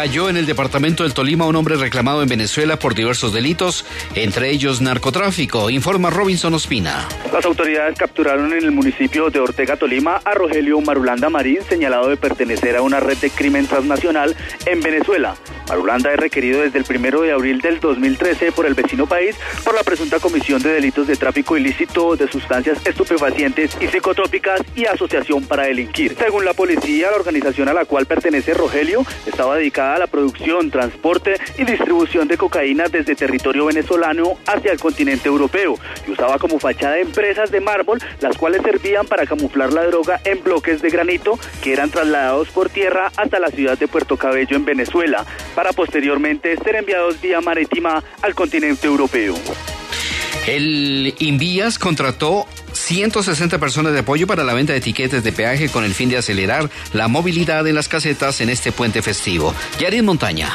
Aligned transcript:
Cayó 0.00 0.30
en 0.30 0.38
el 0.38 0.46
departamento 0.46 1.02
del 1.02 1.12
Tolima 1.12 1.44
un 1.44 1.56
hombre 1.56 1.76
reclamado 1.76 2.22
en 2.22 2.28
Venezuela 2.30 2.78
por 2.78 2.94
diversos 2.94 3.34
delitos, 3.34 3.84
entre 4.14 4.48
ellos 4.48 4.80
narcotráfico, 4.80 5.68
informa 5.68 6.08
Robinson 6.08 6.54
Ospina. 6.54 7.06
Las 7.30 7.44
autoridades 7.44 7.98
capturaron 7.98 8.50
en 8.54 8.64
el 8.64 8.70
municipio 8.70 9.28
de 9.28 9.40
Ortega, 9.40 9.76
Tolima, 9.76 10.22
a 10.24 10.32
Rogelio 10.32 10.80
Marulanda 10.80 11.28
Marín, 11.28 11.58
señalado 11.68 12.08
de 12.08 12.16
pertenecer 12.16 12.78
a 12.78 12.82
una 12.82 12.98
red 12.98 13.18
de 13.18 13.28
crimen 13.28 13.66
transnacional 13.66 14.34
en 14.64 14.80
Venezuela. 14.80 15.36
Marulanda 15.68 16.10
es 16.14 16.18
requerido 16.18 16.62
desde 16.62 16.78
el 16.78 16.84
primero 16.84 17.20
de 17.20 17.32
abril 17.32 17.60
del 17.60 17.78
2013 17.78 18.52
por 18.52 18.64
el 18.64 18.72
vecino 18.72 19.06
país 19.06 19.36
por 19.62 19.74
la 19.74 19.82
presunta 19.82 20.18
comisión 20.18 20.62
de 20.62 20.72
delitos 20.72 21.06
de 21.08 21.16
tráfico 21.16 21.58
ilícito 21.58 22.16
de 22.16 22.26
sustancias 22.26 22.78
estupefacientes 22.86 23.76
y 23.80 23.86
psicotrópicas 23.86 24.62
y 24.74 24.86
asociación 24.86 25.44
para 25.44 25.64
delinquir. 25.64 26.16
Según 26.18 26.46
la 26.46 26.54
policía, 26.54 27.10
la 27.10 27.16
organización 27.16 27.68
a 27.68 27.74
la 27.74 27.84
cual 27.84 28.06
pertenece 28.06 28.54
Rogelio 28.54 29.04
estaba 29.26 29.56
dedicada 29.56 29.89
la 29.98 30.06
producción, 30.06 30.70
transporte 30.70 31.36
y 31.58 31.64
distribución 31.64 32.28
de 32.28 32.36
cocaína 32.36 32.84
desde 32.88 33.14
territorio 33.14 33.66
venezolano 33.66 34.38
hacia 34.46 34.72
el 34.72 34.78
continente 34.78 35.28
europeo 35.28 35.78
y 36.06 36.12
usaba 36.12 36.38
como 36.38 36.58
fachada 36.58 36.98
empresas 36.98 37.50
de 37.50 37.60
mármol, 37.60 37.98
las 38.20 38.36
cuales 38.36 38.62
servían 38.62 39.06
para 39.06 39.26
camuflar 39.26 39.72
la 39.72 39.84
droga 39.84 40.20
en 40.24 40.42
bloques 40.42 40.82
de 40.82 40.90
granito 40.90 41.38
que 41.62 41.72
eran 41.72 41.90
trasladados 41.90 42.48
por 42.48 42.70
tierra 42.70 43.12
hasta 43.16 43.38
la 43.38 43.48
ciudad 43.48 43.78
de 43.78 43.88
Puerto 43.88 44.16
Cabello 44.16 44.56
en 44.56 44.64
Venezuela 44.64 45.24
para 45.54 45.72
posteriormente 45.72 46.56
ser 46.56 46.76
enviados 46.76 47.20
vía 47.20 47.40
marítima 47.40 48.02
al 48.22 48.34
continente 48.34 48.86
europeo. 48.86 49.34
El 50.46 51.14
Invías 51.18 51.78
contrató 51.78 52.46
160 52.90 53.60
personas 53.60 53.92
de 53.92 54.00
apoyo 54.00 54.26
para 54.26 54.42
la 54.42 54.52
venta 54.52 54.72
de 54.72 54.80
etiquetes 54.80 55.22
de 55.22 55.30
peaje 55.30 55.68
con 55.68 55.84
el 55.84 55.94
fin 55.94 56.08
de 56.08 56.16
acelerar 56.16 56.68
la 56.92 57.06
movilidad 57.06 57.64
en 57.68 57.76
las 57.76 57.86
casetas 57.86 58.40
en 58.40 58.50
este 58.50 58.72
puente 58.72 59.00
festivo. 59.00 59.54
Yarin 59.78 60.04
Montaña. 60.04 60.50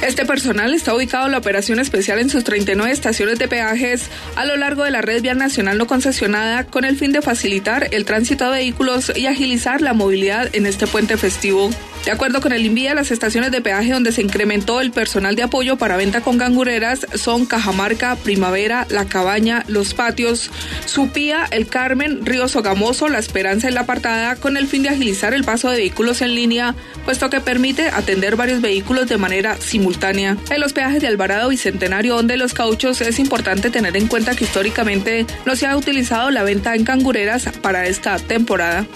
Este 0.00 0.24
personal 0.24 0.74
está 0.74 0.94
ubicado 0.94 1.26
en 1.26 1.32
la 1.32 1.38
operación 1.38 1.80
especial 1.80 2.20
en 2.20 2.30
sus 2.30 2.44
39 2.44 2.92
estaciones 2.92 3.40
de 3.40 3.48
peajes 3.48 4.10
a 4.36 4.44
lo 4.44 4.56
largo 4.56 4.84
de 4.84 4.92
la 4.92 5.02
red 5.02 5.22
vial 5.22 5.38
nacional 5.38 5.76
no 5.76 5.88
concesionada 5.88 6.66
con 6.68 6.84
el 6.84 6.96
fin 6.96 7.10
de 7.10 7.20
facilitar 7.20 7.88
el 7.90 8.04
tránsito 8.04 8.44
de 8.44 8.58
vehículos 8.58 9.10
y 9.16 9.26
agilizar 9.26 9.80
la 9.80 9.92
movilidad 9.92 10.54
en 10.54 10.66
este 10.66 10.86
puente 10.86 11.16
festivo. 11.16 11.70
De 12.04 12.10
acuerdo 12.10 12.40
con 12.40 12.52
el 12.52 12.66
Invía, 12.66 12.94
las 12.94 13.12
estaciones 13.12 13.52
de 13.52 13.60
peaje 13.60 13.92
donde 13.92 14.10
se 14.10 14.22
incrementó 14.22 14.80
el 14.80 14.90
personal 14.90 15.36
de 15.36 15.44
apoyo 15.44 15.76
para 15.76 15.96
venta 15.96 16.20
con 16.20 16.36
gangureras 16.36 17.06
son 17.14 17.46
Cajamarca, 17.46 18.16
Primavera, 18.16 18.86
La 18.90 19.04
Cabaña, 19.04 19.64
Los 19.68 19.94
Patios, 19.94 20.50
Supía, 20.84 21.46
El 21.52 21.68
Carmen, 21.72 22.26
Río 22.26 22.48
Sogamoso, 22.48 23.08
La 23.08 23.18
Esperanza 23.18 23.70
y 23.70 23.72
La 23.72 23.80
Apartada 23.80 24.36
con 24.36 24.58
el 24.58 24.68
fin 24.68 24.82
de 24.82 24.90
agilizar 24.90 25.32
el 25.32 25.42
paso 25.42 25.70
de 25.70 25.78
vehículos 25.78 26.20
en 26.20 26.34
línea, 26.34 26.74
puesto 27.06 27.30
que 27.30 27.40
permite 27.40 27.88
atender 27.88 28.36
varios 28.36 28.60
vehículos 28.60 29.08
de 29.08 29.16
manera 29.16 29.56
simultánea. 29.56 30.36
En 30.50 30.60
los 30.60 30.74
peajes 30.74 31.00
de 31.00 31.06
Alvarado 31.06 31.50
y 31.50 31.56
Centenario, 31.56 32.14
donde 32.14 32.36
los 32.36 32.52
cauchos, 32.52 33.00
es 33.00 33.18
importante 33.18 33.70
tener 33.70 33.96
en 33.96 34.06
cuenta 34.06 34.36
que 34.36 34.44
históricamente 34.44 35.26
no 35.46 35.56
se 35.56 35.66
ha 35.66 35.74
utilizado 35.74 36.30
la 36.30 36.42
venta 36.42 36.74
en 36.74 36.84
cangureras 36.84 37.48
para 37.62 37.86
esta 37.86 38.18
temporada. 38.18 38.86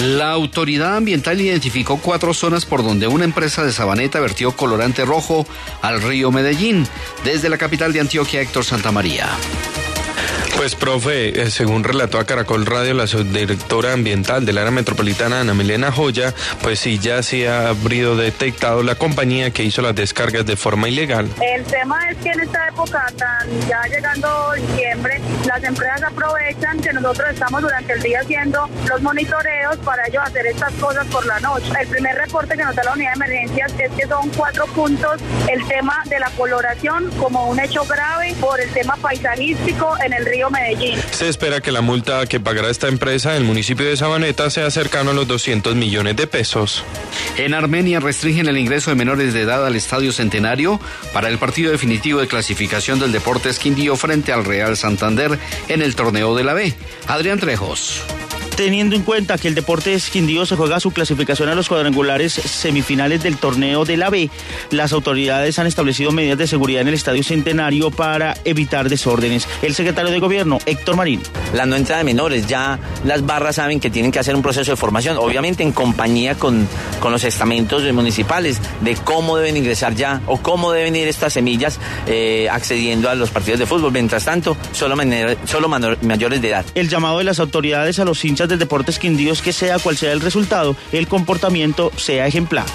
La 0.00 0.30
autoridad 0.30 0.96
ambiental 0.96 1.40
identificó 1.40 1.98
cuatro 1.98 2.32
zonas 2.32 2.64
por 2.64 2.84
donde 2.84 3.08
una 3.08 3.24
empresa 3.24 3.64
de 3.64 3.72
Sabaneta 3.72 4.20
vertió 4.20 4.52
colorante 4.52 5.04
rojo 5.04 5.46
al 5.82 6.00
río 6.00 6.30
Medellín, 6.30 6.86
desde 7.24 7.48
la 7.48 7.58
capital 7.58 7.92
de 7.92 8.00
Antioquia, 8.00 8.40
Héctor 8.40 8.64
Santamaría. 8.64 9.28
Pues, 10.56 10.76
profe, 10.76 11.42
eh, 11.42 11.50
según 11.50 11.82
relató 11.82 12.18
a 12.18 12.24
Caracol 12.24 12.66
Radio 12.66 12.94
la 12.94 13.06
subdirectora 13.06 13.92
ambiental 13.92 14.46
del 14.46 14.58
área 14.58 14.70
metropolitana, 14.70 15.40
Ana 15.40 15.54
Milena 15.54 15.90
Joya, 15.90 16.34
pues 16.62 16.78
sí, 16.78 16.98
ya 17.00 17.22
se 17.22 17.48
ha 17.48 17.70
habido 17.70 18.16
detectado 18.16 18.82
la 18.82 18.94
compañía 18.94 19.50
que 19.50 19.64
hizo 19.64 19.82
las 19.82 19.94
descargas 19.96 20.46
de 20.46 20.56
forma 20.56 20.88
ilegal. 20.88 21.28
El 21.40 21.64
tema 21.64 21.98
es 22.10 22.18
que 22.18 22.30
en 22.30 22.40
esta 22.40 22.68
época, 22.68 23.06
ya 23.68 23.82
llegando 23.88 24.52
diciembre, 24.52 25.20
las 25.46 25.64
empresas 25.64 26.02
aprovechan 26.04 26.80
que 26.80 26.92
nosotros 26.92 27.30
estamos 27.30 27.62
durante 27.62 27.92
el 27.94 28.02
día 28.02 28.20
haciendo 28.20 28.68
los 28.88 29.02
monitoreos 29.02 29.76
para 29.78 30.06
ellos 30.06 30.22
hacer 30.24 30.46
estas 30.46 30.72
cosas 30.74 31.06
por 31.08 31.26
la 31.26 31.40
noche. 31.40 31.72
El 31.80 31.88
primer 31.88 32.14
reporte 32.14 32.56
que 32.56 32.64
nos 32.64 32.74
da 32.76 32.84
la 32.84 32.92
unidad 32.92 33.14
de 33.14 33.24
emergencias 33.24 33.72
es 33.78 33.90
que 33.92 34.06
son 34.06 34.28
cuatro 34.30 34.66
puntos 34.66 35.20
el 35.50 35.66
tema 35.66 36.02
de 36.06 36.20
la 36.20 36.30
coloración 36.30 37.10
como 37.18 37.48
un 37.48 37.58
hecho 37.58 37.84
grave 37.84 38.34
por 38.40 38.60
el 38.60 38.70
tema 38.70 38.96
paisajístico 38.96 39.96
en 40.04 40.12
el 40.12 40.24
río 40.24 40.41
Medellín. 40.50 40.98
Se 41.10 41.28
espera 41.28 41.60
que 41.60 41.72
la 41.72 41.80
multa 41.80 42.26
que 42.26 42.40
pagará 42.40 42.70
esta 42.70 42.88
empresa 42.88 43.32
en 43.32 43.42
el 43.42 43.44
municipio 43.44 43.86
de 43.86 43.96
Sabaneta 43.96 44.50
sea 44.50 44.70
cercano 44.70 45.10
a 45.10 45.14
los 45.14 45.28
200 45.28 45.74
millones 45.74 46.16
de 46.16 46.26
pesos. 46.26 46.84
En 47.36 47.54
Armenia 47.54 48.00
restringen 48.00 48.48
el 48.48 48.58
ingreso 48.58 48.90
de 48.90 48.96
menores 48.96 49.34
de 49.34 49.42
edad 49.42 49.66
al 49.66 49.76
Estadio 49.76 50.12
Centenario 50.12 50.80
para 51.12 51.28
el 51.28 51.38
partido 51.38 51.70
definitivo 51.70 52.20
de 52.20 52.28
clasificación 52.28 52.98
del 52.98 53.12
Deportes 53.12 53.58
Quindío 53.58 53.96
frente 53.96 54.32
al 54.32 54.44
Real 54.44 54.76
Santander 54.76 55.38
en 55.68 55.82
el 55.82 55.94
torneo 55.94 56.34
de 56.34 56.44
la 56.44 56.54
B. 56.54 56.74
Adrián 57.08 57.38
Trejos 57.38 58.02
teniendo 58.56 58.96
en 58.96 59.02
cuenta 59.02 59.38
que 59.38 59.48
el 59.48 59.54
Deportes 59.54 60.10
Quindío 60.10 60.46
se 60.46 60.56
juega 60.56 60.80
su 60.80 60.90
clasificación 60.90 61.48
a 61.48 61.54
los 61.54 61.68
cuadrangulares 61.68 62.32
semifinales 62.32 63.22
del 63.22 63.36
torneo 63.36 63.84
de 63.84 63.96
la 63.96 64.10
B, 64.10 64.30
las 64.70 64.92
autoridades 64.92 65.58
han 65.58 65.66
establecido 65.66 66.12
medidas 66.12 66.38
de 66.38 66.46
seguridad 66.46 66.82
en 66.82 66.88
el 66.88 66.94
Estadio 66.94 67.22
Centenario 67.22 67.90
para 67.90 68.36
evitar 68.44 68.88
desórdenes. 68.88 69.48
El 69.62 69.74
secretario 69.74 70.10
de 70.10 70.20
Gobierno, 70.20 70.58
Héctor 70.66 70.96
Marín. 70.96 71.22
La 71.54 71.66
no 71.66 71.76
entrada 71.76 71.98
de 71.98 72.04
menores, 72.04 72.46
ya 72.46 72.78
las 73.04 73.24
barras 73.24 73.56
saben 73.56 73.80
que 73.80 73.90
tienen 73.90 74.10
que 74.10 74.18
hacer 74.18 74.34
un 74.34 74.42
proceso 74.42 74.70
de 74.70 74.76
formación, 74.76 75.16
obviamente 75.18 75.62
en 75.62 75.72
compañía 75.72 76.34
con, 76.34 76.68
con 77.00 77.12
los 77.12 77.24
estamentos 77.24 77.82
municipales, 77.92 78.60
de 78.80 78.94
cómo 78.96 79.36
deben 79.36 79.56
ingresar 79.56 79.94
ya 79.94 80.20
o 80.26 80.38
cómo 80.38 80.72
deben 80.72 80.96
ir 80.96 81.08
estas 81.08 81.32
semillas 81.32 81.78
eh, 82.06 82.48
accediendo 82.50 83.10
a 83.10 83.14
los 83.14 83.30
partidos 83.30 83.58
de 83.60 83.66
fútbol. 83.66 83.92
Mientras 83.92 84.24
tanto, 84.24 84.56
solo, 84.72 84.96
solo 85.44 85.68
mayores 85.68 86.42
de 86.42 86.48
edad. 86.48 86.64
El 86.74 86.88
llamado 86.88 87.18
de 87.18 87.24
las 87.24 87.38
autoridades 87.40 87.98
a 87.98 88.04
los 88.04 88.24
hinchas 88.24 88.41
del 88.48 88.58
Deportes 88.58 88.98
Quindío 88.98 89.32
es 89.32 89.42
que 89.42 89.52
sea 89.52 89.78
cual 89.78 89.96
sea 89.96 90.12
el 90.12 90.20
resultado, 90.20 90.76
el 90.92 91.08
comportamiento 91.08 91.92
sea 91.96 92.26
ejemplar. 92.26 92.66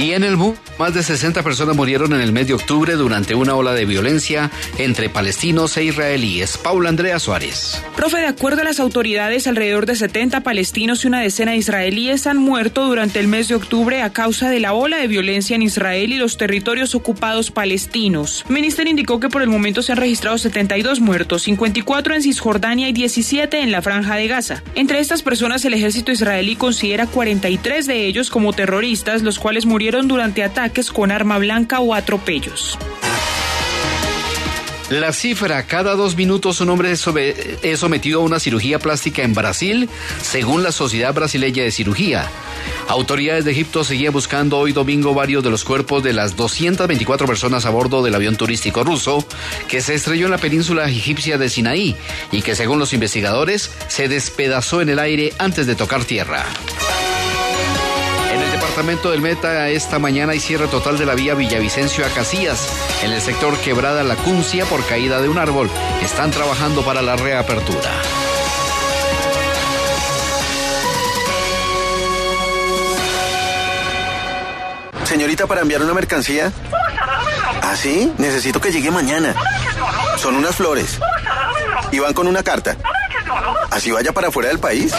Y 0.00 0.14
en 0.14 0.24
el 0.24 0.38
MU, 0.38 0.54
más 0.78 0.94
de 0.94 1.02
60 1.02 1.42
personas 1.42 1.76
murieron 1.76 2.14
en 2.14 2.22
el 2.22 2.32
mes 2.32 2.46
de 2.46 2.54
octubre 2.54 2.94
durante 2.94 3.34
una 3.34 3.54
ola 3.54 3.74
de 3.74 3.84
violencia 3.84 4.50
entre 4.78 5.10
palestinos 5.10 5.76
e 5.76 5.84
israelíes. 5.84 6.56
Paula 6.56 6.88
Andrea 6.88 7.18
Suárez. 7.18 7.84
Profe, 7.96 8.16
de 8.16 8.26
acuerdo 8.26 8.62
a 8.62 8.64
las 8.64 8.80
autoridades, 8.80 9.46
alrededor 9.46 9.84
de 9.84 9.94
70 9.94 10.40
palestinos 10.40 11.04
y 11.04 11.08
una 11.08 11.20
decena 11.20 11.50
de 11.50 11.58
israelíes 11.58 12.26
han 12.26 12.38
muerto 12.38 12.86
durante 12.86 13.20
el 13.20 13.28
mes 13.28 13.48
de 13.48 13.56
octubre 13.56 14.00
a 14.00 14.10
causa 14.10 14.48
de 14.48 14.58
la 14.58 14.72
ola 14.72 14.96
de 14.96 15.06
violencia 15.06 15.54
en 15.54 15.60
Israel 15.60 16.14
y 16.14 16.16
los 16.16 16.38
territorios 16.38 16.94
ocupados 16.94 17.50
palestinos. 17.50 18.46
El 18.48 18.54
ministerio 18.54 18.92
indicó 18.92 19.20
que 19.20 19.28
por 19.28 19.42
el 19.42 19.48
momento 19.48 19.82
se 19.82 19.92
han 19.92 19.98
registrado 19.98 20.38
72 20.38 21.00
muertos, 21.00 21.42
54 21.42 22.14
en 22.14 22.22
Cisjordania 22.22 22.88
y 22.88 22.94
17 22.94 23.60
en 23.60 23.70
la 23.70 23.82
Franja 23.82 24.16
de 24.16 24.28
Gaza. 24.28 24.62
Entre 24.74 24.98
estas 24.98 25.20
personas, 25.20 25.62
el 25.66 25.74
ejército 25.74 26.10
israelí 26.10 26.56
considera 26.56 27.06
43 27.06 27.86
de 27.86 28.06
ellos 28.06 28.30
como 28.30 28.54
terroristas, 28.54 29.20
los 29.20 29.38
cuales 29.38 29.66
murieron 29.66 29.89
durante 29.90 30.44
ataques 30.44 30.90
con 30.90 31.10
arma 31.10 31.38
blanca 31.38 31.80
o 31.80 31.94
atropellos. 31.94 32.78
La 34.90 35.12
cifra, 35.12 35.66
cada 35.66 35.94
dos 35.94 36.16
minutos 36.16 36.60
un 36.60 36.68
hombre 36.70 36.90
es 36.90 37.78
sometido 37.78 38.20
a 38.20 38.24
una 38.24 38.40
cirugía 38.40 38.80
plástica 38.80 39.22
en 39.22 39.34
Brasil, 39.34 39.88
según 40.20 40.64
la 40.64 40.72
Sociedad 40.72 41.14
Brasileña 41.14 41.62
de 41.62 41.70
Cirugía. 41.70 42.28
Autoridades 42.88 43.44
de 43.44 43.52
Egipto 43.52 43.84
seguían 43.84 44.12
buscando 44.12 44.58
hoy 44.58 44.72
domingo 44.72 45.14
varios 45.14 45.44
de 45.44 45.50
los 45.50 45.62
cuerpos 45.62 46.02
de 46.02 46.12
las 46.12 46.34
224 46.34 47.24
personas 47.28 47.66
a 47.66 47.70
bordo 47.70 48.02
del 48.02 48.16
avión 48.16 48.34
turístico 48.34 48.82
ruso 48.82 49.24
que 49.68 49.80
se 49.80 49.94
estrelló 49.94 50.24
en 50.24 50.32
la 50.32 50.38
península 50.38 50.88
egipcia 50.88 51.38
de 51.38 51.48
Sinaí 51.48 51.94
y 52.32 52.42
que 52.42 52.56
según 52.56 52.80
los 52.80 52.92
investigadores 52.92 53.70
se 53.86 54.08
despedazó 54.08 54.80
en 54.82 54.88
el 54.88 54.98
aire 54.98 55.32
antes 55.38 55.68
de 55.68 55.76
tocar 55.76 56.04
tierra 56.04 56.44
departamento 58.80 59.10
del 59.10 59.20
Meta 59.20 59.68
esta 59.68 59.98
mañana 59.98 60.32
hay 60.32 60.40
cierre 60.40 60.66
total 60.66 60.96
de 60.96 61.04
la 61.04 61.14
vía 61.14 61.34
Villavicencio 61.34 62.06
a 62.06 62.08
Casillas. 62.08 62.66
En 63.02 63.12
el 63.12 63.20
sector 63.20 63.54
Quebrada 63.58 64.02
La 64.04 64.16
Cuncia 64.16 64.64
por 64.64 64.82
caída 64.86 65.20
de 65.20 65.28
un 65.28 65.36
árbol. 65.36 65.68
Están 66.02 66.30
trabajando 66.30 66.82
para 66.82 67.02
la 67.02 67.14
reapertura. 67.14 67.90
Señorita, 75.04 75.46
para 75.46 75.60
enviar 75.60 75.82
una 75.82 75.92
mercancía. 75.92 76.50
¿Ah, 77.60 77.76
sí? 77.76 78.10
Necesito 78.16 78.62
que 78.62 78.72
llegue 78.72 78.90
mañana. 78.90 79.34
Son 80.16 80.36
unas 80.36 80.56
flores. 80.56 80.98
Y 81.92 81.98
van 81.98 82.14
con 82.14 82.26
una 82.26 82.42
carta. 82.42 82.78
¿Así 83.70 83.90
vaya 83.90 84.14
para 84.14 84.30
fuera 84.30 84.48
del 84.48 84.58
país? 84.58 84.94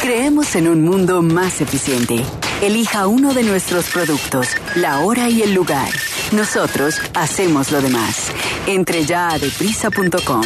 Creemos 0.00 0.56
en 0.56 0.66
un 0.66 0.82
mundo 0.82 1.22
más 1.22 1.60
eficiente. 1.60 2.24
Elija 2.62 3.06
uno 3.06 3.32
de 3.32 3.42
nuestros 3.42 3.88
productos, 3.88 4.48
la 4.74 4.98
hora 5.00 5.30
y 5.30 5.40
el 5.40 5.54
lugar. 5.54 5.88
Nosotros 6.32 7.00
hacemos 7.14 7.72
lo 7.72 7.80
demás. 7.80 8.30
Entre 8.66 9.06
ya 9.06 9.30
a 9.30 9.38
deprisa.com. 9.38 10.42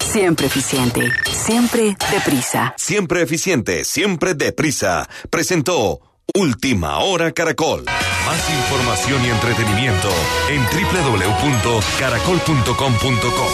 Siempre 0.00 0.46
eficiente, 0.46 1.12
siempre 1.30 1.94
deprisa. 2.10 2.72
Siempre 2.78 3.20
eficiente, 3.20 3.84
siempre 3.84 4.32
deprisa. 4.32 5.06
Presentó 5.28 6.00
Última 6.34 7.00
Hora 7.00 7.32
Caracol. 7.32 7.84
Más 7.84 8.50
información 8.50 9.22
y 9.26 9.28
entretenimiento 9.28 10.08
en 10.48 10.62
www.caracol.com.co. 10.62 13.46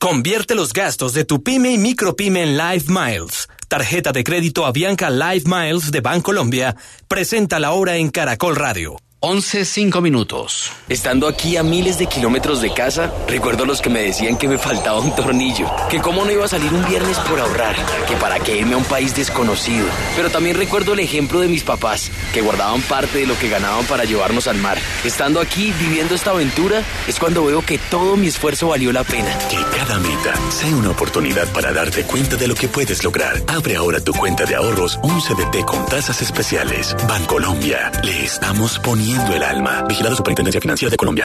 Convierte 0.00 0.54
los 0.54 0.72
gastos 0.72 1.12
de 1.12 1.26
tu 1.26 1.42
pyme 1.42 1.72
y 1.72 1.78
micropyme 1.78 2.42
en 2.42 2.56
Live 2.56 2.86
Miles. 2.88 3.48
Tarjeta 3.72 4.12
de 4.12 4.22
crédito 4.22 4.66
Avianca 4.66 5.08
Live 5.08 5.44
Miles 5.46 5.90
de 5.90 6.02
Bancolombia 6.02 6.76
presenta 7.08 7.58
la 7.58 7.72
hora 7.72 7.96
en 7.96 8.10
Caracol 8.10 8.54
Radio. 8.54 8.98
11, 9.24 9.64
5 9.64 10.00
minutos. 10.00 10.72
Estando 10.88 11.28
aquí 11.28 11.56
a 11.56 11.62
miles 11.62 11.96
de 11.96 12.06
kilómetros 12.06 12.60
de 12.60 12.74
casa, 12.74 13.14
recuerdo 13.28 13.64
los 13.64 13.80
que 13.80 13.88
me 13.88 14.02
decían 14.02 14.36
que 14.36 14.48
me 14.48 14.58
faltaba 14.58 14.98
un 14.98 15.14
tornillo, 15.14 15.70
que 15.88 16.00
cómo 16.00 16.24
no 16.24 16.32
iba 16.32 16.44
a 16.44 16.48
salir 16.48 16.74
un 16.74 16.84
viernes 16.84 17.16
por 17.20 17.38
ahorrar, 17.38 17.76
que 18.08 18.16
para 18.16 18.40
qué 18.40 18.56
irme 18.56 18.74
a 18.74 18.78
un 18.78 18.84
país 18.84 19.14
desconocido. 19.14 19.86
Pero 20.16 20.28
también 20.30 20.56
recuerdo 20.56 20.94
el 20.94 20.98
ejemplo 20.98 21.38
de 21.38 21.46
mis 21.46 21.62
papás, 21.62 22.10
que 22.34 22.40
guardaban 22.40 22.82
parte 22.82 23.18
de 23.18 23.26
lo 23.26 23.38
que 23.38 23.48
ganaban 23.48 23.84
para 23.84 24.02
llevarnos 24.02 24.48
al 24.48 24.56
mar. 24.56 24.76
Estando 25.04 25.40
aquí, 25.40 25.72
viviendo 25.78 26.16
esta 26.16 26.30
aventura, 26.30 26.82
es 27.06 27.20
cuando 27.20 27.44
veo 27.44 27.64
que 27.64 27.78
todo 27.78 28.16
mi 28.16 28.26
esfuerzo 28.26 28.70
valió 28.70 28.90
la 28.90 29.04
pena. 29.04 29.38
Que 29.48 29.78
cada 29.78 30.00
meta 30.00 30.34
sea 30.50 30.74
una 30.74 30.90
oportunidad 30.90 31.46
para 31.52 31.72
darte 31.72 32.02
cuenta 32.02 32.34
de 32.34 32.48
lo 32.48 32.56
que 32.56 32.66
puedes 32.66 33.04
lograr. 33.04 33.40
Abre 33.46 33.76
ahora 33.76 34.00
tu 34.00 34.12
cuenta 34.14 34.46
de 34.46 34.56
ahorros 34.56 34.98
un 35.04 35.20
CDT 35.20 35.64
con 35.64 35.86
tasas 35.86 36.20
especiales. 36.22 36.96
Bancolombia, 37.06 37.92
le 38.02 38.24
estamos 38.24 38.80
poniendo 38.80 39.11
el 39.34 39.42
alma. 39.42 39.82
Vigilado 39.88 40.16
Superintendencia 40.16 40.60
Financiera 40.60 40.90
de 40.90 40.96
Colombia. 40.96 41.24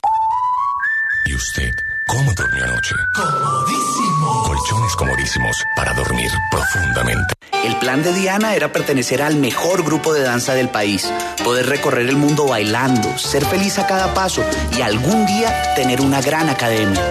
¿Y 1.26 1.36
usted 1.36 1.72
cómo 2.06 2.34
durmió 2.34 2.64
anoche? 2.64 2.96
Comodísimo. 3.16 4.44
Colchones 4.44 4.96
comodísimos 4.96 5.58
para 5.76 5.94
dormir 5.94 6.30
profundamente. 6.52 7.34
El 7.66 7.76
plan 7.78 8.04
de 8.04 8.14
Diana 8.14 8.56
era 8.56 8.72
pertenecer 8.72 9.22
al 9.22 9.36
mejor 9.36 9.84
grupo 9.84 10.14
de 10.14 10.22
danza 10.22 10.54
del 10.54 10.70
país, 10.70 11.12
poder 11.44 11.68
recorrer 11.68 12.08
el 12.08 12.16
mundo 12.16 12.48
bailando, 12.48 13.18
ser 13.18 13.46
feliz 13.46 13.78
a 13.80 13.88
cada 13.88 14.14
paso 14.14 14.44
y 14.78 14.82
algún 14.82 15.26
día 15.26 15.74
tener 15.76 16.02
una 16.02 16.22
gran 16.22 16.50
academia. 16.50 17.10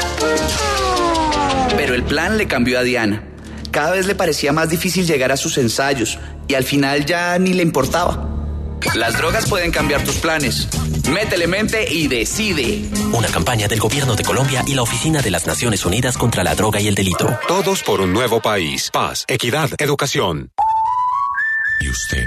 Pero 1.76 1.94
el 1.94 2.04
plan 2.04 2.38
le 2.38 2.46
cambió 2.46 2.78
a 2.78 2.82
Diana. 2.82 3.22
Cada 3.70 3.92
vez 3.92 4.06
le 4.06 4.14
parecía 4.14 4.52
más 4.52 4.70
difícil 4.70 5.06
llegar 5.06 5.32
a 5.32 5.36
sus 5.36 5.58
ensayos 5.58 6.18
y 6.48 6.54
al 6.54 6.64
final 6.64 7.04
ya 7.04 7.38
ni 7.38 7.52
le 7.52 7.62
importaba. 7.62 8.35
Las 8.94 9.18
drogas 9.18 9.48
pueden 9.48 9.70
cambiar 9.70 10.04
tus 10.04 10.16
planes. 10.16 10.68
Métele 11.10 11.46
mente 11.46 11.92
y 11.92 12.08
decide. 12.08 12.88
Una 13.12 13.28
campaña 13.28 13.68
del 13.68 13.80
Gobierno 13.80 14.14
de 14.14 14.24
Colombia 14.24 14.62
y 14.66 14.74
la 14.74 14.82
Oficina 14.82 15.22
de 15.22 15.30
las 15.30 15.46
Naciones 15.46 15.84
Unidas 15.84 16.16
contra 16.16 16.44
la 16.44 16.54
Droga 16.54 16.80
y 16.80 16.88
el 16.88 16.94
Delito. 16.94 17.38
Todos 17.48 17.82
por 17.82 18.00
un 18.00 18.12
nuevo 18.12 18.40
país. 18.40 18.90
Paz, 18.92 19.24
equidad, 19.28 19.70
educación. 19.78 20.50
¿Y 21.80 21.90
usted 21.90 22.26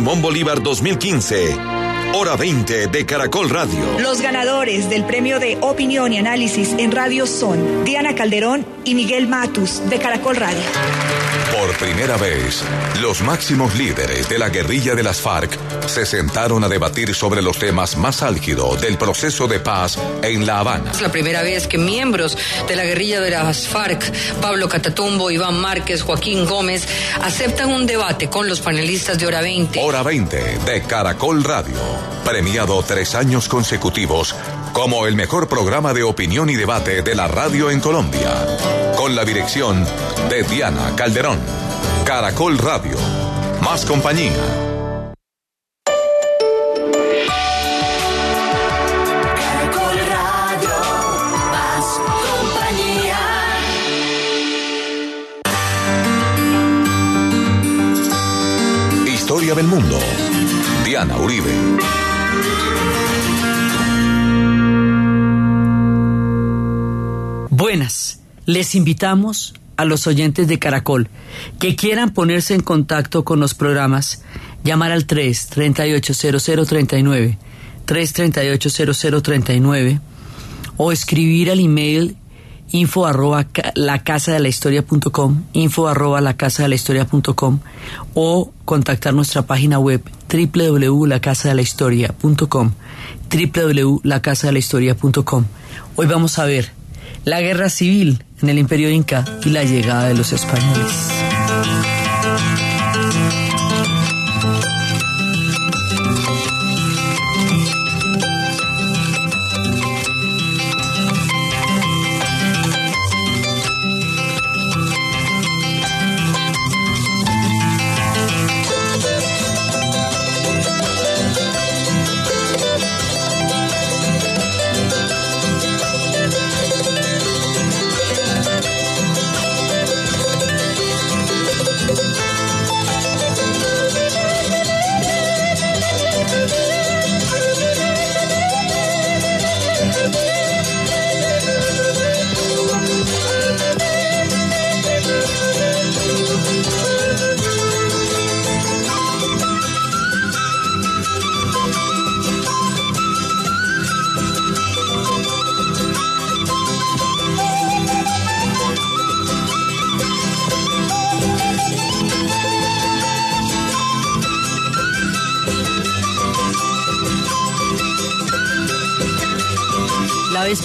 Simón 0.00 0.22
Bolívar 0.22 0.62
2015. 0.62 1.89
Hora 2.12 2.34
20 2.34 2.88
de 2.88 3.06
Caracol 3.06 3.48
Radio. 3.48 3.78
Los 4.00 4.20
ganadores 4.20 4.90
del 4.90 5.04
premio 5.04 5.38
de 5.38 5.56
opinión 5.60 6.12
y 6.12 6.18
análisis 6.18 6.74
en 6.76 6.90
radio 6.90 7.24
son 7.24 7.84
Diana 7.84 8.16
Calderón 8.16 8.66
y 8.84 8.96
Miguel 8.96 9.28
Matus 9.28 9.88
de 9.88 9.98
Caracol 10.00 10.34
Radio. 10.34 10.60
Por 11.56 11.76
primera 11.76 12.16
vez, 12.16 12.62
los 13.00 13.20
máximos 13.22 13.74
líderes 13.76 14.28
de 14.28 14.38
la 14.38 14.48
guerrilla 14.48 14.94
de 14.94 15.02
las 15.02 15.20
FARC 15.20 15.58
se 15.86 16.06
sentaron 16.06 16.64
a 16.64 16.68
debatir 16.68 17.14
sobre 17.14 17.42
los 17.42 17.58
temas 17.58 17.96
más 17.96 18.22
álgidos 18.22 18.80
del 18.80 18.96
proceso 18.96 19.46
de 19.46 19.60
paz 19.60 19.98
en 20.22 20.46
La 20.46 20.60
Habana. 20.60 20.90
Es 20.92 21.02
la 21.02 21.10
primera 21.10 21.42
vez 21.42 21.66
que 21.66 21.76
miembros 21.76 22.38
de 22.66 22.76
la 22.76 22.84
guerrilla 22.84 23.20
de 23.20 23.30
las 23.30 23.68
FARC, 23.68 24.12
Pablo 24.40 24.68
Catatumbo, 24.68 25.30
Iván 25.30 25.60
Márquez, 25.60 26.02
Joaquín 26.02 26.46
Gómez, 26.46 26.86
aceptan 27.20 27.70
un 27.70 27.84
debate 27.84 28.28
con 28.28 28.48
los 28.48 28.60
panelistas 28.60 29.18
de 29.18 29.26
Hora 29.26 29.42
20. 29.42 29.80
Hora 29.82 30.02
20 30.02 30.58
de 30.64 30.82
Caracol 30.82 31.44
Radio, 31.44 31.74
premiado 32.24 32.82
tres 32.82 33.14
años 33.14 33.48
consecutivos 33.48 34.34
como 34.72 35.06
el 35.06 35.16
mejor 35.16 35.48
programa 35.48 35.92
de 35.92 36.02
opinión 36.02 36.48
y 36.48 36.56
debate 36.56 37.02
de 37.02 37.14
la 37.14 37.28
radio 37.28 37.70
en 37.70 37.80
Colombia, 37.80 38.32
con 38.96 39.14
la 39.16 39.24
dirección 39.24 39.84
de 40.28 40.42
Diana 40.44 40.94
Calderón. 40.96 41.40
Caracol 42.04 42.58
Radio, 42.58 42.96
más 43.62 43.84
compañía. 43.84 44.32
Caracol 49.34 49.98
Radio, 50.08 50.70
más 51.50 51.84
compañía. 52.06 53.18
Historia 59.06 59.54
del 59.54 59.66
mundo. 59.66 59.98
Buenas, 67.48 68.20
les 68.44 68.74
invitamos 68.74 69.54
a 69.76 69.86
los 69.86 70.06
oyentes 70.06 70.46
de 70.46 70.58
Caracol 70.58 71.08
que 71.58 71.74
quieran 71.74 72.10
ponerse 72.10 72.54
en 72.54 72.60
contacto 72.60 73.24
con 73.24 73.40
los 73.40 73.54
programas, 73.54 74.22
llamar 74.62 74.92
al 74.92 75.06
3 75.06 75.46
38 75.46 76.12
0039 76.14 77.38
338 77.86 79.20
0039 79.22 80.00
o 80.76 80.92
escribir 80.92 81.50
al 81.50 81.60
email 81.60 82.16
info 82.72 83.06
arroba 83.06 83.46
la 83.74 84.02
casa 84.02 84.32
de 84.32 84.40
la 84.40 84.48
historia 84.48 84.84
punto 84.84 85.12
com, 85.12 85.44
info 85.54 85.88
arroba 85.88 86.20
la 86.20 86.36
casa 86.36 86.62
de 86.64 86.68
la 86.68 86.74
historia 86.74 87.06
punto 87.06 87.34
com, 87.34 87.58
o 88.14 88.52
contactar 88.64 89.14
nuestra 89.14 89.42
página 89.42 89.78
web 89.78 90.02
www.lacasadelahistoria.com 90.32 92.72
www.lacasadelahistoria.com 93.30 95.44
Hoy 95.96 96.06
vamos 96.06 96.38
a 96.38 96.44
ver 96.44 96.70
la 97.24 97.40
guerra 97.40 97.68
civil 97.68 98.22
en 98.42 98.48
el 98.48 98.58
imperio 98.58 98.90
inca 98.90 99.24
y 99.44 99.50
la 99.50 99.64
llegada 99.64 100.08
de 100.08 100.14
los 100.14 100.32
españoles. 100.32 101.29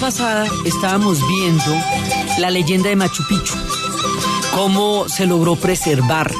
Pasada 0.06 0.46
estábamos 0.66 1.18
viendo 1.28 1.64
la 2.38 2.52
leyenda 2.52 2.90
de 2.90 2.96
Machu 2.96 3.24
Picchu, 3.28 3.56
cómo 4.54 5.10
se 5.10 5.26
logró 5.26 5.56
preservar 5.56 6.32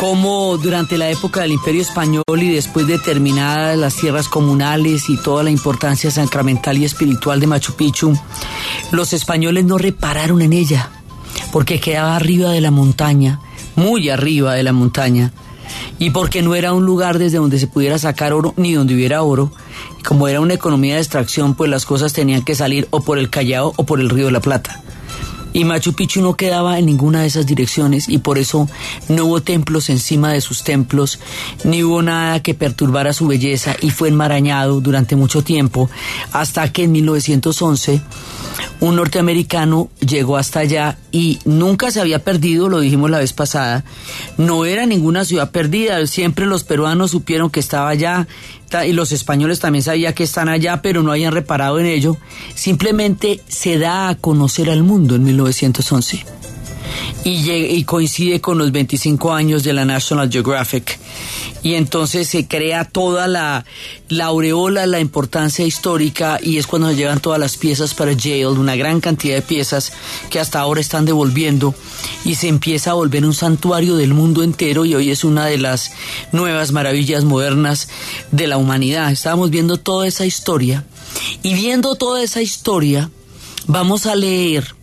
cómo 0.00 0.56
durante 0.56 0.98
la 0.98 1.08
época 1.08 1.42
del 1.42 1.52
Imperio 1.52 1.82
Español 1.82 2.24
y 2.36 2.52
después 2.52 2.88
de 2.88 2.98
terminadas 2.98 3.78
las 3.78 3.94
tierras 3.94 4.26
comunales 4.26 5.08
y 5.08 5.16
toda 5.16 5.44
la 5.44 5.52
importancia 5.52 6.10
sacramental 6.10 6.76
y 6.76 6.84
espiritual 6.84 7.38
de 7.38 7.46
Machu 7.46 7.74
Picchu, 7.74 8.18
los 8.90 9.12
españoles 9.12 9.64
no 9.64 9.78
repararon 9.78 10.42
en 10.42 10.52
ella, 10.52 10.90
porque 11.52 11.78
quedaba 11.78 12.16
arriba 12.16 12.50
de 12.50 12.60
la 12.60 12.72
montaña, 12.72 13.38
muy 13.76 14.08
arriba 14.08 14.54
de 14.54 14.64
la 14.64 14.72
montaña, 14.72 15.32
y 16.00 16.10
porque 16.10 16.42
no 16.42 16.56
era 16.56 16.72
un 16.72 16.84
lugar 16.84 17.20
desde 17.20 17.38
donde 17.38 17.60
se 17.60 17.68
pudiera 17.68 18.00
sacar 18.00 18.32
oro 18.32 18.52
ni 18.56 18.72
donde 18.72 18.94
hubiera 18.94 19.22
oro, 19.22 19.52
como 20.04 20.28
era 20.28 20.40
una 20.40 20.54
economía 20.54 20.94
de 20.94 21.00
extracción, 21.00 21.54
pues 21.54 21.70
las 21.70 21.86
cosas 21.86 22.12
tenían 22.12 22.42
que 22.42 22.54
salir 22.54 22.86
o 22.90 23.00
por 23.00 23.18
el 23.18 23.30
Callao 23.30 23.72
o 23.76 23.84
por 23.84 24.00
el 24.00 24.10
Río 24.10 24.26
de 24.26 24.32
la 24.32 24.40
Plata. 24.40 24.80
Y 25.54 25.64
Machu 25.64 25.92
Picchu 25.92 26.20
no 26.20 26.34
quedaba 26.34 26.80
en 26.80 26.86
ninguna 26.86 27.20
de 27.20 27.28
esas 27.28 27.46
direcciones 27.46 28.08
y 28.08 28.18
por 28.18 28.38
eso 28.38 28.68
no 29.08 29.26
hubo 29.26 29.40
templos 29.40 29.88
encima 29.88 30.32
de 30.32 30.40
sus 30.40 30.64
templos, 30.64 31.20
ni 31.62 31.84
hubo 31.84 32.02
nada 32.02 32.42
que 32.42 32.54
perturbara 32.54 33.12
su 33.12 33.28
belleza 33.28 33.76
y 33.80 33.90
fue 33.90 34.08
enmarañado 34.08 34.80
durante 34.80 35.14
mucho 35.14 35.42
tiempo 35.44 35.88
hasta 36.32 36.72
que 36.72 36.82
en 36.82 36.92
1911 36.92 38.02
un 38.80 38.96
norteamericano 38.96 39.90
llegó 40.00 40.36
hasta 40.36 40.58
allá 40.58 40.98
y 41.12 41.38
nunca 41.44 41.92
se 41.92 42.00
había 42.00 42.24
perdido, 42.24 42.68
lo 42.68 42.80
dijimos 42.80 43.08
la 43.08 43.18
vez 43.18 43.32
pasada, 43.32 43.84
no 44.36 44.64
era 44.64 44.86
ninguna 44.86 45.24
ciudad 45.24 45.52
perdida, 45.52 46.04
siempre 46.08 46.46
los 46.46 46.64
peruanos 46.64 47.12
supieron 47.12 47.50
que 47.50 47.60
estaba 47.60 47.90
allá 47.90 48.26
y 48.86 48.92
los 48.92 49.12
españoles 49.12 49.60
también 49.60 49.82
sabían 49.82 50.14
que 50.14 50.24
están 50.24 50.48
allá, 50.48 50.82
pero 50.82 51.02
no 51.02 51.12
habían 51.12 51.32
reparado 51.32 51.78
en 51.78 51.86
ello, 51.86 52.16
simplemente 52.54 53.40
se 53.48 53.78
da 53.78 54.08
a 54.08 54.14
conocer 54.16 54.70
al 54.70 54.82
mundo 54.82 55.14
en 55.14 55.24
1911 55.24 56.43
y, 57.24 57.84
coincide 57.84 58.40
con 58.40 58.58
los 58.58 58.70
25 58.70 59.32
años 59.32 59.64
de 59.64 59.72
la 59.72 59.84
National 59.84 60.30
Geographic. 60.30 60.98
Y 61.62 61.74
entonces 61.74 62.28
se 62.28 62.46
crea 62.46 62.84
toda 62.84 63.26
la, 63.26 63.64
la 64.08 64.26
aureola, 64.26 64.86
la 64.86 65.00
importancia 65.00 65.64
histórica 65.64 66.38
y 66.42 66.58
es 66.58 66.66
cuando 66.66 66.90
se 66.90 66.96
llevan 66.96 67.20
todas 67.20 67.40
las 67.40 67.56
piezas 67.56 67.94
para 67.94 68.12
Yale, 68.12 68.48
una 68.48 68.76
gran 68.76 69.00
cantidad 69.00 69.36
de 69.36 69.42
piezas 69.42 69.92
que 70.28 70.38
hasta 70.38 70.60
ahora 70.60 70.82
están 70.82 71.06
devolviendo 71.06 71.74
y 72.24 72.34
se 72.34 72.48
empieza 72.48 72.90
a 72.90 72.94
volver 72.94 73.24
un 73.24 73.32
santuario 73.32 73.96
del 73.96 74.12
mundo 74.12 74.42
entero 74.42 74.84
y 74.84 74.94
hoy 74.94 75.10
es 75.10 75.24
una 75.24 75.46
de 75.46 75.56
las 75.56 75.92
nuevas 76.32 76.72
maravillas 76.72 77.24
modernas 77.24 77.88
de 78.30 78.46
la 78.46 78.58
humanidad. 78.58 79.10
Estábamos 79.10 79.48
viendo 79.48 79.78
toda 79.78 80.06
esa 80.06 80.26
historia 80.26 80.84
y 81.42 81.54
viendo 81.54 81.94
toda 81.94 82.22
esa 82.22 82.42
historia 82.42 83.10
vamos 83.66 84.04
a 84.04 84.14
leer 84.14 84.74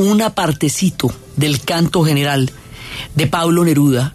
una 0.00 0.34
partecito 0.34 1.12
del 1.36 1.60
canto 1.60 2.04
general 2.04 2.50
de 3.14 3.26
Pablo 3.26 3.64
Neruda, 3.64 4.14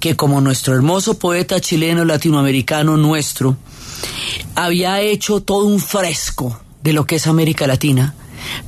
que 0.00 0.16
como 0.16 0.40
nuestro 0.40 0.74
hermoso 0.74 1.18
poeta 1.18 1.60
chileno 1.60 2.04
latinoamericano 2.04 2.96
nuestro, 2.96 3.56
había 4.54 5.00
hecho 5.00 5.40
todo 5.40 5.66
un 5.66 5.80
fresco 5.80 6.60
de 6.82 6.92
lo 6.92 7.06
que 7.06 7.16
es 7.16 7.26
América 7.26 7.66
Latina, 7.66 8.14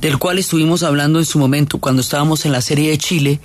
del 0.01 0.17
cual 0.17 0.39
estuvimos 0.39 0.83
hablando 0.83 1.19
en 1.19 1.25
su 1.25 1.39
momento 1.39 1.79
cuando 1.79 2.01
estábamos 2.01 2.45
en 2.45 2.51
la 2.51 2.61
serie 2.61 2.91
de 2.91 2.97
Chile, 2.97 3.39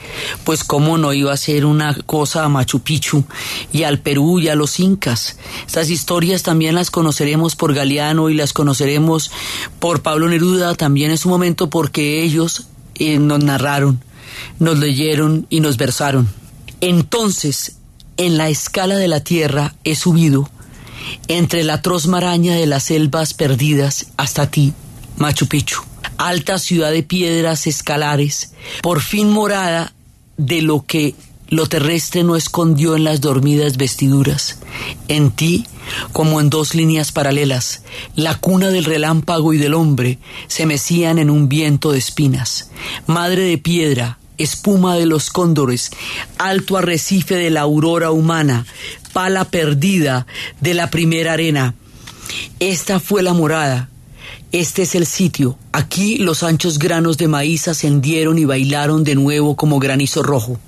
pues 0.44 0.62
cómo 0.62 0.98
no 0.98 1.12
iba 1.12 1.32
a 1.32 1.36
ser 1.36 1.64
una 1.64 1.94
cosa 1.94 2.44
a 2.44 2.48
Machu 2.48 2.80
Picchu 2.80 3.24
y 3.72 3.82
al 3.82 3.98
Perú 3.98 4.38
y 4.38 4.48
a 4.48 4.54
los 4.54 4.78
incas. 4.78 5.38
Estas 5.66 5.90
historias 5.90 6.42
también 6.42 6.74
las 6.74 6.90
conoceremos 6.90 7.56
por 7.56 7.74
Galeano 7.74 8.30
y 8.30 8.34
las 8.34 8.52
conoceremos 8.52 9.30
por 9.78 10.02
Pablo 10.02 10.28
Neruda 10.28 10.74
también 10.74 11.10
en 11.10 11.18
su 11.18 11.28
momento 11.28 11.70
porque 11.70 12.22
ellos 12.22 12.66
eh, 12.98 13.18
nos 13.18 13.42
narraron, 13.42 14.00
nos 14.58 14.78
leyeron 14.78 15.46
y 15.50 15.60
nos 15.60 15.76
versaron. 15.76 16.28
Entonces, 16.80 17.76
en 18.16 18.36
la 18.36 18.48
escala 18.48 18.96
de 18.96 19.08
la 19.08 19.20
tierra 19.20 19.74
he 19.84 19.94
subido 19.94 20.50
entre 21.28 21.64
la 21.64 21.74
atroz 21.74 22.06
maraña 22.06 22.54
de 22.54 22.66
las 22.66 22.84
selvas 22.84 23.34
perdidas 23.34 24.08
hasta 24.16 24.50
ti, 24.50 24.72
Machu 25.16 25.46
Picchu. 25.46 25.80
Alta 26.16 26.58
ciudad 26.58 26.90
de 26.90 27.02
piedras 27.02 27.66
escalares, 27.66 28.52
por 28.82 29.00
fin 29.00 29.30
morada 29.30 29.92
de 30.36 30.62
lo 30.62 30.84
que 30.84 31.14
lo 31.48 31.66
terrestre 31.66 32.24
no 32.24 32.36
escondió 32.36 32.94
en 32.94 33.04
las 33.04 33.20
dormidas 33.20 33.76
vestiduras. 33.76 34.58
En 35.08 35.30
ti, 35.30 35.66
como 36.12 36.40
en 36.40 36.50
dos 36.50 36.74
líneas 36.74 37.12
paralelas, 37.12 37.82
la 38.14 38.34
cuna 38.36 38.68
del 38.68 38.84
relámpago 38.84 39.54
y 39.54 39.58
del 39.58 39.74
hombre 39.74 40.18
se 40.46 40.66
mecían 40.66 41.18
en 41.18 41.30
un 41.30 41.48
viento 41.48 41.92
de 41.92 41.98
espinas. 41.98 42.70
Madre 43.06 43.44
de 43.44 43.58
piedra, 43.58 44.18
espuma 44.36 44.96
de 44.96 45.06
los 45.06 45.30
cóndores, 45.30 45.90
alto 46.36 46.76
arrecife 46.76 47.36
de 47.36 47.50
la 47.50 47.62
aurora 47.62 48.10
humana, 48.10 48.66
pala 49.12 49.44
perdida 49.46 50.26
de 50.60 50.74
la 50.74 50.90
primera 50.90 51.32
arena. 51.32 51.74
Esta 52.60 53.00
fue 53.00 53.22
la 53.22 53.32
morada, 53.32 53.88
este 54.52 54.82
es 54.82 54.94
el 54.94 55.06
sitio. 55.06 55.58
Aquí 55.72 56.18
los 56.18 56.42
anchos 56.42 56.78
granos 56.78 57.16
de 57.16 57.28
maíz 57.28 57.68
ascendieron 57.68 58.38
y 58.38 58.44
bailaron 58.44 59.02
de 59.02 59.14
nuevo 59.14 59.56
como 59.56 59.78
granizo 59.78 60.22
rojo. 60.22 60.58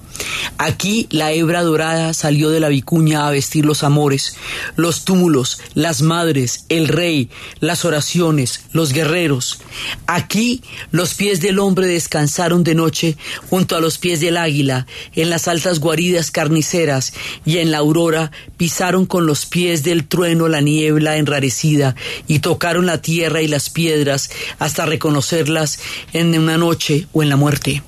Aquí 0.59 1.07
la 1.11 1.33
hebra 1.33 1.63
dorada 1.63 2.13
salió 2.15 2.51
de 2.51 2.61
la 2.61 2.69
vicuña 2.69 3.27
a 3.27 3.31
vestir 3.31 3.65
los 3.65 3.83
amores, 3.83 4.37
los 4.77 5.05
túmulos, 5.05 5.59
las 5.75 6.03
madres, 6.03 6.65
el 6.69 6.89
rey, 6.89 7.31
las 7.61 7.85
oraciones, 7.85 8.65
los 8.73 8.93
guerreros. 8.93 9.61
Aquí 10.07 10.63
los 10.91 11.15
pies 11.15 11.41
del 11.41 11.59
hombre 11.59 11.87
descansaron 11.87 12.65
de 12.65 12.75
noche 12.75 13.17
junto 13.49 13.77
a 13.77 13.81
los 13.81 13.99
pies 13.99 14.21
del 14.21 14.37
águila, 14.37 14.87
en 15.15 15.31
las 15.31 15.49
altas 15.49 15.79
guaridas 15.81 16.31
carniceras, 16.31 17.13
y 17.45 17.59
en 17.59 17.71
la 17.71 17.79
aurora 17.79 18.31
pisaron 18.57 19.07
con 19.07 19.27
los 19.27 19.47
pies 19.47 19.83
del 19.83 20.07
trueno 20.07 20.49
la 20.49 20.61
niebla 20.61 21.17
enrarecida, 21.17 21.97
y 22.27 22.41
tocaron 22.41 22.87
la 22.87 23.01
tierra 23.01 23.43
y 23.43 23.49
las 23.49 23.71
piedras 23.71 24.31
hasta 24.59 24.87
reconocerlas 24.87 25.79
en 26.13 26.39
una 26.39 26.59
noche 26.59 27.07
o 27.13 27.23
en 27.23 27.29
la 27.29 27.37
muerte. 27.37 27.83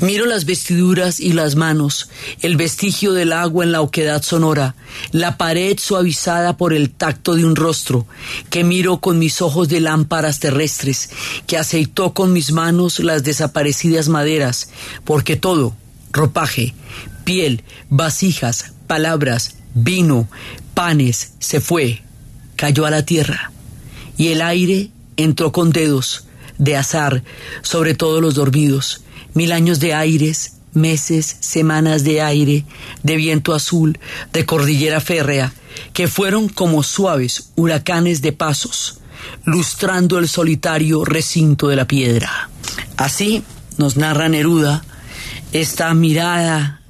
Miro 0.00 0.26
las 0.26 0.44
vestiduras 0.44 1.20
y 1.20 1.32
las 1.32 1.56
manos, 1.56 2.10
el 2.42 2.58
vestigio 2.58 3.14
del 3.14 3.32
agua 3.32 3.64
en 3.64 3.72
la 3.72 3.80
oquedad 3.80 4.22
sonora, 4.22 4.74
la 5.10 5.38
pared 5.38 5.78
suavizada 5.78 6.58
por 6.58 6.74
el 6.74 6.90
tacto 6.90 7.34
de 7.34 7.46
un 7.46 7.56
rostro, 7.56 8.06
que 8.50 8.62
miro 8.62 8.98
con 8.98 9.18
mis 9.18 9.40
ojos 9.40 9.70
de 9.70 9.80
lámparas 9.80 10.38
terrestres, 10.38 11.08
que 11.46 11.56
aceitó 11.56 12.12
con 12.12 12.34
mis 12.34 12.52
manos 12.52 12.98
las 12.98 13.24
desaparecidas 13.24 14.08
maderas, 14.10 14.68
porque 15.04 15.36
todo, 15.36 15.74
ropaje, 16.12 16.74
piel, 17.24 17.64
vasijas, 17.88 18.72
palabras, 18.86 19.56
vino, 19.72 20.28
panes, 20.74 21.32
se 21.38 21.62
fue, 21.62 22.02
cayó 22.56 22.84
a 22.84 22.90
la 22.90 23.06
tierra, 23.06 23.50
y 24.18 24.28
el 24.28 24.42
aire 24.42 24.90
entró 25.16 25.52
con 25.52 25.70
dedos 25.70 26.24
de 26.58 26.76
azar 26.76 27.22
sobre 27.62 27.94
todos 27.94 28.20
los 28.20 28.34
dormidos, 28.34 29.02
mil 29.36 29.52
años 29.52 29.78
de 29.78 29.94
aires, 29.94 30.54
meses, 30.72 31.36
semanas 31.40 32.04
de 32.04 32.22
aire, 32.22 32.64
de 33.02 33.16
viento 33.16 33.54
azul, 33.54 33.98
de 34.32 34.46
cordillera 34.46 35.00
férrea, 35.00 35.52
que 35.92 36.08
fueron 36.08 36.48
como 36.48 36.82
suaves 36.82 37.50
huracanes 37.54 38.22
de 38.22 38.32
pasos, 38.32 39.00
lustrando 39.44 40.18
el 40.18 40.28
solitario 40.28 41.04
recinto 41.04 41.68
de 41.68 41.76
la 41.76 41.86
piedra. 41.86 42.48
Así 42.96 43.44
nos 43.76 43.96
narra 43.96 44.28
Neruda 44.28 44.84
esta 45.52 45.92
mirada 45.94 46.80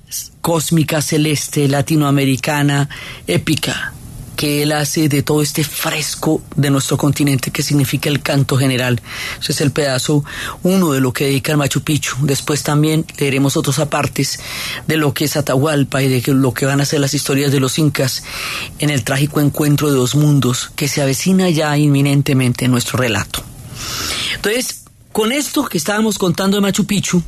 cósmica 0.40 1.02
celeste 1.02 1.66
latinoamericana 1.68 2.88
épica 3.26 3.92
que 4.36 4.62
él 4.62 4.72
hace 4.72 5.08
de 5.08 5.22
todo 5.22 5.42
este 5.42 5.64
fresco 5.64 6.42
de 6.54 6.70
nuestro 6.70 6.96
continente 6.96 7.50
que 7.50 7.62
significa 7.62 8.08
el 8.08 8.22
canto 8.22 8.56
general. 8.56 9.00
Ese 9.40 9.52
es 9.52 9.60
el 9.60 9.72
pedazo 9.72 10.24
uno 10.62 10.92
de 10.92 11.00
lo 11.00 11.12
que 11.12 11.24
dedica 11.24 11.52
el 11.52 11.58
Machu 11.58 11.80
Picchu. 11.80 12.16
Después 12.20 12.62
también 12.62 13.04
leeremos 13.18 13.56
otros 13.56 13.78
apartes 13.78 14.38
de 14.86 14.96
lo 14.96 15.12
que 15.14 15.24
es 15.24 15.36
Atahualpa 15.36 16.02
y 16.02 16.08
de 16.08 16.22
que- 16.22 16.32
lo 16.32 16.52
que 16.54 16.66
van 16.66 16.80
a 16.80 16.84
ser 16.84 17.00
las 17.00 17.14
historias 17.14 17.50
de 17.50 17.60
los 17.60 17.78
incas 17.78 18.22
en 18.78 18.90
el 18.90 19.02
trágico 19.02 19.40
encuentro 19.40 19.90
de 19.90 19.96
dos 19.96 20.14
mundos 20.14 20.70
que 20.76 20.86
se 20.86 21.02
avecina 21.02 21.50
ya 21.50 21.76
inminentemente 21.76 22.66
en 22.66 22.70
nuestro 22.70 22.98
relato. 22.98 23.42
Entonces, 24.34 24.82
con 25.12 25.32
esto 25.32 25.64
que 25.64 25.78
estábamos 25.78 26.18
contando 26.18 26.56
de 26.56 26.60
Machu 26.60 26.84
Picchu, 26.86 27.22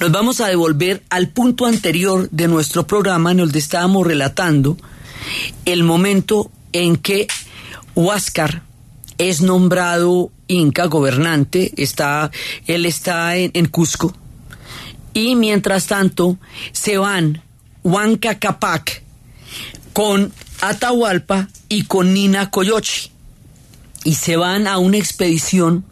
nos 0.00 0.10
vamos 0.10 0.40
a 0.40 0.46
devolver 0.48 1.02
al 1.10 1.28
punto 1.28 1.66
anterior 1.66 2.28
de 2.30 2.48
nuestro 2.48 2.86
programa 2.86 3.32
en 3.32 3.38
donde 3.38 3.58
estábamos 3.58 4.06
relatando 4.06 4.78
el 5.64 5.82
momento 5.82 6.50
en 6.72 6.96
que 6.96 7.26
Huáscar 7.94 8.62
es 9.18 9.42
nombrado 9.42 10.30
Inca 10.46 10.86
gobernante, 10.86 11.72
está, 11.76 12.30
él 12.66 12.86
está 12.86 13.36
en, 13.36 13.66
Cusco, 13.66 14.12
y 15.12 15.36
mientras 15.36 15.86
tanto 15.86 16.38
se 16.72 16.98
van 16.98 17.42
Huanca 17.84 18.38
Capac 18.38 19.02
con 19.92 20.32
Atahualpa 20.60 21.48
y 21.68 21.84
con 21.84 22.14
Nina 22.14 22.50
Coyochi. 22.50 23.10
Y 24.02 24.14
se 24.14 24.36
van 24.36 24.66
a 24.66 24.78
una 24.78 24.96
expedición 24.96 25.84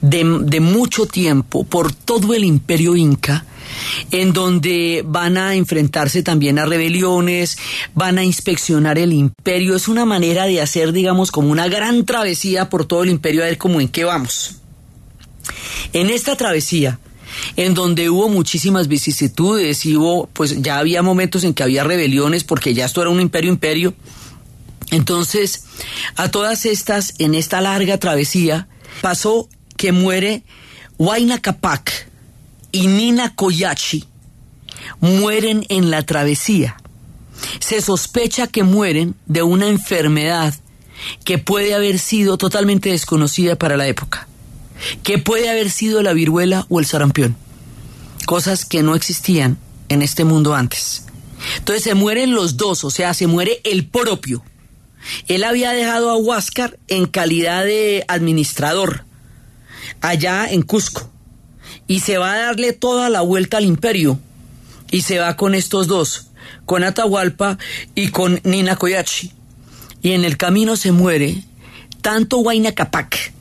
de 0.00 0.60
mucho 0.60 1.06
tiempo 1.06 1.64
por 1.64 1.92
todo 1.92 2.34
el 2.34 2.44
imperio 2.44 2.96
inca 2.96 3.44
en 4.10 4.32
donde 4.32 5.02
van 5.06 5.36
a 5.36 5.54
enfrentarse 5.54 6.22
también 6.22 6.58
a 6.58 6.66
rebeliones, 6.66 7.58
van 7.94 8.18
a 8.18 8.24
inspeccionar 8.24 8.98
el 8.98 9.12
imperio. 9.12 9.76
Es 9.76 9.88
una 9.88 10.04
manera 10.04 10.46
de 10.46 10.60
hacer, 10.60 10.92
digamos, 10.92 11.30
como 11.30 11.50
una 11.50 11.68
gran 11.68 12.04
travesía 12.04 12.68
por 12.68 12.84
todo 12.84 13.02
el 13.02 13.10
imperio 13.10 13.42
a 13.42 13.46
ver 13.46 13.58
cómo 13.58 13.80
en 13.80 13.88
qué 13.88 14.04
vamos. 14.04 14.56
En 15.92 16.10
esta 16.10 16.36
travesía, 16.36 16.98
en 17.56 17.74
donde 17.74 18.10
hubo 18.10 18.28
muchísimas 18.28 18.88
vicisitudes 18.88 19.84
y 19.86 19.96
hubo, 19.96 20.26
pues 20.32 20.60
ya 20.62 20.78
había 20.78 21.02
momentos 21.02 21.44
en 21.44 21.54
que 21.54 21.62
había 21.62 21.84
rebeliones 21.84 22.44
porque 22.44 22.74
ya 22.74 22.84
esto 22.84 23.00
era 23.00 23.10
un 23.10 23.20
imperio 23.20 23.50
imperio. 23.50 23.94
Entonces, 24.90 25.64
a 26.16 26.30
todas 26.30 26.66
estas, 26.66 27.14
en 27.18 27.34
esta 27.34 27.60
larga 27.60 27.98
travesía, 27.98 28.68
pasó 29.00 29.48
que 29.76 29.92
muere 29.92 30.44
Huayna 30.98 31.40
Capac 31.40 32.11
y 32.72 32.88
Nina 32.88 33.34
Koyachi. 33.34 34.04
Mueren 35.00 35.64
en 35.68 35.90
la 35.90 36.02
travesía. 36.02 36.76
Se 37.60 37.80
sospecha 37.80 38.46
que 38.46 38.62
mueren 38.62 39.14
de 39.26 39.42
una 39.42 39.68
enfermedad 39.68 40.54
que 41.24 41.38
puede 41.38 41.74
haber 41.74 41.98
sido 41.98 42.38
totalmente 42.38 42.90
desconocida 42.90 43.56
para 43.56 43.76
la 43.76 43.86
época 43.86 44.28
que 45.02 45.18
puede 45.18 45.48
haber 45.48 45.70
sido 45.70 46.02
la 46.02 46.12
viruela 46.12 46.66
o 46.68 46.80
el 46.80 46.86
sarampión, 46.86 47.36
cosas 48.26 48.64
que 48.64 48.82
no 48.82 48.94
existían 48.94 49.58
en 49.88 50.02
este 50.02 50.24
mundo 50.24 50.54
antes. 50.54 51.04
Entonces 51.58 51.84
se 51.84 51.94
mueren 51.94 52.32
los 52.32 52.56
dos, 52.56 52.84
o 52.84 52.90
sea, 52.90 53.14
se 53.14 53.26
muere 53.26 53.60
el 53.64 53.86
propio. 53.86 54.42
Él 55.26 55.44
había 55.44 55.72
dejado 55.72 56.10
a 56.10 56.16
Huáscar 56.16 56.78
en 56.86 57.06
calidad 57.06 57.64
de 57.64 58.04
administrador 58.06 59.04
allá 60.00 60.46
en 60.48 60.62
Cusco 60.62 61.10
y 61.92 62.00
se 62.00 62.16
va 62.16 62.32
a 62.32 62.38
darle 62.38 62.72
toda 62.72 63.10
la 63.10 63.20
vuelta 63.20 63.58
al 63.58 63.66
imperio 63.66 64.18
y 64.90 65.02
se 65.02 65.18
va 65.18 65.36
con 65.36 65.54
estos 65.54 65.88
dos, 65.88 66.28
con 66.64 66.84
Atahualpa 66.84 67.58
y 67.94 68.08
con 68.08 68.40
Nina 68.44 68.76
Koyachi. 68.76 69.30
Y 70.00 70.12
en 70.12 70.24
el 70.24 70.38
camino 70.38 70.76
se 70.76 70.90
muere 70.90 71.44
tanto 72.00 72.38
Huayna 72.38 72.72
Capac 72.72 73.34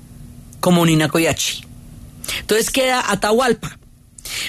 como 0.59 0.85
Ninacoyachi. 0.85 1.63
Entonces 2.41 2.71
queda 2.71 3.09
Atahualpa. 3.09 3.79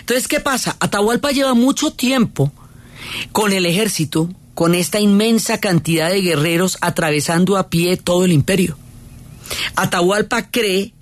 Entonces, 0.00 0.26
¿qué 0.26 0.40
pasa? 0.40 0.76
Atahualpa 0.80 1.30
lleva 1.30 1.54
mucho 1.54 1.92
tiempo 1.92 2.50
con 3.30 3.52
el 3.52 3.66
ejército, 3.66 4.28
con 4.54 4.74
esta 4.74 4.98
inmensa 4.98 5.60
cantidad 5.60 6.10
de 6.10 6.22
guerreros 6.22 6.76
atravesando 6.80 7.56
a 7.56 7.70
pie 7.70 7.96
todo 7.98 8.24
el 8.24 8.32
imperio. 8.32 8.76
Atahualpa 9.76 10.50
cree 10.50 10.92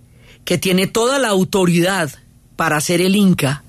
que 0.45 0.59
tiene 0.59 0.87
toda 0.87 1.19
la 1.19 1.28
autoridad 1.28 2.11
para 2.60 2.78
ser 2.82 3.00
el 3.00 3.16
Inca 3.16 3.64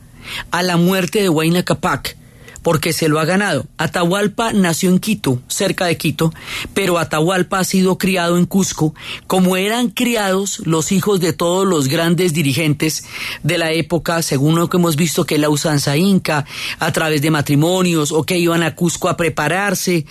a 0.52 0.64
la 0.64 0.76
muerte 0.76 1.22
de 1.22 1.30
Huayna 1.30 1.64
Capac 1.64 2.18
porque 2.62 2.92
se 2.92 3.08
lo 3.08 3.22
ha 3.22 3.26
ganado. 3.26 3.66
Atahualpa 3.78 4.52
nació 4.52 4.90
en 4.90 5.00
Quito, 5.00 5.42
cerca 5.48 5.86
de 5.86 5.96
Quito, 5.96 6.34
pero 6.74 6.98
Atahualpa 6.98 7.60
ha 7.60 7.64
sido 7.64 7.98
criado 7.98 8.38
en 8.38 8.46
Cusco, 8.46 8.94
como 9.28 9.56
eran 9.56 9.92
criados 9.92 10.62
los 10.66 10.92
hijos 10.92 11.22
de 11.22 11.32
todos 11.32 11.66
los 11.66 11.88
grandes 11.88 12.34
dirigentes 12.34 13.06
de 13.44 13.58
la 13.58 13.72
época, 13.72 14.22
según 14.24 14.60
lo 14.60 14.70
que 14.70 14.76
hemos 14.76 14.98
visto 14.98 15.26
que 15.26 15.38
la 15.38 15.48
usanza 15.48 15.96
inca, 15.96 16.44
a 16.78 16.92
través 16.92 17.22
de 17.22 17.32
matrimonios 17.32 18.12
o 18.12 18.24
que 18.24 18.40
iban 18.40 18.62
a 18.62 18.76
Cusco 18.76 19.08
a 19.08 19.16
prepararse. 19.16 20.06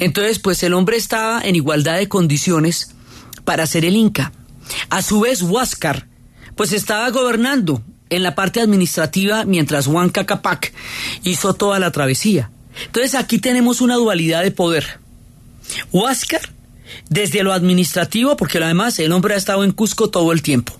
Entonces, 0.00 0.40
pues 0.40 0.60
el 0.64 0.74
hombre 0.74 0.96
estaba 0.96 1.40
en 1.40 1.54
igualdad 1.54 1.98
de 1.98 2.08
condiciones 2.08 2.96
para 3.44 3.64
ser 3.68 3.84
el 3.84 3.94
inca. 3.94 4.32
A 4.90 5.02
su 5.02 5.20
vez, 5.20 5.40
Huáscar, 5.40 6.08
pues 6.56 6.72
estaba 6.72 7.08
gobernando 7.10 7.80
en 8.16 8.22
la 8.22 8.34
parte 8.34 8.60
administrativa 8.60 9.44
mientras 9.44 9.86
Huanca 9.86 10.26
Capac 10.26 10.72
hizo 11.22 11.54
toda 11.54 11.78
la 11.78 11.90
travesía. 11.90 12.50
Entonces 12.86 13.14
aquí 13.14 13.38
tenemos 13.38 13.80
una 13.80 13.96
dualidad 13.96 14.42
de 14.42 14.50
poder. 14.50 14.98
Huáscar, 15.92 16.40
desde 17.08 17.42
lo 17.42 17.52
administrativo, 17.52 18.36
porque 18.36 18.58
además 18.58 18.98
el 18.98 19.12
hombre 19.12 19.34
ha 19.34 19.38
estado 19.38 19.64
en 19.64 19.72
Cusco 19.72 20.10
todo 20.10 20.32
el 20.32 20.42
tiempo. 20.42 20.76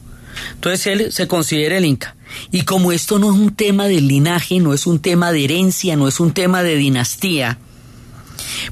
Entonces 0.55 0.87
él 0.87 1.13
se 1.13 1.29
considera 1.29 1.79
el 1.79 1.85
Inca. 1.85 2.17
Y 2.51 2.63
como 2.63 2.93
esto 2.93 3.19
no 3.19 3.33
es 3.33 3.39
un 3.39 3.55
tema 3.55 3.87
de 3.87 4.01
linaje, 4.01 4.59
no 4.59 4.75
es 4.75 4.87
un 4.87 4.99
tema 4.99 5.33
de 5.33 5.45
herencia, 5.45 5.97
no 5.97 6.09
es 6.09 6.19
un 6.19 6.33
tema 6.33 6.63
de 6.63 6.75
dinastía, 6.75 7.59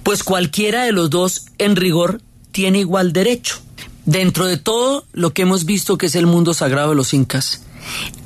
pues 0.02 0.24
cualquiera 0.24 0.84
de 0.84 0.92
los 0.92 1.10
dos 1.10 1.46
en 1.58 1.76
rigor 1.76 2.20
tiene 2.50 2.80
igual 2.80 3.12
derecho. 3.12 3.60
Dentro 4.04 4.46
de 4.46 4.56
todo 4.56 5.06
lo 5.12 5.32
que 5.32 5.42
hemos 5.42 5.64
visto 5.64 5.96
que 5.96 6.06
es 6.06 6.16
el 6.16 6.26
mundo 6.26 6.54
sagrado 6.54 6.90
de 6.90 6.96
los 6.96 7.14
incas, 7.14 7.62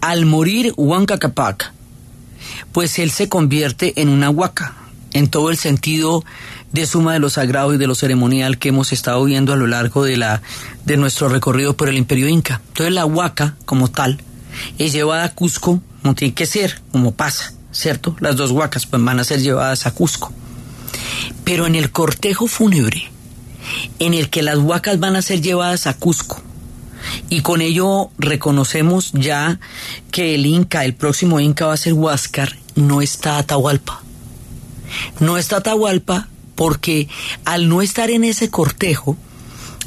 al 0.01 0.27
morir 0.27 0.73
Huanca 0.77 1.19
Capac, 1.19 1.73
pues 2.73 2.99
él 2.99 3.11
se 3.11 3.29
convierte 3.29 4.01
en 4.01 4.09
una 4.09 4.31
huaca, 4.31 4.75
en 5.13 5.29
todo 5.29 5.51
el 5.51 5.57
sentido 5.57 6.25
de 6.73 6.87
suma 6.87 7.15
de 7.15 7.19
lo 7.21 7.31
sagrado 7.31 7.73
y 7.73 7.79
de 7.79 7.87
lo 7.87 7.95
ceremonial 7.95 8.59
que 8.59 8.69
hemos 8.69 8.93
estado 8.93 9.25
viendo 9.25 9.53
a 9.53 9.57
lo 9.57 9.67
largo 9.67 10.05
de, 10.05 10.17
la, 10.17 10.43
de 10.85 10.97
nuestro 10.97 11.29
recorrido 11.29 11.77
por 11.77 11.89
el 11.89 11.97
imperio 11.97 12.29
inca. 12.29 12.61
Entonces 12.69 12.95
la 12.95 13.07
huaca, 13.07 13.57
como 13.65 13.89
tal, 13.89 14.21
es 14.79 14.93
llevada 14.93 15.25
a 15.25 15.35
Cusco, 15.35 15.81
como 16.03 16.15
tiene 16.15 16.35
que 16.35 16.47
ser, 16.47 16.81
como 16.93 17.13
pasa, 17.13 17.55
¿cierto? 17.73 18.17
Las 18.21 18.37
dos 18.37 18.51
huacas 18.51 18.87
pues, 18.87 19.03
van 19.03 19.21
a 19.21 19.25
ser 19.25 19.41
llevadas 19.41 19.87
a 19.87 19.93
Cusco. 19.93 20.33
Pero 21.45 21.67
en 21.67 21.75
el 21.75 21.91
cortejo 21.91 22.47
fúnebre, 22.47 23.11
en 23.99 24.15
el 24.15 24.29
que 24.29 24.43
las 24.43 24.59
huacas 24.59 25.01
van 25.01 25.17
a 25.17 25.23
ser 25.23 25.41
llevadas 25.41 25.87
a 25.87 25.95
Cusco, 25.95 26.43
y 27.29 27.41
con 27.41 27.61
ello 27.61 28.11
reconocemos 28.19 29.13
ya 29.13 29.59
que 30.11 30.35
el 30.35 30.47
Inca, 30.47 30.85
el 30.85 30.95
próximo 30.95 31.41
Inca 31.41 31.67
va 31.67 31.75
a 31.75 31.79
ser 31.79 31.93
Huáscar, 31.93 32.57
no 32.75 33.03
está 33.03 33.39
Atahualpa. 33.39 34.03
No 35.21 35.37
está 35.37 35.59
Atahualpa 35.59 36.29
porque 36.55 37.09
al 37.45 37.69
no 37.69 37.83
estar 37.83 38.11
en 38.11 38.25
ese 38.25 38.51
cortejo, 38.51 39.17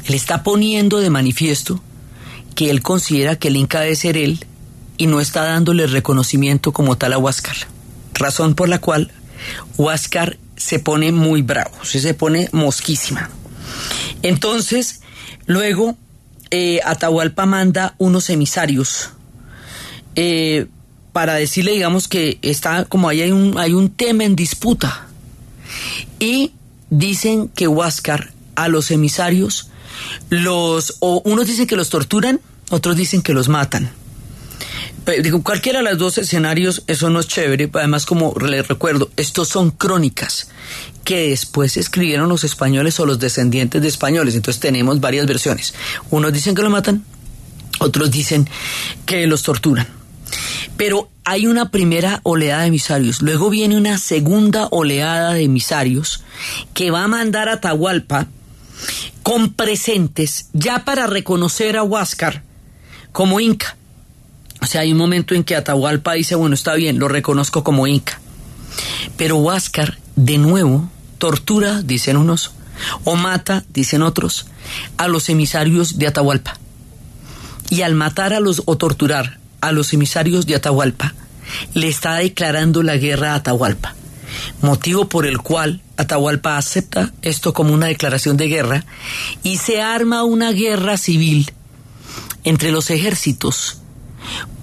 él 0.04 0.14
está 0.14 0.42
poniendo 0.42 0.98
de 0.98 1.10
manifiesto 1.10 1.82
que 2.54 2.70
él 2.70 2.82
considera 2.82 3.36
que 3.36 3.48
el 3.48 3.56
Inca 3.56 3.80
debe 3.80 3.96
ser 3.96 4.16
él 4.16 4.44
y 4.96 5.06
no 5.06 5.20
está 5.20 5.44
dándole 5.44 5.86
reconocimiento 5.86 6.72
como 6.72 6.96
tal 6.96 7.14
a 7.14 7.18
Huáscar. 7.18 7.56
Razón 8.14 8.54
por 8.54 8.68
la 8.68 8.80
cual 8.80 9.12
Huáscar 9.76 10.38
se 10.56 10.78
pone 10.78 11.10
muy 11.10 11.42
bravo, 11.42 11.72
se 11.82 12.12
pone 12.12 12.50
mosquísima. 12.52 13.30
Entonces, 14.22 15.00
luego 15.46 15.96
eh, 16.50 16.80
Atahualpa 16.84 17.46
manda 17.46 17.94
unos 17.98 18.30
emisarios 18.30 19.10
eh, 20.16 20.66
para 21.12 21.34
decirle, 21.34 21.72
digamos, 21.72 22.08
que 22.08 22.38
está 22.42 22.84
como 22.84 23.08
ahí 23.08 23.22
hay 23.22 23.32
un, 23.32 23.58
hay 23.58 23.72
un 23.72 23.90
tema 23.90 24.24
en 24.24 24.36
disputa. 24.36 25.06
Y 26.18 26.52
dicen 26.90 27.48
que 27.48 27.68
Huáscar 27.68 28.32
a 28.56 28.68
los 28.68 28.90
emisarios 28.90 29.70
los, 30.28 30.96
o 31.00 31.22
unos 31.24 31.46
dicen 31.46 31.66
que 31.66 31.76
los 31.76 31.88
torturan, 31.88 32.40
otros 32.70 32.96
dicen 32.96 33.22
que 33.22 33.32
los 33.32 33.48
matan. 33.48 33.90
digo, 35.22 35.42
cualquiera 35.42 35.80
de 35.80 35.90
los 35.90 35.98
dos 35.98 36.18
escenarios, 36.18 36.82
eso 36.86 37.10
no 37.10 37.20
es 37.20 37.28
chévere. 37.28 37.70
Además, 37.72 38.06
como 38.06 38.34
les 38.46 38.66
recuerdo, 38.66 39.10
estos 39.16 39.48
son 39.48 39.70
crónicas 39.70 40.48
que 41.04 41.28
después 41.30 41.76
escribieron 41.76 42.28
los 42.28 42.44
españoles 42.44 43.00
o 43.00 43.06
los 43.06 43.18
descendientes 43.18 43.80
de 43.82 43.88
españoles. 43.88 44.34
Entonces 44.34 44.60
tenemos 44.60 45.00
varias 45.00 45.26
versiones. 45.26 45.74
Unos 46.10 46.32
dicen 46.32 46.54
que 46.54 46.62
lo 46.62 46.70
matan, 46.70 47.04
otros 47.78 48.10
dicen 48.10 48.48
que 49.06 49.26
los 49.26 49.42
torturan. 49.42 49.88
Pero 50.76 51.10
hay 51.24 51.46
una 51.46 51.70
primera 51.70 52.20
oleada 52.22 52.62
de 52.62 52.68
emisarios, 52.68 53.20
luego 53.22 53.50
viene 53.50 53.76
una 53.76 53.98
segunda 53.98 54.68
oleada 54.70 55.34
de 55.34 55.42
emisarios 55.44 56.22
que 56.74 56.90
va 56.90 57.04
a 57.04 57.08
mandar 57.08 57.48
a 57.48 57.54
Atahualpa 57.54 58.28
con 59.22 59.52
presentes 59.52 60.48
ya 60.52 60.84
para 60.84 61.06
reconocer 61.06 61.76
a 61.76 61.82
Huáscar 61.82 62.42
como 63.12 63.40
Inca. 63.40 63.76
O 64.62 64.66
sea, 64.66 64.82
hay 64.82 64.92
un 64.92 64.98
momento 64.98 65.34
en 65.34 65.44
que 65.44 65.56
Atahualpa 65.56 66.14
dice, 66.14 66.34
bueno, 66.34 66.54
está 66.54 66.74
bien, 66.74 66.98
lo 66.98 67.08
reconozco 67.08 67.64
como 67.64 67.86
Inca. 67.86 68.20
Pero 69.16 69.36
Huáscar, 69.36 69.98
de 70.24 70.36
nuevo, 70.36 70.90
tortura, 71.16 71.80
dicen 71.82 72.18
unos, 72.18 72.52
o 73.04 73.16
mata, 73.16 73.64
dicen 73.72 74.02
otros, 74.02 74.46
a 74.98 75.08
los 75.08 75.30
emisarios 75.30 75.98
de 75.98 76.06
Atahualpa. 76.06 76.58
Y 77.70 77.82
al 77.82 77.94
matar 77.94 78.34
a 78.34 78.40
los 78.40 78.62
o 78.66 78.76
torturar 78.76 79.38
a 79.62 79.72
los 79.72 79.92
emisarios 79.94 80.44
de 80.44 80.56
Atahualpa, 80.56 81.14
le 81.72 81.88
está 81.88 82.16
declarando 82.16 82.82
la 82.82 82.96
guerra 82.96 83.32
a 83.32 83.36
Atahualpa, 83.36 83.94
motivo 84.60 85.08
por 85.08 85.26
el 85.26 85.38
cual 85.38 85.80
Atahualpa 85.96 86.58
acepta 86.58 87.12
esto 87.22 87.54
como 87.54 87.72
una 87.72 87.86
declaración 87.86 88.36
de 88.36 88.48
guerra 88.48 88.84
y 89.42 89.56
se 89.56 89.80
arma 89.80 90.24
una 90.24 90.52
guerra 90.52 90.98
civil 90.98 91.50
entre 92.44 92.72
los 92.72 92.90
ejércitos 92.90 93.78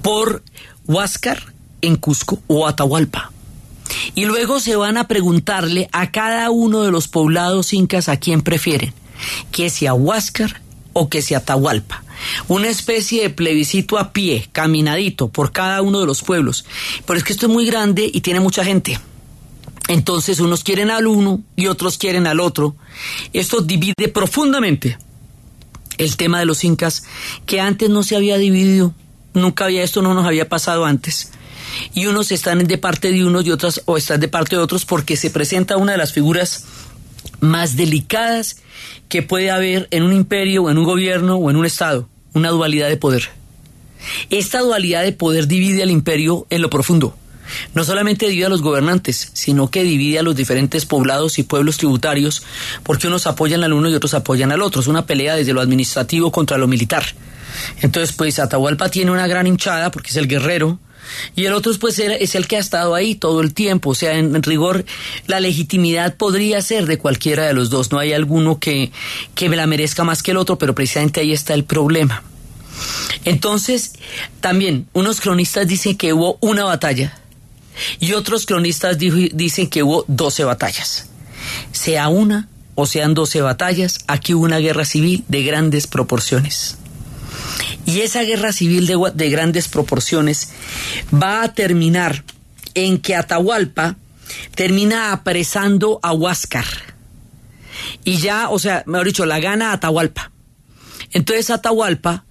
por 0.03 0.43
Huáscar 0.85 1.53
en 1.81 1.95
Cusco 1.95 2.41
o 2.47 2.67
Atahualpa. 2.67 3.31
Y 4.15 4.25
luego 4.25 4.59
se 4.59 4.75
van 4.75 4.97
a 4.97 5.07
preguntarle 5.07 5.89
a 5.91 6.11
cada 6.11 6.49
uno 6.49 6.81
de 6.81 6.91
los 6.91 7.07
poblados 7.07 7.73
incas 7.73 8.09
a 8.09 8.17
quién 8.17 8.41
prefieren, 8.41 8.93
que 9.51 9.69
sea 9.69 9.93
Huáscar 9.93 10.61
o 10.93 11.09
que 11.09 11.21
sea 11.21 11.39
Atahualpa. 11.39 12.03
una 12.47 12.69
especie 12.69 13.21
de 13.21 13.29
plebiscito 13.29 13.99
a 13.99 14.11
pie, 14.11 14.49
caminadito, 14.51 15.27
por 15.27 15.51
cada 15.51 15.81
uno 15.81 15.99
de 15.99 16.07
los 16.07 16.23
pueblos. 16.23 16.65
Pero 17.05 17.17
es 17.17 17.23
que 17.23 17.33
esto 17.33 17.45
es 17.45 17.51
muy 17.51 17.65
grande 17.65 18.09
y 18.11 18.21
tiene 18.21 18.39
mucha 18.39 18.65
gente. 18.65 18.99
Entonces 19.87 20.39
unos 20.39 20.63
quieren 20.63 20.91
al 20.91 21.07
uno 21.07 21.41
y 21.55 21.67
otros 21.67 21.97
quieren 21.97 22.27
al 22.27 22.39
otro. 22.39 22.75
Esto 23.33 23.61
divide 23.61 24.09
profundamente 24.11 24.97
el 25.97 26.15
tema 26.17 26.39
de 26.39 26.45
los 26.45 26.63
incas, 26.63 27.03
que 27.45 27.59
antes 27.59 27.89
no 27.89 28.03
se 28.03 28.15
había 28.15 28.37
dividido, 28.37 28.93
nunca 29.33 29.65
había 29.65 29.83
esto, 29.83 30.01
no 30.01 30.13
nos 30.13 30.25
había 30.25 30.47
pasado 30.49 30.85
antes. 30.85 31.31
Y 31.93 32.05
unos 32.07 32.31
están 32.31 32.65
de 32.65 32.77
parte 32.77 33.11
de 33.11 33.25
unos 33.25 33.45
y 33.45 33.51
otras 33.51 33.81
o 33.85 33.97
están 33.97 34.19
de 34.19 34.27
parte 34.27 34.55
de 34.55 34.61
otros 34.61 34.85
porque 34.85 35.17
se 35.17 35.29
presenta 35.29 35.77
una 35.77 35.93
de 35.93 35.97
las 35.97 36.13
figuras 36.13 36.65
más 37.39 37.75
delicadas 37.75 38.57
que 39.09 39.21
puede 39.21 39.51
haber 39.51 39.87
en 39.91 40.03
un 40.03 40.13
imperio 40.13 40.63
o 40.63 40.69
en 40.69 40.77
un 40.77 40.85
gobierno 40.85 41.35
o 41.35 41.49
en 41.49 41.55
un 41.55 41.65
estado, 41.65 42.09
una 42.33 42.49
dualidad 42.49 42.89
de 42.89 42.97
poder. 42.97 43.29
Esta 44.29 44.59
dualidad 44.59 45.03
de 45.03 45.11
poder 45.11 45.47
divide 45.47 45.83
al 45.83 45.91
imperio 45.91 46.45
en 46.49 46.61
lo 46.61 46.69
profundo. 46.69 47.15
No 47.73 47.83
solamente 47.85 48.27
divide 48.27 48.45
a 48.45 48.49
los 48.49 48.61
gobernantes, 48.61 49.29
sino 49.33 49.69
que 49.69 49.83
divide 49.83 50.19
a 50.19 50.23
los 50.23 50.35
diferentes 50.35 50.85
poblados 50.85 51.39
y 51.39 51.43
pueblos 51.43 51.77
tributarios, 51.77 52.43
porque 52.83 53.07
unos 53.07 53.25
apoyan 53.25 53.63
al 53.63 53.73
uno 53.73 53.89
y 53.89 53.95
otros 53.95 54.13
apoyan 54.13 54.51
al 54.51 54.61
otro. 54.61 54.81
Es 54.81 54.87
una 54.87 55.05
pelea 55.05 55.35
desde 55.35 55.53
lo 55.53 55.61
administrativo 55.61 56.31
contra 56.31 56.57
lo 56.57 56.67
militar. 56.67 57.03
Entonces, 57.81 58.15
pues 58.15 58.39
Atahualpa 58.39 58.89
tiene 58.89 59.11
una 59.11 59.27
gran 59.27 59.47
hinchada 59.47 59.91
porque 59.91 60.09
es 60.09 60.17
el 60.17 60.27
guerrero, 60.27 60.79
y 61.35 61.45
el 61.45 61.53
otro 61.53 61.71
pues 61.79 61.99
es 61.99 62.35
el 62.35 62.47
que 62.47 62.57
ha 62.57 62.59
estado 62.59 62.95
ahí 62.95 63.15
todo 63.15 63.41
el 63.41 63.53
tiempo. 63.53 63.91
O 63.91 63.95
sea, 63.95 64.17
en, 64.17 64.41
rigor, 64.43 64.85
la 65.27 65.39
legitimidad 65.39 66.15
podría 66.15 66.61
ser 66.61 66.85
de 66.85 66.97
cualquiera 66.97 67.45
de 67.45 67.53
los 67.53 67.69
dos. 67.69 67.91
No 67.91 67.99
hay 67.99 68.13
alguno 68.13 68.59
que, 68.59 68.91
que 69.35 69.49
la 69.49 69.67
merezca 69.67 70.03
más 70.03 70.23
que 70.23 70.31
el 70.31 70.37
otro, 70.37 70.57
pero 70.57 70.75
precisamente 70.75 71.19
ahí 71.19 71.33
está 71.33 71.53
el 71.53 71.63
problema. 71.63 72.23
Entonces, 73.25 73.93
también, 74.39 74.87
unos 74.93 75.19
cronistas 75.19 75.67
dicen 75.67 75.97
que 75.97 76.13
hubo 76.13 76.37
una 76.41 76.63
batalla 76.63 77.19
y 77.99 78.13
otros 78.13 78.45
cronistas 78.45 78.97
dicen 78.97 79.69
que 79.69 79.83
hubo 79.83 80.05
12 80.07 80.43
batallas. 80.43 81.09
Sea 81.71 82.07
una 82.07 82.47
o 82.75 82.85
sean 82.85 83.13
12 83.13 83.41
batallas, 83.41 83.99
aquí 84.07 84.33
hubo 84.33 84.45
una 84.45 84.59
guerra 84.59 84.85
civil 84.85 85.23
de 85.27 85.43
grandes 85.43 85.87
proporciones. 85.87 86.77
Y 87.85 88.01
esa 88.01 88.23
guerra 88.23 88.51
civil 88.51 88.87
de, 88.87 88.97
de 89.13 89.29
grandes 89.29 89.67
proporciones 89.67 90.51
va 91.13 91.43
a 91.43 91.53
terminar 91.53 92.23
en 92.73 92.99
que 92.99 93.15
Atahualpa 93.15 93.95
termina 94.55 95.13
apresando 95.13 95.99
a 96.03 96.13
Huáscar. 96.13 96.65
Y 98.03 98.17
ya, 98.17 98.49
o 98.49 98.59
sea, 98.59 98.83
mejor 98.85 99.07
dicho, 99.07 99.25
la 99.25 99.39
gana 99.39 99.71
Atahualpa. 99.71 100.31
Entonces 101.11 101.49
Atahualpa 101.49 102.25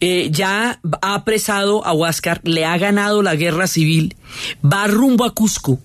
eh, 0.00 0.30
ya 0.32 0.80
ha 1.00 1.14
apresado 1.14 1.86
a 1.86 1.92
Huáscar, 1.92 2.40
le 2.44 2.64
ha 2.64 2.76
ganado 2.76 3.22
la 3.22 3.36
guerra 3.36 3.66
civil, 3.66 4.16
va 4.64 4.86
rumbo 4.86 5.24
a 5.24 5.32
Cusco 5.32 5.78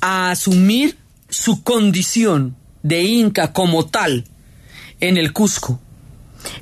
a 0.00 0.30
asumir 0.30 0.96
su 1.28 1.64
condición 1.64 2.56
de 2.82 3.02
inca 3.02 3.52
como 3.52 3.86
tal 3.86 4.26
en 5.00 5.16
el 5.16 5.32
Cusco. 5.32 5.80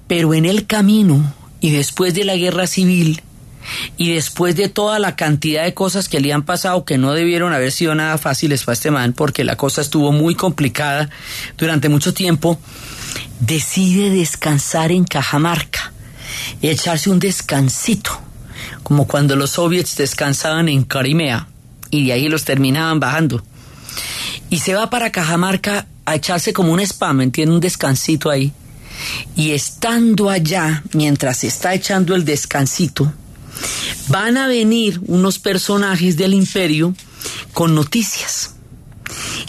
Pero 0.07 0.33
en 0.33 0.47
el 0.47 0.67
camino 0.67 1.35
y 1.63 1.71
después 1.71 2.13
de 2.13 2.25
la 2.25 2.37
guerra 2.37 2.67
civil 2.67 3.23
y 3.97 4.13
después 4.13 4.57
de 4.57 4.69
toda 4.69 4.99
la 4.99 5.15
cantidad 5.15 5.63
de 5.65 5.73
cosas 5.73 6.09
que 6.09 6.21
le 6.21 6.33
han 6.33 6.43
pasado 6.43 6.85
que 6.85 6.99
no 6.99 7.13
debieron 7.13 7.55
haber 7.55 7.71
sido 7.71 7.95
nada 7.95 8.19
fáciles 8.19 8.65
para 8.65 8.75
este 8.75 8.91
man 8.91 9.13
porque 9.13 9.45
la 9.45 9.57
cosa 9.57 9.81
estuvo 9.81 10.11
muy 10.11 10.35
complicada 10.35 11.09
durante 11.57 11.89
mucho 11.89 12.13
tiempo, 12.13 12.59
decide 13.39 14.11
descansar 14.11 14.91
en 14.91 15.05
Cajamarca 15.05 15.93
y 16.61 16.69
echarse 16.69 17.11
un 17.11 17.21
descansito, 17.21 18.11
como 18.83 19.07
cuando 19.07 19.37
los 19.37 19.51
soviets 19.51 19.97
descansaban 19.97 20.69
en 20.69 20.83
Crimea 20.83 21.47
y 21.91 22.07
de 22.07 22.13
ahí 22.13 22.29
los 22.29 22.45
terminaban 22.45 22.99
bajando. 22.99 23.43
Y 24.51 24.59
se 24.59 24.75
va 24.75 24.91
para 24.91 25.13
Cajamarca 25.13 25.87
a 26.05 26.17
echarse 26.17 26.53
como 26.53 26.73
un 26.73 26.81
spam, 26.81 27.31
tiene 27.31 27.53
un 27.53 27.61
descansito 27.61 28.31
ahí. 28.31 28.53
Y 29.37 29.53
estando 29.53 30.31
allá, 30.31 30.83
mientras 30.93 31.45
está 31.45 31.75
echando 31.75 32.15
el 32.15 32.25
descansito, 32.25 33.13
van 34.09 34.37
a 34.37 34.47
venir 34.47 35.01
unos 35.07 35.39
personajes 35.39 36.17
del 36.17 36.35
imperio 36.35 36.95
con 37.53 37.75
noticias. 37.75 38.55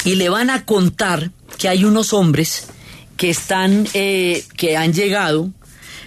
Y 0.06 0.16
le 0.16 0.30
van 0.30 0.50
a 0.50 0.66
contar 0.66 1.32
que 1.58 1.70
hay 1.70 1.86
unos 1.86 2.14
hombres 2.14 2.68
que 3.18 3.30
están, 3.30 3.88
eh, 3.94 4.44
que 4.58 4.76
han 4.76 4.94
llegado, 4.94 5.52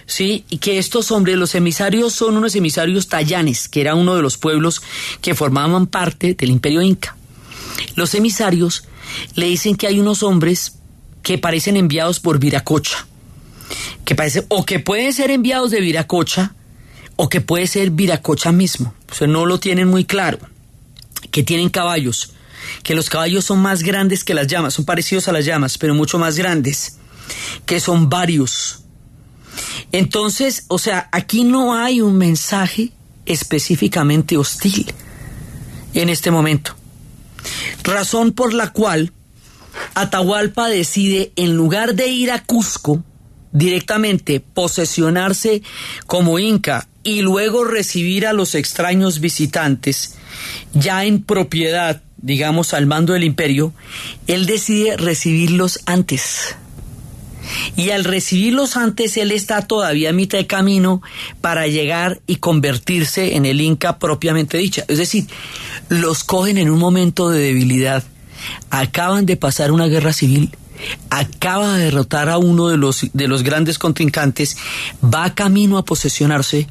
sí, 0.05 0.45
y 0.49 0.57
que 0.57 0.77
estos 0.77 1.11
hombres, 1.11 1.37
los 1.37 1.55
emisarios, 1.55 2.13
son 2.13 2.37
unos 2.37 2.55
emisarios 2.55 3.07
tallanes, 3.07 3.67
que 3.67 3.81
era 3.81 3.95
uno 3.95 4.15
de 4.15 4.21
los 4.21 4.37
pueblos 4.37 4.81
que 5.21 5.35
formaban 5.35 5.87
parte 5.87 6.35
del 6.35 6.51
imperio 6.51 6.81
inca. 6.81 7.15
Los 7.95 8.13
emisarios 8.13 8.83
le 9.35 9.47
dicen 9.47 9.75
que 9.75 9.87
hay 9.87 9.99
unos 9.99 10.21
hombres 10.23 10.73
que 11.23 11.37
parecen 11.37 11.77
enviados 11.77 12.19
por 12.19 12.39
Viracocha 12.39 13.07
que 14.07 14.15
parece, 14.15 14.45
o 14.47 14.65
que 14.65 14.79
pueden 14.79 15.11
ser 15.11 15.31
enviados 15.31 15.69
de 15.69 15.81
Viracocha, 15.81 16.55
o 17.17 17.27
que 17.27 17.41
puede 17.41 17.67
ser 17.67 17.89
Viracocha 17.89 18.53
mismo. 18.53 18.93
O 19.11 19.13
sea, 19.13 19.27
no 19.27 19.45
lo 19.45 19.59
tienen 19.59 19.89
muy 19.89 20.05
claro. 20.05 20.39
Que 21.29 21.43
tienen 21.43 21.67
caballos, 21.67 22.31
que 22.83 22.95
los 22.95 23.09
caballos 23.09 23.43
son 23.43 23.59
más 23.59 23.83
grandes 23.83 24.23
que 24.23 24.33
las 24.33 24.47
llamas, 24.47 24.75
son 24.75 24.85
parecidos 24.85 25.27
a 25.27 25.33
las 25.33 25.43
llamas, 25.43 25.77
pero 25.77 25.93
mucho 25.93 26.17
más 26.19 26.37
grandes, 26.37 26.99
que 27.65 27.81
son 27.81 28.07
varios. 28.07 28.79
Entonces, 29.91 30.63
o 30.69 30.79
sea, 30.79 31.09
aquí 31.11 31.43
no 31.43 31.75
hay 31.75 31.99
un 31.99 32.17
mensaje 32.17 32.93
específicamente 33.25 34.37
hostil 34.37 34.89
en 35.93 36.07
este 36.07 36.31
momento. 36.31 36.77
Razón 37.83 38.31
por 38.31 38.53
la 38.53 38.71
cual 38.71 39.11
Atahualpa 39.95 40.69
decide, 40.69 41.33
en 41.35 41.57
lugar 41.57 41.93
de 41.93 42.07
ir 42.07 42.31
a 42.31 42.45
Cusco, 42.45 43.03
directamente 43.51 44.39
posesionarse 44.39 45.61
como 46.05 46.39
inca 46.39 46.87
y 47.03 47.21
luego 47.21 47.63
recibir 47.63 48.27
a 48.27 48.33
los 48.33 48.55
extraños 48.55 49.19
visitantes 49.19 50.17
ya 50.73 51.05
en 51.05 51.23
propiedad, 51.23 52.01
digamos, 52.17 52.73
al 52.73 52.85
mando 52.85 53.13
del 53.13 53.23
imperio, 53.23 53.73
él 54.27 54.45
decide 54.45 54.97
recibirlos 54.97 55.79
antes. 55.85 56.55
Y 57.77 57.91
al 57.91 58.03
recibirlos 58.03 58.75
antes, 58.75 59.15
él 59.15 59.31
está 59.31 59.61
todavía 59.61 60.09
a 60.09 60.13
mitad 60.13 60.37
de 60.37 60.47
camino 60.47 61.01
para 61.39 61.67
llegar 61.67 62.19
y 62.27 62.37
convertirse 62.37 63.35
en 63.35 63.45
el 63.45 63.61
Inca 63.61 63.99
propiamente 63.99 64.57
dicha. 64.57 64.83
Es 64.89 64.97
decir, 64.97 65.27
los 65.87 66.25
cogen 66.25 66.57
en 66.57 66.69
un 66.69 66.79
momento 66.79 67.29
de 67.29 67.39
debilidad. 67.39 68.03
Acaban 68.69 69.25
de 69.25 69.37
pasar 69.37 69.71
una 69.71 69.87
guerra 69.87 70.11
civil 70.11 70.51
acaba 71.09 71.77
de 71.77 71.85
derrotar 71.85 72.29
a 72.29 72.37
uno 72.37 72.67
de 72.67 72.77
los, 72.77 73.07
de 73.13 73.27
los 73.27 73.43
grandes 73.43 73.79
contrincantes, 73.79 74.57
va 75.03 75.33
camino 75.33 75.77
a 75.77 75.85
posesionarse 75.85 76.67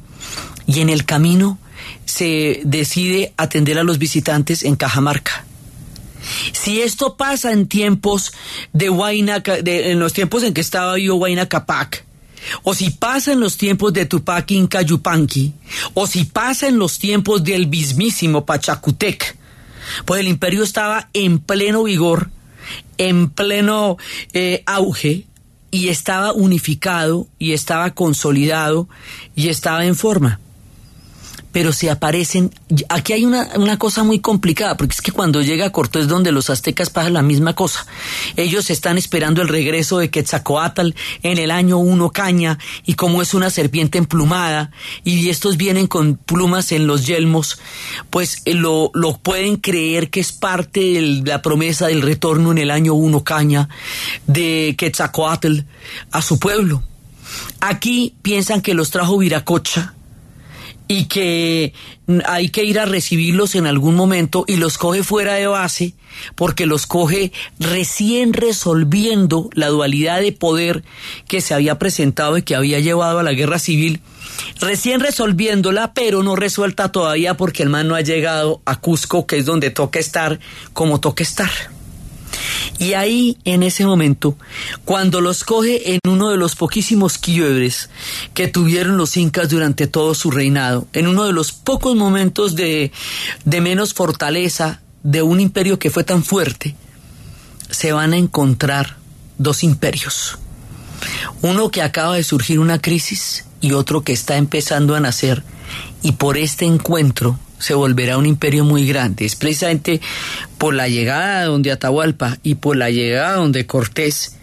y 0.66 0.80
en 0.80 0.88
el 0.88 1.04
camino 1.04 1.58
se 2.04 2.60
decide 2.64 3.32
atender 3.36 3.78
a 3.78 3.84
los 3.84 3.98
visitantes 3.98 4.62
en 4.62 4.76
Cajamarca. 4.76 5.44
Si 6.52 6.80
esto 6.80 7.16
pasa 7.16 7.52
en 7.52 7.68
tiempos 7.68 8.32
de 8.72 8.90
Huayna, 8.90 9.42
en 9.44 10.00
los 10.00 10.12
tiempos 10.12 10.42
en 10.42 10.54
que 10.54 10.60
estaba 10.60 10.98
yo 10.98 11.14
Huayna 11.16 11.48
Capac, 11.48 12.04
o 12.62 12.74
si 12.74 12.90
pasa 12.90 13.32
en 13.32 13.40
los 13.40 13.56
tiempos 13.56 13.92
de 13.92 14.06
Tupac 14.06 14.50
Inca 14.50 14.82
Yupanqui, 14.82 15.52
o 15.94 16.06
si 16.06 16.24
pasa 16.24 16.68
en 16.68 16.78
los 16.78 16.98
tiempos 16.98 17.44
del 17.44 17.66
mismísimo 17.66 18.44
Pachacutec, 18.44 19.36
pues 20.04 20.20
el 20.20 20.28
imperio 20.28 20.62
estaba 20.62 21.08
en 21.12 21.38
pleno 21.38 21.84
vigor 21.84 22.30
en 22.98 23.30
pleno 23.30 23.96
eh, 24.32 24.62
auge 24.66 25.24
y 25.70 25.88
estaba 25.88 26.32
unificado 26.32 27.26
y 27.38 27.52
estaba 27.52 27.92
consolidado 27.94 28.88
y 29.34 29.48
estaba 29.48 29.84
en 29.84 29.94
forma 29.94 30.40
pero 31.52 31.72
se 31.72 31.90
aparecen. 31.90 32.52
Aquí 32.88 33.12
hay 33.12 33.24
una, 33.24 33.48
una, 33.56 33.78
cosa 33.78 34.04
muy 34.04 34.18
complicada, 34.18 34.76
porque 34.76 34.94
es 34.94 35.00
que 35.00 35.12
cuando 35.12 35.42
llega 35.42 35.70
Cortés, 35.70 36.08
donde 36.08 36.32
los 36.32 36.50
aztecas 36.50 36.90
pasa 36.90 37.10
la 37.10 37.22
misma 37.22 37.54
cosa. 37.54 37.86
Ellos 38.36 38.70
están 38.70 38.98
esperando 38.98 39.42
el 39.42 39.48
regreso 39.48 39.98
de 39.98 40.10
Quetzalcoatl 40.10 40.90
en 41.22 41.38
el 41.38 41.50
año 41.50 41.78
1 41.78 42.10
caña, 42.10 42.58
y 42.84 42.94
como 42.94 43.22
es 43.22 43.34
una 43.34 43.50
serpiente 43.50 43.98
emplumada, 43.98 44.70
y 45.04 45.28
estos 45.28 45.56
vienen 45.56 45.86
con 45.86 46.16
plumas 46.16 46.72
en 46.72 46.86
los 46.86 47.06
yelmos, 47.06 47.58
pues 48.10 48.42
eh, 48.44 48.54
lo, 48.54 48.90
lo 48.94 49.16
pueden 49.18 49.56
creer 49.56 50.10
que 50.10 50.20
es 50.20 50.32
parte 50.32 50.80
de 50.80 51.22
la 51.24 51.42
promesa 51.42 51.86
del 51.86 52.02
retorno 52.02 52.52
en 52.52 52.58
el 52.58 52.70
año 52.70 52.94
1 52.94 53.24
caña 53.24 53.68
de 54.26 54.74
Quetzalcoatl 54.78 55.60
a 56.10 56.22
su 56.22 56.38
pueblo. 56.38 56.82
Aquí 57.60 58.14
piensan 58.22 58.62
que 58.62 58.74
los 58.74 58.90
trajo 58.90 59.18
Viracocha, 59.18 59.95
y 60.88 61.06
que 61.06 61.72
hay 62.24 62.48
que 62.50 62.64
ir 62.64 62.78
a 62.78 62.86
recibirlos 62.86 63.54
en 63.54 63.66
algún 63.66 63.96
momento 63.96 64.44
y 64.46 64.56
los 64.56 64.78
coge 64.78 65.02
fuera 65.02 65.34
de 65.34 65.46
base 65.46 65.94
porque 66.34 66.66
los 66.66 66.86
coge 66.86 67.32
recién 67.58 68.32
resolviendo 68.32 69.50
la 69.54 69.68
dualidad 69.68 70.20
de 70.20 70.32
poder 70.32 70.84
que 71.28 71.40
se 71.40 71.54
había 71.54 71.78
presentado 71.78 72.38
y 72.38 72.42
que 72.42 72.56
había 72.56 72.80
llevado 72.80 73.18
a 73.18 73.22
la 73.22 73.32
guerra 73.32 73.58
civil, 73.58 74.00
recién 74.60 75.00
resolviéndola, 75.00 75.92
pero 75.92 76.22
no 76.22 76.36
resuelta 76.36 76.90
todavía 76.92 77.36
porque 77.36 77.62
el 77.62 77.68
man 77.68 77.88
no 77.88 77.94
ha 77.94 78.00
llegado 78.00 78.60
a 78.64 78.76
Cusco, 78.76 79.26
que 79.26 79.38
es 79.38 79.44
donde 79.44 79.70
toca 79.70 79.98
estar 79.98 80.38
como 80.72 81.00
toca 81.00 81.22
estar. 81.22 81.50
Y 82.78 82.92
ahí, 82.92 83.38
en 83.44 83.62
ese 83.62 83.86
momento, 83.86 84.36
cuando 84.84 85.20
los 85.20 85.44
coge 85.44 85.94
en 85.94 86.00
uno 86.06 86.30
de 86.30 86.36
los 86.36 86.56
poquísimos 86.56 87.18
quiebres 87.18 87.88
que 88.34 88.48
tuvieron 88.48 88.96
los 88.96 89.16
incas 89.16 89.48
durante 89.48 89.86
todo 89.86 90.14
su 90.14 90.30
reinado, 90.30 90.86
en 90.92 91.06
uno 91.06 91.24
de 91.24 91.32
los 91.32 91.52
pocos 91.52 91.96
momentos 91.96 92.54
de, 92.54 92.92
de 93.44 93.60
menos 93.60 93.94
fortaleza 93.94 94.82
de 95.02 95.22
un 95.22 95.40
imperio 95.40 95.78
que 95.78 95.90
fue 95.90 96.04
tan 96.04 96.22
fuerte, 96.22 96.74
se 97.70 97.92
van 97.92 98.12
a 98.12 98.18
encontrar 98.18 98.96
dos 99.38 99.62
imperios. 99.64 100.38
Uno 101.42 101.70
que 101.70 101.82
acaba 101.82 102.16
de 102.16 102.24
surgir 102.24 102.58
una 102.58 102.80
crisis 102.80 103.44
y 103.60 103.72
otro 103.72 104.02
que 104.02 104.12
está 104.12 104.36
empezando 104.36 104.94
a 104.94 105.00
nacer. 105.00 105.42
Y 106.02 106.12
por 106.12 106.36
este 106.36 106.64
encuentro 106.64 107.38
se 107.58 107.74
volverá 107.74 108.18
un 108.18 108.26
imperio 108.26 108.64
muy 108.64 108.86
grande. 108.86 109.24
Es 109.24 109.36
precisamente 109.36 110.00
por 110.58 110.74
la 110.74 110.88
llegada 110.88 111.44
donde 111.44 111.72
Atahualpa 111.72 112.38
y 112.42 112.56
por 112.56 112.76
la 112.76 112.90
llegada 112.90 113.36
donde 113.36 113.66
Cortés 113.66 114.36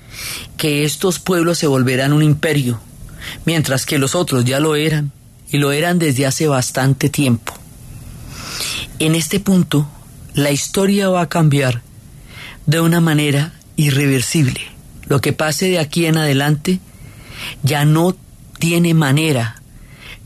que 0.58 0.84
estos 0.84 1.20
pueblos 1.20 1.58
se 1.58 1.68
volverán 1.68 2.14
un 2.14 2.24
imperio, 2.24 2.80
mientras 3.46 3.86
que 3.86 3.98
los 3.98 4.16
otros 4.16 4.46
ya 4.46 4.60
lo 4.60 4.76
eran 4.76 5.12
y 5.52 5.58
lo 5.58 5.72
eran 5.72 6.00
desde 6.00 6.26
hace 6.26 6.48
bastante 6.48 7.10
tiempo. 7.10 7.54
En 9.00 9.16
este 9.16 9.40
punto, 9.40 9.88
la 10.34 10.52
historia 10.52 11.10
va 11.10 11.22
a 11.22 11.30
cambiar 11.30 11.82
de 12.66 12.80
una 12.80 13.02
manera 13.02 13.54
irreversible. 13.76 14.62
Lo 15.08 15.20
que 15.20 15.34
pase 15.34 15.70
de 15.70 15.80
aquí 15.80 16.06
en 16.06 16.18
adelante 16.18 16.80
ya 17.62 17.86
no 17.86 18.16
tiene 18.60 18.94
manera 18.94 19.62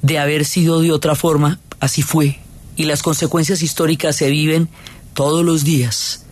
de 0.02 0.20
haber 0.20 0.46
sido 0.46 0.82
de 0.82 0.92
otra 0.92 1.16
forma, 1.16 1.60
así 1.80 2.04
fue 2.04 2.40
y 2.78 2.84
las 2.84 3.04
consecuencias 3.04 3.62
históricas 3.62 4.16
se 4.16 4.30
viven 4.30 4.70
todos 5.14 5.44
los 5.44 5.66
días. 5.66 6.24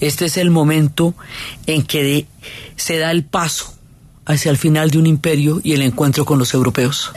Este 0.00 0.26
es 0.26 0.36
el 0.36 0.50
momento 0.50 1.14
en 1.66 1.84
que 1.84 2.26
se 2.76 2.98
da 2.98 3.10
el 3.10 3.24
paso 3.24 3.72
hacia 4.26 4.50
el 4.50 4.58
final 4.58 4.90
de 4.90 4.98
un 4.98 5.06
imperio 5.06 5.60
y 5.62 5.72
el 5.72 5.82
encuentro 5.82 6.24
con 6.24 6.38
los 6.38 6.52
europeos. 6.52 7.12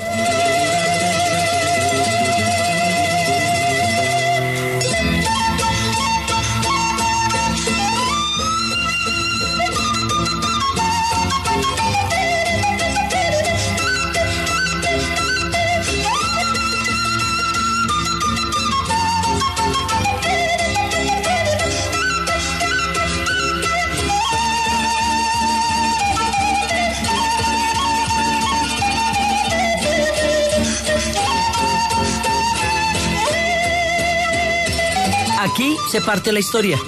Se 35.91 36.01
parte 36.01 36.31
la 36.31 36.39
historia. 36.39 36.79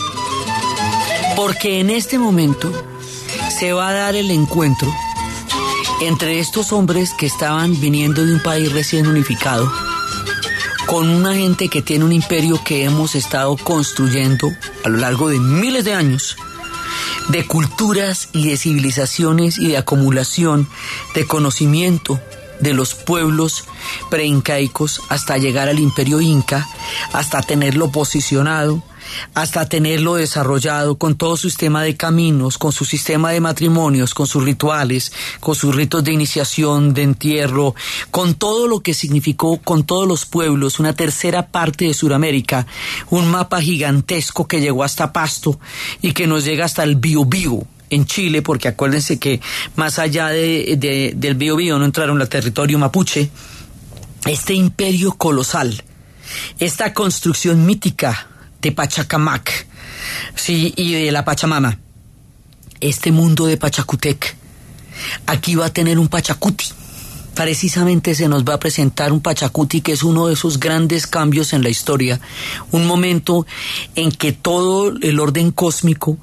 Porque 1.36 1.80
en 1.80 1.90
este 1.90 2.18
momento 2.18 2.72
se 3.60 3.74
va 3.74 3.90
a 3.90 3.94
dar 3.94 4.16
el 4.16 4.32
encuentro 4.32 4.94
entre 6.02 6.40
estos 6.40 6.72
hombres 6.72 7.14
que 7.18 7.26
estaban 7.26 7.80
viniendo 7.80 8.26
de 8.26 8.34
un 8.34 8.42
país 8.42 8.72
recién 8.72 9.08
unificado 9.08 9.72
con 10.86 11.10
una 11.10 11.36
gente 11.36 11.68
que 11.68 11.82
tiene 11.82 12.06
un 12.06 12.14
imperio 12.14 12.64
que 12.64 12.86
hemos 12.86 13.14
estado 13.16 13.58
construyendo 13.58 14.50
a 14.86 14.90
lo 14.90 14.98
largo 14.98 15.30
de 15.30 15.40
miles 15.40 15.84
de 15.84 15.94
años 15.94 16.38
de 17.30 17.46
culturas 17.46 18.30
y 18.32 18.48
de 18.48 18.58
civilizaciones 18.58 19.58
y 19.58 19.68
de 19.68 19.78
acumulación 19.78 20.68
de 21.14 21.26
conocimiento 21.26 22.20
de 22.60 22.74
los 22.74 22.96
pueblos 22.96 23.66
preincaicos 24.10 25.02
hasta 25.10 25.38
llegar 25.38 25.68
al 25.68 25.80
imperio 25.80 26.22
inca, 26.22 26.68
hasta 27.14 27.42
tenerlo 27.42 27.92
posicionado, 27.92 28.84
hasta 29.34 29.68
tenerlo 29.70 30.16
desarrollado 30.16 30.98
con 30.98 31.16
todo 31.16 31.38
su 31.38 31.50
sistema 31.50 31.82
de 31.84 31.96
caminos, 31.96 32.58
con 32.58 32.72
su 32.74 32.84
sistema 32.86 33.32
de 33.32 33.40
matrimonios, 33.40 34.14
con 34.14 34.28
sus 34.28 34.44
rituales, 34.44 35.12
con 35.40 35.56
sus 35.56 35.74
ritos 35.76 36.04
de 36.04 36.12
iniciación, 36.12 36.94
de 36.94 37.04
entierro, 37.04 37.74
con 38.12 38.34
todo 38.36 38.68
lo 38.68 38.82
que 38.82 38.94
significó 38.94 39.58
con 39.60 39.86
todos 39.86 40.08
los 40.08 40.26
pueblos, 40.26 40.80
una 40.80 40.94
tercera 40.94 41.48
parte 41.48 41.86
de 41.86 41.94
Sudamérica, 41.94 42.68
un 43.10 43.30
mapa 43.32 43.62
gigantesco 43.62 44.48
que 44.48 44.60
llegó 44.60 44.84
hasta 44.84 45.14
Pasto 45.14 45.60
y 46.02 46.12
que 46.12 46.28
nos 46.28 46.44
llega 46.44 46.66
hasta 46.66 46.84
el 46.84 46.98
Biobío 46.98 47.64
en 47.90 48.06
Chile, 48.06 48.42
porque 48.42 48.68
acuérdense 48.68 49.18
que 49.18 49.40
más 49.78 49.98
allá 49.98 50.28
de, 50.28 50.76
de- 50.78 51.14
del 51.16 51.38
no 51.38 51.86
entraron 51.86 52.20
al 52.20 52.28
territorio 52.28 52.78
mapuche, 52.78 53.30
este 54.26 54.54
imperio 54.54 55.14
colosal, 55.14 55.82
esta 56.60 56.94
construcción 56.94 57.66
mítica 57.66 58.28
de 58.62 58.72
Pachacamac, 58.72 59.68
sí, 60.36 60.74
y 60.76 60.94
de 60.94 61.12
la 61.12 61.26
Pachamama, 61.26 61.80
este 62.80 63.12
mundo 63.12 63.46
de 63.46 63.58
Pachacutec, 63.58 64.36
aquí 65.26 65.56
va 65.56 65.68
a 65.68 65.74
tener 65.74 66.00
un 66.00 66.08
Pachacuti. 66.08 66.66
Precisamente 67.34 68.16
se 68.16 68.28
nos 68.28 68.44
va 68.44 68.56
a 68.56 68.60
presentar 68.60 69.12
un 69.12 69.22
Pachacuti 69.22 69.82
que 69.82 69.92
es 69.92 70.02
uno 70.02 70.28
de 70.28 70.34
esos 70.34 70.60
grandes 70.60 71.06
cambios 71.06 71.54
en 71.54 71.62
la 71.62 71.70
historia, 71.70 72.20
un 72.72 72.88
momento 72.88 73.46
en 73.96 74.12
que 74.12 74.32
todo 74.32 74.94
el 75.02 75.20
orden 75.20 75.52
cósmico 75.52 76.18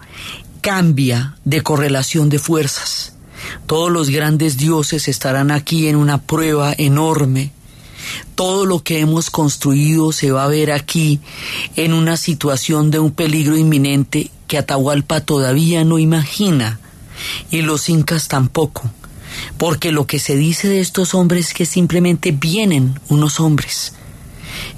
cambia 0.60 1.36
de 1.44 1.62
correlación 1.62 2.30
de 2.30 2.38
fuerzas. 2.38 3.12
Todos 3.66 3.92
los 3.92 4.10
grandes 4.10 4.56
dioses 4.56 5.06
estarán 5.08 5.50
aquí 5.50 5.86
en 5.88 5.96
una 5.96 6.22
prueba 6.22 6.74
enorme. 6.76 7.52
Todo 8.34 8.66
lo 8.66 8.82
que 8.82 9.00
hemos 9.00 9.30
construido 9.30 10.12
se 10.12 10.30
va 10.30 10.44
a 10.44 10.48
ver 10.48 10.72
aquí 10.72 11.20
en 11.76 11.92
una 11.92 12.16
situación 12.16 12.90
de 12.90 12.98
un 12.98 13.12
peligro 13.12 13.56
inminente 13.56 14.30
que 14.48 14.58
Atahualpa 14.58 15.20
todavía 15.20 15.84
no 15.84 15.98
imagina 15.98 16.80
y 17.50 17.62
los 17.62 17.88
incas 17.88 18.28
tampoco, 18.28 18.90
porque 19.56 19.92
lo 19.92 20.06
que 20.06 20.18
se 20.18 20.36
dice 20.36 20.68
de 20.68 20.80
estos 20.80 21.14
hombres 21.14 21.48
es 21.48 21.54
que 21.54 21.66
simplemente 21.66 22.32
vienen 22.32 22.98
unos 23.08 23.40
hombres 23.40 23.92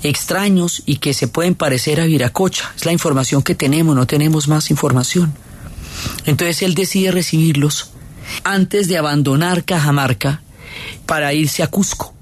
extraños 0.02 0.82
y 0.86 0.96
que 0.96 1.14
se 1.14 1.28
pueden 1.28 1.54
parecer 1.54 2.00
a 2.00 2.06
Viracocha. 2.06 2.72
Es 2.76 2.84
la 2.84 2.92
información 2.92 3.42
que 3.42 3.54
tenemos, 3.54 3.94
no 3.94 4.06
tenemos 4.06 4.48
más 4.48 4.70
información. 4.70 5.34
Entonces 6.24 6.62
él 6.62 6.74
decide 6.74 7.10
recibirlos 7.10 7.90
antes 8.44 8.88
de 8.88 8.98
abandonar 8.98 9.64
Cajamarca 9.64 10.42
para 11.06 11.32
irse 11.32 11.62
a 11.62 11.68
Cusco. 11.68 12.15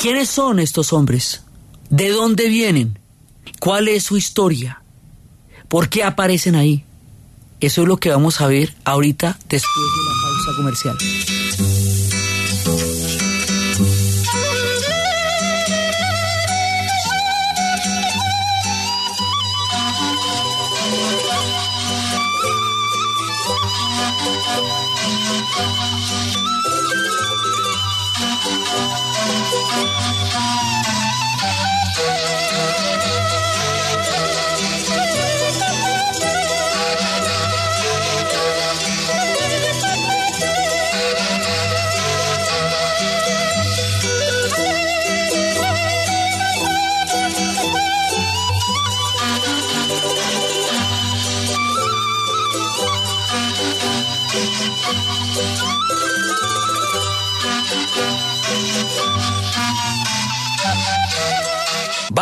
¿Quiénes 0.00 0.30
son 0.30 0.60
estos 0.60 0.94
hombres? 0.94 1.42
¿De 1.90 2.08
dónde 2.08 2.48
vienen? 2.48 2.98
¿Cuál 3.60 3.86
es 3.86 4.04
su 4.04 4.16
historia? 4.16 4.82
¿Por 5.68 5.90
qué 5.90 6.04
aparecen 6.04 6.54
ahí? 6.54 6.86
Eso 7.60 7.82
es 7.82 7.88
lo 7.88 7.98
que 7.98 8.08
vamos 8.08 8.40
a 8.40 8.46
ver 8.46 8.74
ahorita 8.84 9.38
después 9.46 9.74
de 9.76 10.02
la 10.06 10.22
pausa 10.22 10.56
comercial. 10.56 11.69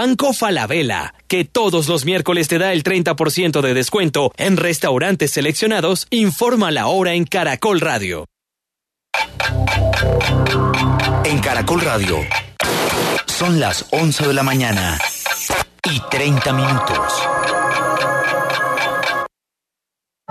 Banco 0.00 0.32
Falabella, 0.32 1.12
que 1.26 1.44
todos 1.44 1.88
los 1.88 2.04
miércoles 2.04 2.46
te 2.46 2.56
da 2.58 2.72
el 2.72 2.84
30% 2.84 3.61
de 3.61 3.74
descuento 3.74 4.30
en 4.37 4.56
restaurantes 4.56 5.32
seleccionados, 5.32 6.06
informa 6.11 6.70
la 6.70 6.87
hora 6.87 7.14
en 7.14 7.24
Caracol 7.24 7.80
Radio. 7.80 8.24
En 11.24 11.40
Caracol 11.40 11.80
Radio. 11.80 12.16
Son 13.26 13.58
las 13.58 13.87
11 13.90 14.28
de 14.28 14.34
la 14.34 14.44
mañana 14.44 15.00
y 15.82 15.98
30 16.08 16.52
minutos. 16.52 17.12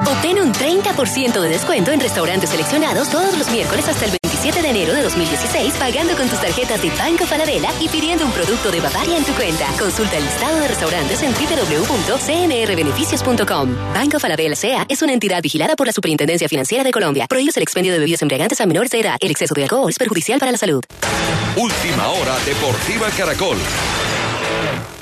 Obtén 0.06 0.38
un 0.40 0.54
30% 0.54 1.42
de 1.42 1.50
descuento 1.50 1.90
en 1.92 2.00
restaurantes 2.00 2.52
seleccionados 2.52 3.10
todos 3.10 3.36
los 3.36 3.50
miércoles 3.50 3.88
hasta 3.88 4.06
el 4.06 4.12
27 4.12 4.62
de 4.62 4.70
enero 4.70 4.94
de 4.94 5.02
2016 5.02 5.74
pagando 5.78 6.16
con 6.16 6.30
tus 6.30 6.40
tarjetas 6.40 6.80
de 6.84 6.92
Banco 6.92 7.26
Falabella 7.26 7.72
y 7.80 7.90
pidiendo 7.90 8.24
un 8.24 8.32
producto 8.32 8.70
de 8.70 8.80
Bavaria 8.80 9.18
en 9.18 9.24
tu 9.24 9.34
cuenta. 9.34 9.66
Consulta 9.80 10.18
el 10.18 10.24
listado 10.24 10.60
de 10.60 10.68
restaurantes 10.68 11.24
en 11.24 11.34
www.cnrbeneficios.com. 11.34 13.94
Banco 13.94 14.20
Falabella 14.20 14.56
SEA 14.56 14.86
es 14.88 15.02
una 15.02 15.14
entidad 15.14 15.42
vigilada 15.42 15.76
por 15.76 15.88
la 15.88 15.94
Superintendencia 15.94 16.48
Financiera 16.48 16.84
de 16.84 16.92
Colombia. 16.92 17.26
Prohíbe 17.28 17.54
el 17.56 17.64
expendio 17.64 17.92
de 17.92 17.98
bebidas 17.98 18.22
embriagantes 18.22 18.62
a 18.62 18.68
menores 18.68 18.92
de 18.92 19.00
edad. 19.00 19.18
El 19.20 19.32
exceso 19.32 19.56
de 19.56 19.64
alcohol 19.64 19.90
es 19.90 19.98
perjudicial 19.98 20.38
para 20.40 20.52
la 20.52 20.60
salud. 20.60 20.84
Última 21.56 22.10
hora 22.10 22.38
Deportiva 22.46 23.10
Caracol. 23.18 23.58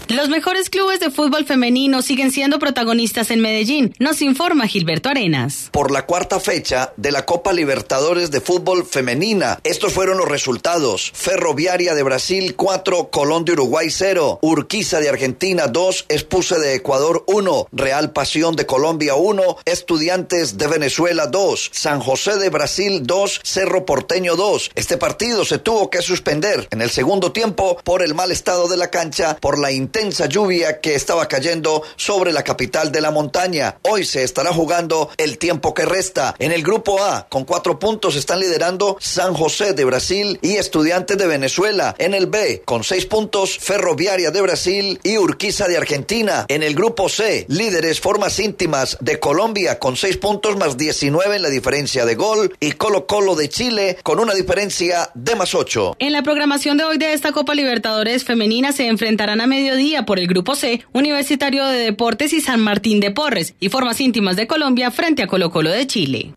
Los 0.10 0.30
mejores 0.30 0.70
clubes 0.70 1.00
de 1.00 1.10
fútbol 1.10 1.46
femenino 1.46 2.04
siguen 2.04 2.32
siendo 2.32 2.60
protagonistas 2.60 3.32
en 3.32 3.42
Medellín, 3.42 3.96
nos 3.98 4.22
informa 4.22 4.68
Gilberto 4.68 5.10
Arenas. 5.10 5.70
Por 5.72 5.90
la 5.90 6.06
cuarta 6.06 6.40
fecha 6.40 6.94
de 6.96 7.12
la 7.12 7.26
Copa 7.26 7.54
Libertadores 7.54 8.30
de 8.30 8.40
Fútbol 8.40 8.86
Femenina, 8.86 9.60
estos 9.64 9.94
fueron 9.94 10.20
los 10.20 10.28
resultados. 10.28 11.12
Ferroviaria 11.16 11.96
de 11.96 12.04
Brasil 12.04 12.56
4, 12.56 13.10
Colón 13.10 13.46
de 13.46 13.54
Uruguay 13.54 13.90
0, 13.90 14.40
Urquiza 14.44 15.00
de 15.00 15.10
Argentina 15.10 15.68
2, 15.68 16.06
Espuse 16.10 16.60
de 16.60 16.76
Ecuador 16.76 17.24
1, 17.26 17.70
Real 17.72 18.12
Pasión 18.12 18.56
de 18.56 18.68
Colombia 18.68 19.16
1, 19.16 19.58
Estudiantes 19.66 20.60
de 20.60 20.68
Venezuela 20.68 21.26
2, 21.26 21.72
San 21.74 22.00
José 22.00 22.38
de 22.38 22.52
Brasil 22.52 23.02
2, 23.04 23.42
Cerro 23.44 23.86
Porteño 23.86 24.36
2. 24.36 24.70
Este 24.76 24.98
partido 24.98 25.46
se 25.46 25.58
tuvo 25.58 25.90
que 25.90 26.04
suspender 26.04 26.68
en 26.70 26.84
el 26.84 26.92
segundo 26.92 27.32
tiempo 27.32 27.78
por 27.84 28.04
el 28.04 28.14
mal 28.14 28.32
estado 28.32 28.68
de 28.68 28.78
la 28.78 28.92
cancha, 28.92 29.36
por 29.42 29.58
la 29.58 29.72
intensa 29.96 30.26
lluvia 30.26 30.82
que 30.82 30.94
estaba 30.94 31.26
cayendo 31.30 31.82
sobre 31.96 32.34
la 32.34 32.44
capital 32.44 32.92
de 32.92 33.00
la 33.00 33.12
montaña. 33.12 33.78
Hoy 33.84 34.04
se 34.04 34.24
estará 34.24 34.52
jugando 34.52 35.10
el 35.16 35.38
tiempo 35.38 35.74
que 35.74 35.86
resta. 35.86 36.36
En 36.38 36.52
el 36.52 36.64
grupo 36.64 37.02
A, 37.02 37.28
con 37.30 37.46
cuatro 37.46 37.80
puntos, 37.80 38.18
están 38.18 38.42
liderando 38.42 38.98
San 39.00 39.34
José 39.34 39.72
de 39.72 39.86
Brasil 39.86 40.38
y 40.42 40.58
Estudiantes 40.58 41.18
de 41.18 41.28
Venezuela. 41.28 41.96
En 41.98 42.14
el 42.14 42.26
B, 42.26 42.62
con 42.66 42.84
seis 42.84 43.06
puntos, 43.06 43.58
Ferroviaria 43.58 44.32
de 44.32 44.42
Brasil 44.42 45.00
y 45.02 45.18
Urquiza 45.18 45.70
de 45.70 45.78
Argentina. 45.78 46.46
En 46.50 46.62
el 46.62 46.76
grupo 46.76 47.08
C, 47.08 47.46
líderes 47.48 48.02
formas 48.02 48.38
íntimas 48.40 48.98
de 49.00 49.22
Colombia 49.22 49.80
con 49.80 49.96
seis 49.96 50.18
puntos 50.18 50.58
más 50.58 50.76
19 50.76 51.38
en 51.38 51.42
la 51.42 51.50
diferencia 51.50 52.06
de 52.06 52.16
gol 52.16 52.54
y 52.60 52.74
Colo 52.74 53.08
Colo 53.08 53.36
de 53.36 53.48
Chile 53.48 53.98
con 54.04 54.20
una 54.20 54.34
diferencia 54.34 55.10
de 55.14 55.38
más 55.38 55.56
8. 55.56 55.96
En 56.00 56.12
la 56.12 56.22
programación 56.22 56.76
de 56.76 56.84
hoy 56.84 56.98
de 56.98 57.14
esta 57.14 57.32
Copa 57.32 57.56
Libertadores 57.56 58.26
femenina 58.26 58.74
se 58.74 58.88
enfrentarán 58.88 59.40
a 59.40 59.48
mediodía 59.48 59.85
por 60.06 60.20
el 60.20 60.28
Grupo 60.28 60.56
C, 60.56 60.84
Universitario 60.94 61.68
de 61.68 61.78
Deportes 61.78 62.34
y 62.34 62.42
San 62.42 62.60
Martín 62.60 63.00
de 63.00 63.12
Porres, 63.12 63.54
y 63.60 63.70
Formas 63.70 64.02
Íntimas 64.02 64.36
de 64.36 64.48
Colombia 64.48 64.90
frente 64.90 65.22
a 65.22 65.28
Colo 65.28 65.52
Colo 65.52 65.70
de 65.70 65.86
Chile. 65.86 66.34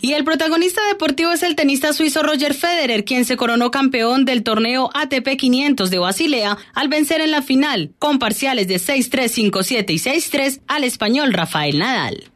Y 0.00 0.12
el 0.14 0.22
protagonista 0.24 0.80
deportivo 0.88 1.32
es 1.32 1.42
el 1.42 1.56
tenista 1.56 1.92
suizo 1.92 2.22
Roger 2.22 2.54
Federer, 2.54 3.04
quien 3.04 3.26
se 3.26 3.36
coronó 3.36 3.70
campeón 3.70 4.24
del 4.24 4.42
torneo 4.44 4.88
ATP 4.94 5.36
500 5.36 5.90
de 5.90 5.98
Basilea 5.98 6.56
al 6.74 6.88
vencer 6.88 7.20
en 7.20 7.32
la 7.32 7.42
final, 7.42 7.92
con 7.98 8.18
parciales 8.18 8.66
de 8.68 8.76
6-3, 8.76 9.50
5-7 9.50 9.90
y 9.90 9.98
6-3 9.98 10.62
al 10.68 10.84
español 10.84 11.34
Rafael 11.34 11.80
Nadal. 11.80 12.30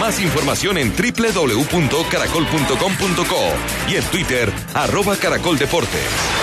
Más 0.00 0.20
información 0.20 0.78
en 0.78 0.90
www.caracol.com.co 0.90 3.52
y 3.88 3.94
en 3.96 4.04
Twitter, 4.04 4.50
arroba 4.74 5.16
Caracol 5.16 5.58
Deportes. 5.58 6.41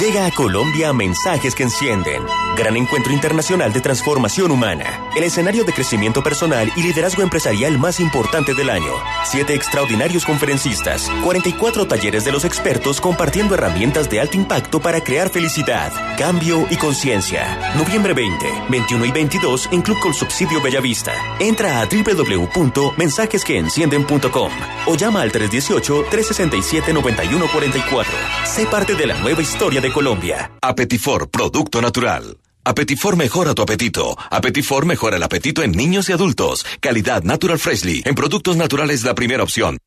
Llega 0.00 0.24
a 0.24 0.30
Colombia 0.30 0.94
Mensajes 0.94 1.54
que 1.54 1.64
Encienden, 1.64 2.22
gran 2.56 2.78
encuentro 2.78 3.12
internacional 3.12 3.74
de 3.74 3.82
transformación 3.82 4.50
humana, 4.50 5.04
el 5.14 5.22
escenario 5.22 5.64
de 5.64 5.74
crecimiento 5.74 6.22
personal 6.22 6.72
y 6.74 6.82
liderazgo 6.82 7.22
empresarial 7.22 7.78
más 7.78 8.00
importante 8.00 8.54
del 8.54 8.70
año. 8.70 8.94
Siete 9.24 9.54
extraordinarios 9.54 10.24
conferencistas, 10.24 11.10
44 11.22 11.86
talleres 11.86 12.24
de 12.24 12.32
los 12.32 12.46
expertos 12.46 13.02
compartiendo 13.02 13.54
herramientas 13.54 14.08
de 14.08 14.20
alto 14.20 14.38
impacto 14.38 14.80
para 14.80 15.04
crear 15.04 15.28
felicidad, 15.28 15.92
cambio 16.16 16.66
y 16.70 16.76
conciencia. 16.76 17.74
Noviembre 17.76 18.14
20, 18.14 18.46
21 18.70 19.04
y 19.04 19.10
22 19.10 19.68
en 19.72 19.82
Club 19.82 20.00
con 20.00 20.14
Subsidio 20.14 20.62
Bellavista. 20.62 21.12
Entra 21.38 21.82
a 21.82 21.86
www.mensajesqueencienden.com 21.86 24.52
o 24.86 24.94
llama 24.94 25.20
al 25.20 25.32
318-367-9144. 25.32 28.06
Sé 28.46 28.64
parte 28.66 28.94
de 28.94 29.06
la 29.06 29.20
nueva 29.20 29.42
historia 29.42 29.81
de 29.82 29.92
Colombia. 29.92 30.52
Apetifor, 30.62 31.28
producto 31.28 31.82
natural. 31.82 32.38
Apetifor 32.64 33.16
mejora 33.16 33.52
tu 33.54 33.62
apetito. 33.62 34.16
Apetifor 34.30 34.86
mejora 34.86 35.16
el 35.16 35.22
apetito 35.22 35.62
en 35.62 35.72
niños 35.72 36.08
y 36.08 36.12
adultos. 36.12 36.64
Calidad 36.80 37.24
Natural 37.24 37.58
Freshly. 37.58 38.02
En 38.04 38.14
productos 38.14 38.56
naturales 38.56 39.02
la 39.02 39.14
primera 39.14 39.42
opción. 39.42 39.78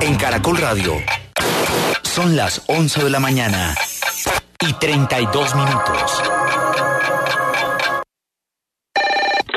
En 0.00 0.14
Caracol 0.16 0.58
Radio. 0.58 0.94
Son 2.02 2.36
las 2.36 2.62
11 2.68 3.04
de 3.04 3.10
la 3.10 3.20
mañana 3.20 3.76
y 4.60 4.72
32 4.74 5.54
minutos. 5.56 6.22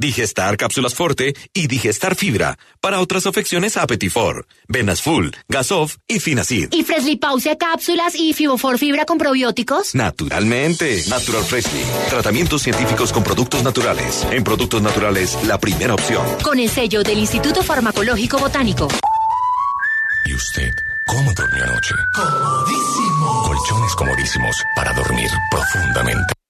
Digestar 0.00 0.56
Cápsulas 0.56 0.94
Forte 0.94 1.34
y 1.52 1.66
Digestar 1.66 2.14
Fibra. 2.14 2.58
Para 2.80 3.00
otras 3.00 3.26
afecciones, 3.26 3.76
Apetifor, 3.76 4.46
Venas 4.66 5.02
Full, 5.02 5.28
Gasof 5.46 5.96
y 6.08 6.20
Finacid. 6.20 6.68
¿Y 6.72 6.84
Freshly 6.84 7.16
Pause 7.16 7.58
cápsulas 7.60 8.14
y 8.14 8.32
Fibofor 8.32 8.78
Fibra 8.78 9.04
con 9.04 9.18
probióticos? 9.18 9.94
Naturalmente. 9.94 11.04
Natural 11.08 11.44
Freshly. 11.44 11.82
Tratamientos 12.08 12.62
científicos 12.62 13.12
con 13.12 13.22
productos 13.22 13.62
naturales. 13.62 14.26
En 14.30 14.42
productos 14.42 14.80
naturales, 14.80 15.36
la 15.46 15.58
primera 15.58 15.92
opción. 15.92 16.24
Con 16.42 16.58
el 16.58 16.70
sello 16.70 17.02
del 17.02 17.18
Instituto 17.18 17.62
Farmacológico 17.62 18.38
Botánico. 18.38 18.88
¿Y 20.24 20.34
usted 20.34 20.70
cómo 21.06 21.30
durmió 21.34 21.62
anoche? 21.62 21.94
Comodísimo. 22.14 23.42
Colchones 23.42 23.94
comodísimos 23.96 24.56
para 24.74 24.94
dormir 24.94 25.28
profundamente. 25.50 26.39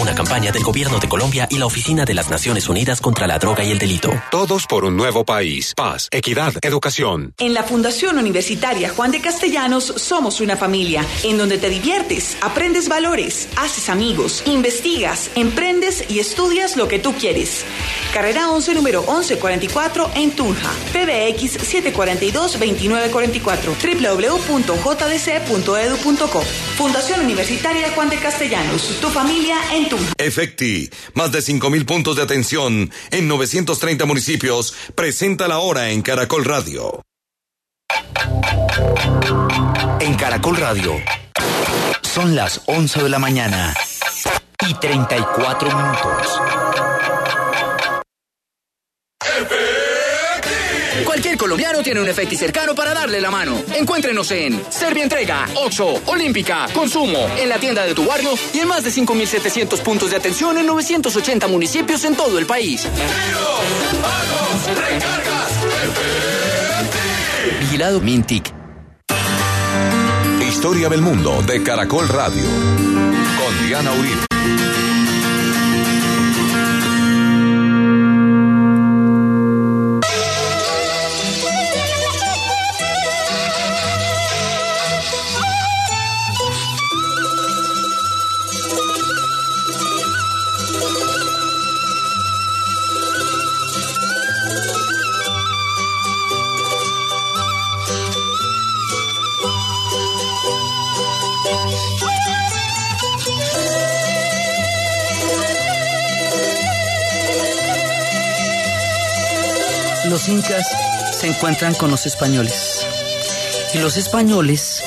Una 0.00 0.14
campaña 0.14 0.50
del 0.50 0.62
Gobierno 0.64 0.98
de 0.98 1.08
Colombia 1.08 1.46
y 1.50 1.58
la 1.58 1.66
Oficina 1.66 2.04
de 2.04 2.14
las 2.14 2.28
Naciones 2.30 2.68
Unidas 2.68 3.00
contra 3.00 3.26
la 3.26 3.38
Droga 3.38 3.62
y 3.62 3.70
el 3.70 3.78
Delito. 3.78 4.10
Todos 4.30 4.66
por 4.66 4.84
un 4.84 4.96
nuevo 4.96 5.24
país. 5.24 5.74
Paz, 5.76 6.08
equidad, 6.10 6.54
educación. 6.62 7.34
En 7.38 7.54
la 7.54 7.62
Fundación 7.62 8.18
Universitaria 8.18 8.88
Juan 8.90 9.12
de 9.12 9.20
Castellanos 9.20 9.84
somos 9.84 10.40
una 10.40 10.56
familia 10.56 11.04
en 11.22 11.38
donde 11.38 11.58
te 11.58 11.68
diviertes, 11.68 12.36
aprendes 12.40 12.88
valores, 12.88 13.48
haces 13.56 13.88
amigos, 13.88 14.42
investigas, 14.46 15.30
emprendes 15.36 16.04
y 16.08 16.18
estudias 16.18 16.76
lo 16.76 16.88
que 16.88 16.98
tú 16.98 17.14
quieres. 17.14 17.64
Carrera 18.12 18.50
11, 18.50 18.74
número 18.74 19.02
1144 19.02 20.10
en 20.16 20.32
Tunja. 20.32 20.70
PBX 20.92 21.58
742-2944. 21.94 23.76
www.jdc.edu.co. 24.48 25.22
Fundación 26.76 27.20
Universitaria 27.20 27.90
Juan 27.94 28.08
de 28.10 28.16
Castellanos. 28.18 28.98
Tu 29.00 29.08
familia 29.08 29.58
en 29.72 29.81
Tunja. 29.88 30.12
Efecti, 30.18 30.90
más 31.14 31.32
de 31.32 31.40
5.000 31.40 31.84
puntos 31.84 32.16
de 32.16 32.22
atención 32.22 32.90
en 33.10 33.28
930 33.28 34.04
municipios, 34.04 34.74
presenta 34.94 35.48
la 35.48 35.58
hora 35.58 35.90
en 35.90 36.02
Caracol 36.02 36.44
Radio. 36.44 37.02
En 40.00 40.14
Caracol 40.14 40.56
Radio. 40.56 40.92
Son 42.02 42.34
las 42.34 42.62
11 42.66 43.04
de 43.04 43.08
la 43.08 43.18
mañana 43.18 43.74
y 44.68 44.74
34 44.74 45.68
minutos. 45.76 46.91
No 51.56 51.82
tiene 51.82 52.00
un 52.00 52.08
efecto 52.08 52.34
cercano 52.34 52.74
para 52.74 52.94
darle 52.94 53.20
la 53.20 53.30
mano. 53.30 53.62
Encuéntrenos 53.74 54.30
en 54.30 54.62
Servientrega, 54.70 55.46
Oxo, 55.56 56.00
Olímpica, 56.06 56.66
Consumo, 56.72 57.28
en 57.38 57.48
la 57.48 57.58
tienda 57.58 57.84
de 57.84 57.94
tu 57.94 58.06
barrio 58.06 58.30
y 58.54 58.60
en 58.60 58.68
más 58.68 58.82
de 58.84 58.90
5.700 58.90 59.80
puntos 59.80 60.10
de 60.10 60.16
atención 60.16 60.56
en 60.56 60.66
980 60.66 61.46
municipios 61.48 62.04
en 62.04 62.16
todo 62.16 62.38
el 62.38 62.46
país. 62.46 62.86
Vigilado 67.60 68.00
Mintic. 68.00 68.52
Historia 70.48 70.88
del 70.88 71.02
mundo 71.02 71.42
de 71.42 71.62
Caracol 71.62 72.08
Radio. 72.08 72.44
Con 72.44 73.66
Diana 73.66 73.92
Uribe. 73.92 74.26
Los 110.22 110.28
incas 110.28 110.68
se 111.18 111.26
encuentran 111.26 111.74
con 111.74 111.90
los 111.90 112.06
españoles. 112.06 112.78
Y 113.74 113.78
los 113.78 113.96
españoles, 113.96 114.80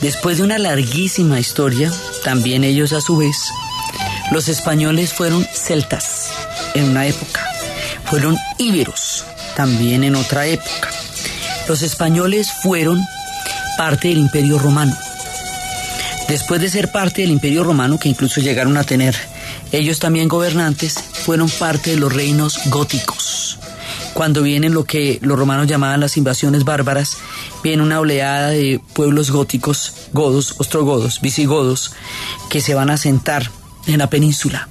después 0.00 0.36
de 0.36 0.44
una 0.44 0.58
larguísima 0.58 1.40
historia, 1.40 1.92
también 2.22 2.62
ellos 2.62 2.92
a 2.92 3.00
su 3.00 3.16
vez, 3.16 3.36
los 4.30 4.46
españoles 4.46 5.12
fueron 5.12 5.44
celtas 5.52 6.30
en 6.74 6.84
una 6.84 7.08
época, 7.08 7.44
fueron 8.04 8.38
íberos 8.58 9.24
también 9.56 10.04
en 10.04 10.14
otra 10.14 10.46
época. 10.46 10.88
Los 11.66 11.82
españoles 11.82 12.46
fueron 12.62 13.04
parte 13.76 14.06
del 14.06 14.18
imperio 14.18 14.56
romano. 14.56 14.96
Después 16.28 16.60
de 16.60 16.70
ser 16.70 16.92
parte 16.92 17.22
del 17.22 17.32
imperio 17.32 17.64
romano, 17.64 17.98
que 17.98 18.08
incluso 18.08 18.40
llegaron 18.40 18.76
a 18.76 18.84
tener 18.84 19.16
ellos 19.72 19.98
también 19.98 20.28
gobernantes, 20.28 20.94
fueron 21.24 21.50
parte 21.50 21.90
de 21.90 21.96
los 21.96 22.12
reinos 22.12 22.60
góticos. 22.66 23.19
Cuando 24.20 24.42
vienen 24.42 24.74
lo 24.74 24.84
que 24.84 25.18
los 25.22 25.38
romanos 25.38 25.66
llamaban 25.66 26.00
las 26.00 26.18
invasiones 26.18 26.64
bárbaras, 26.64 27.16
viene 27.64 27.82
una 27.82 28.00
oleada 28.00 28.50
de 28.50 28.78
pueblos 28.92 29.30
góticos, 29.30 29.94
godos, 30.12 30.56
ostrogodos, 30.58 31.22
visigodos, 31.22 31.94
que 32.50 32.60
se 32.60 32.74
van 32.74 32.90
a 32.90 32.94
asentar 33.00 33.50
en 33.86 33.96
la 33.96 34.10
península. 34.10 34.68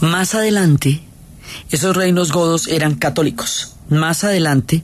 Más 0.00 0.34
adelante, 0.34 1.00
esos 1.70 1.96
reinos 1.96 2.32
godos 2.32 2.66
eran 2.66 2.96
católicos. 2.96 3.76
Más 3.88 4.24
adelante 4.24 4.82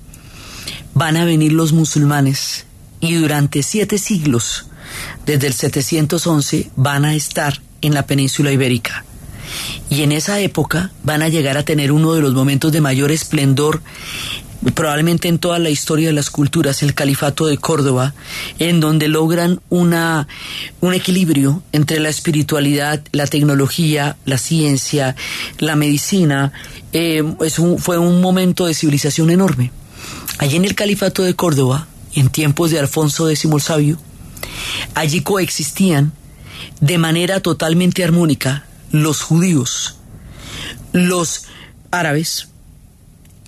van 0.95 1.17
a 1.17 1.25
venir 1.25 1.53
los 1.53 1.73
musulmanes 1.73 2.67
y 3.01 3.15
durante 3.15 3.65
siete 3.65 3.99
siglos, 3.99 4.67
desde 5.27 5.49
el 5.49 5.55
711, 5.55 6.71
van 6.77 7.05
a 7.05 7.17
estar 7.17 7.61
en 7.81 7.95
la 7.95 8.07
península 8.07 8.53
ibérica. 8.53 9.05
Y 9.89 10.03
en 10.03 10.13
esa 10.13 10.41
época 10.41 10.91
van 11.05 11.23
a 11.23 11.29
llegar 11.29 11.57
a 11.57 11.65
tener 11.65 11.93
uno 11.93 12.13
de 12.15 12.21
los 12.21 12.35
momentos 12.35 12.73
de 12.73 12.81
mayor 12.81 13.13
esplendor 13.13 13.83
probablemente 14.75 15.29
en 15.29 15.39
toda 15.39 15.59
la 15.61 15.71
historia 15.71 16.09
de 16.09 16.13
las 16.15 16.29
culturas, 16.31 16.83
el 16.83 16.95
califato 16.95 17.47
de 17.47 17.57
Córdoba, 17.59 18.15
en 18.59 18.81
donde 18.81 19.07
logran 19.07 19.61
una, 19.69 20.27
un 20.81 20.93
equilibrio 20.95 21.63
entre 21.73 22.01
la 22.01 22.09
espiritualidad, 22.09 23.01
la 23.13 23.27
tecnología, 23.27 24.17
la 24.25 24.39
ciencia, 24.39 25.15
la 25.59 25.77
medicina. 25.77 26.53
Eh, 26.93 27.23
es 27.45 27.59
un- 27.61 27.79
fue 27.79 27.99
un 27.99 28.21
momento 28.21 28.67
de 28.67 28.75
civilización 28.75 29.31
enorme. 29.31 29.71
Allí 30.39 30.57
en 30.57 30.65
el 30.65 30.75
califato 30.75 31.23
de 31.23 31.35
Córdoba, 31.35 31.87
en 32.15 32.29
tiempos 32.31 32.71
de 32.73 32.81
Alfonso 32.81 33.29
X 33.31 33.45
el 33.45 33.61
Sabio, 33.61 33.99
allí 34.95 35.21
coexistían 35.21 36.13
de 36.81 36.99
manera 36.99 37.41
totalmente 37.41 38.03
armónica 38.03 38.65
los 39.03 39.23
judíos, 39.23 39.97
los 40.93 41.45
árabes 41.91 42.49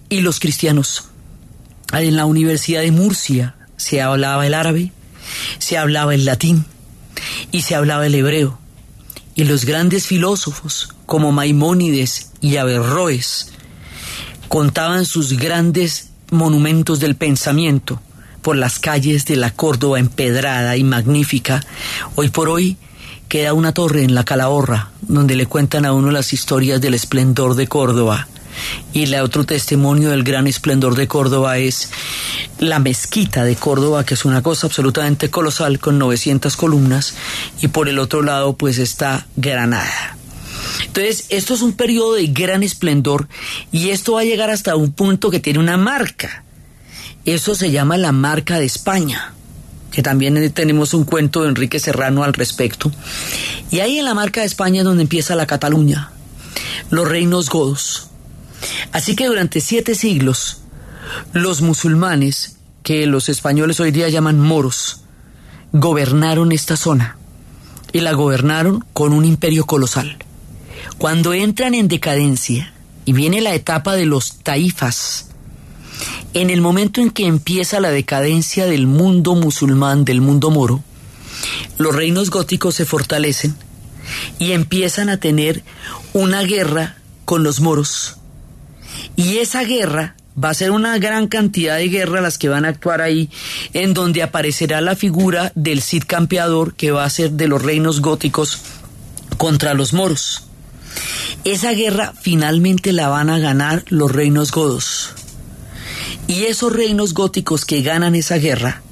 y 0.08 0.20
los 0.20 0.40
cristianos. 0.40 1.04
En 1.92 2.16
la 2.16 2.26
Universidad 2.26 2.82
de 2.82 2.92
Murcia 2.92 3.54
se 3.76 4.02
hablaba 4.02 4.46
el 4.46 4.54
árabe, 4.54 4.92
se 5.58 5.78
hablaba 5.78 6.14
el 6.14 6.24
latín 6.24 6.66
y 7.50 7.62
se 7.62 7.74
hablaba 7.74 8.06
el 8.06 8.14
hebreo. 8.14 8.58
Y 9.34 9.44
los 9.44 9.64
grandes 9.64 10.06
filósofos 10.06 10.88
como 11.06 11.32
Maimónides 11.32 12.32
y 12.40 12.56
Averroes 12.56 13.52
contaban 14.48 15.04
sus 15.04 15.34
grandes 15.34 16.10
monumentos 16.30 17.00
del 17.00 17.16
pensamiento 17.16 18.00
por 18.42 18.56
las 18.56 18.78
calles 18.78 19.24
de 19.26 19.36
la 19.36 19.52
Córdoba 19.52 19.98
empedrada 19.98 20.76
y 20.76 20.84
magnífica. 20.84 21.64
Hoy 22.14 22.28
por 22.28 22.48
hoy 22.48 22.76
queda 23.28 23.52
una 23.52 23.72
torre 23.72 24.02
en 24.02 24.14
la 24.14 24.24
Calahorra 24.24 24.90
donde 25.02 25.36
le 25.36 25.46
cuentan 25.46 25.86
a 25.86 25.92
uno 25.92 26.10
las 26.10 26.32
historias 26.32 26.80
del 26.80 26.94
esplendor 26.94 27.54
de 27.54 27.66
Córdoba. 27.66 28.28
Y 28.92 29.04
el 29.04 29.14
otro 29.14 29.44
testimonio 29.44 30.10
del 30.10 30.24
gran 30.24 30.46
esplendor 30.46 30.96
de 30.96 31.06
Córdoba 31.06 31.58
es 31.58 31.90
la 32.58 32.80
mezquita 32.80 33.44
de 33.44 33.54
Córdoba, 33.54 34.04
que 34.04 34.14
es 34.14 34.24
una 34.24 34.42
cosa 34.42 34.66
absolutamente 34.66 35.30
colosal 35.30 35.78
con 35.78 35.98
900 35.98 36.56
columnas, 36.56 37.14
y 37.60 37.68
por 37.68 37.88
el 37.88 37.98
otro 38.00 38.22
lado 38.22 38.56
pues 38.56 38.78
está 38.78 39.26
Granada. 39.36 40.16
Entonces, 40.84 41.26
esto 41.28 41.54
es 41.54 41.62
un 41.62 41.74
periodo 41.74 42.14
de 42.14 42.26
gran 42.26 42.62
esplendor 42.62 43.28
y 43.70 43.90
esto 43.90 44.14
va 44.14 44.22
a 44.22 44.24
llegar 44.24 44.50
hasta 44.50 44.76
un 44.76 44.92
punto 44.92 45.30
que 45.30 45.40
tiene 45.40 45.60
una 45.60 45.76
marca. 45.76 46.44
Eso 47.24 47.54
se 47.54 47.70
llama 47.70 47.96
la 47.96 48.12
marca 48.12 48.58
de 48.58 48.64
España, 48.66 49.34
que 49.90 50.02
también 50.02 50.52
tenemos 50.52 50.94
un 50.94 51.04
cuento 51.04 51.42
de 51.42 51.48
Enrique 51.48 51.78
Serrano 51.78 52.24
al 52.24 52.34
respecto. 52.34 52.92
Y 53.70 53.80
ahí 53.80 53.98
en 53.98 54.04
la 54.04 54.14
marca 54.14 54.40
de 54.40 54.46
España 54.46 54.80
es 54.80 54.84
donde 54.84 55.02
empieza 55.02 55.34
la 55.34 55.46
Cataluña, 55.46 56.10
los 56.90 57.08
reinos 57.08 57.48
godos. 57.48 58.08
Así 58.92 59.14
que 59.16 59.26
durante 59.26 59.60
siete 59.60 59.94
siglos, 59.94 60.58
los 61.32 61.62
musulmanes, 61.62 62.56
que 62.82 63.06
los 63.06 63.28
españoles 63.28 63.80
hoy 63.80 63.90
día 63.90 64.08
llaman 64.08 64.40
moros, 64.40 65.02
gobernaron 65.72 66.52
esta 66.52 66.76
zona. 66.76 67.16
Y 67.90 68.00
la 68.00 68.12
gobernaron 68.12 68.84
con 68.92 69.14
un 69.14 69.24
imperio 69.24 69.64
colosal. 69.64 70.18
Cuando 70.98 71.32
entran 71.32 71.74
en 71.74 71.88
decadencia 71.88 72.74
y 73.06 73.14
viene 73.14 73.40
la 73.40 73.54
etapa 73.54 73.94
de 73.96 74.04
los 74.04 74.40
taifas, 74.40 75.27
en 76.34 76.50
el 76.50 76.60
momento 76.60 77.00
en 77.00 77.10
que 77.10 77.26
empieza 77.26 77.80
la 77.80 77.90
decadencia 77.90 78.66
del 78.66 78.86
mundo 78.86 79.34
musulmán, 79.34 80.04
del 80.04 80.20
mundo 80.20 80.50
moro, 80.50 80.82
los 81.78 81.94
reinos 81.94 82.30
góticos 82.30 82.74
se 82.74 82.84
fortalecen 82.84 83.56
y 84.38 84.52
empiezan 84.52 85.08
a 85.08 85.18
tener 85.18 85.62
una 86.12 86.42
guerra 86.42 86.96
con 87.24 87.42
los 87.42 87.60
moros. 87.60 88.16
Y 89.16 89.38
esa 89.38 89.64
guerra 89.64 90.16
va 90.42 90.50
a 90.50 90.54
ser 90.54 90.70
una 90.70 90.98
gran 90.98 91.26
cantidad 91.26 91.76
de 91.76 91.88
guerras 91.88 92.22
las 92.22 92.38
que 92.38 92.48
van 92.48 92.64
a 92.64 92.68
actuar 92.68 93.00
ahí, 93.00 93.30
en 93.72 93.94
donde 93.94 94.22
aparecerá 94.22 94.80
la 94.80 94.96
figura 94.96 95.52
del 95.54 95.82
Cid 95.82 96.04
campeador 96.06 96.74
que 96.74 96.90
va 96.90 97.04
a 97.04 97.10
ser 97.10 97.32
de 97.32 97.48
los 97.48 97.62
reinos 97.62 98.00
góticos 98.00 98.60
contra 99.36 99.74
los 99.74 99.92
moros. 99.92 100.44
Esa 101.44 101.72
guerra 101.72 102.12
finalmente 102.20 102.92
la 102.92 103.08
van 103.08 103.30
a 103.30 103.38
ganar 103.38 103.84
los 103.88 104.10
reinos 104.10 104.50
godos. 104.50 105.12
Y 106.26 106.44
esos 106.44 106.72
reinos 106.72 107.14
góticos 107.14 107.64
que 107.64 107.82
ganan 107.82 108.14
esa 108.14 108.36
guerra 108.36 108.82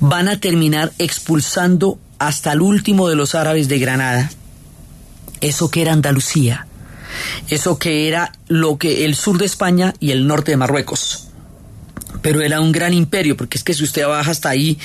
van 0.00 0.28
a 0.28 0.38
terminar 0.38 0.92
expulsando 0.98 1.98
hasta 2.18 2.52
el 2.52 2.60
último 2.60 3.08
de 3.08 3.16
los 3.16 3.34
árabes 3.34 3.68
de 3.68 3.78
Granada, 3.78 4.30
eso 5.40 5.70
que 5.70 5.82
era 5.82 5.92
Andalucía, 5.92 6.66
eso 7.48 7.78
que 7.78 8.08
era 8.08 8.32
lo 8.46 8.78
que 8.78 9.04
el 9.04 9.16
sur 9.16 9.38
de 9.38 9.46
España 9.46 9.94
y 9.98 10.12
el 10.12 10.26
norte 10.26 10.52
de 10.52 10.56
Marruecos. 10.56 11.31
Pero 12.22 12.40
era 12.40 12.60
un 12.60 12.72
gran 12.72 12.94
imperio, 12.94 13.36
porque 13.36 13.58
es 13.58 13.64
que 13.64 13.74
si 13.74 13.84
usted 13.84 14.06
baja 14.06 14.30
hasta 14.30 14.48
ahí, 14.48 14.78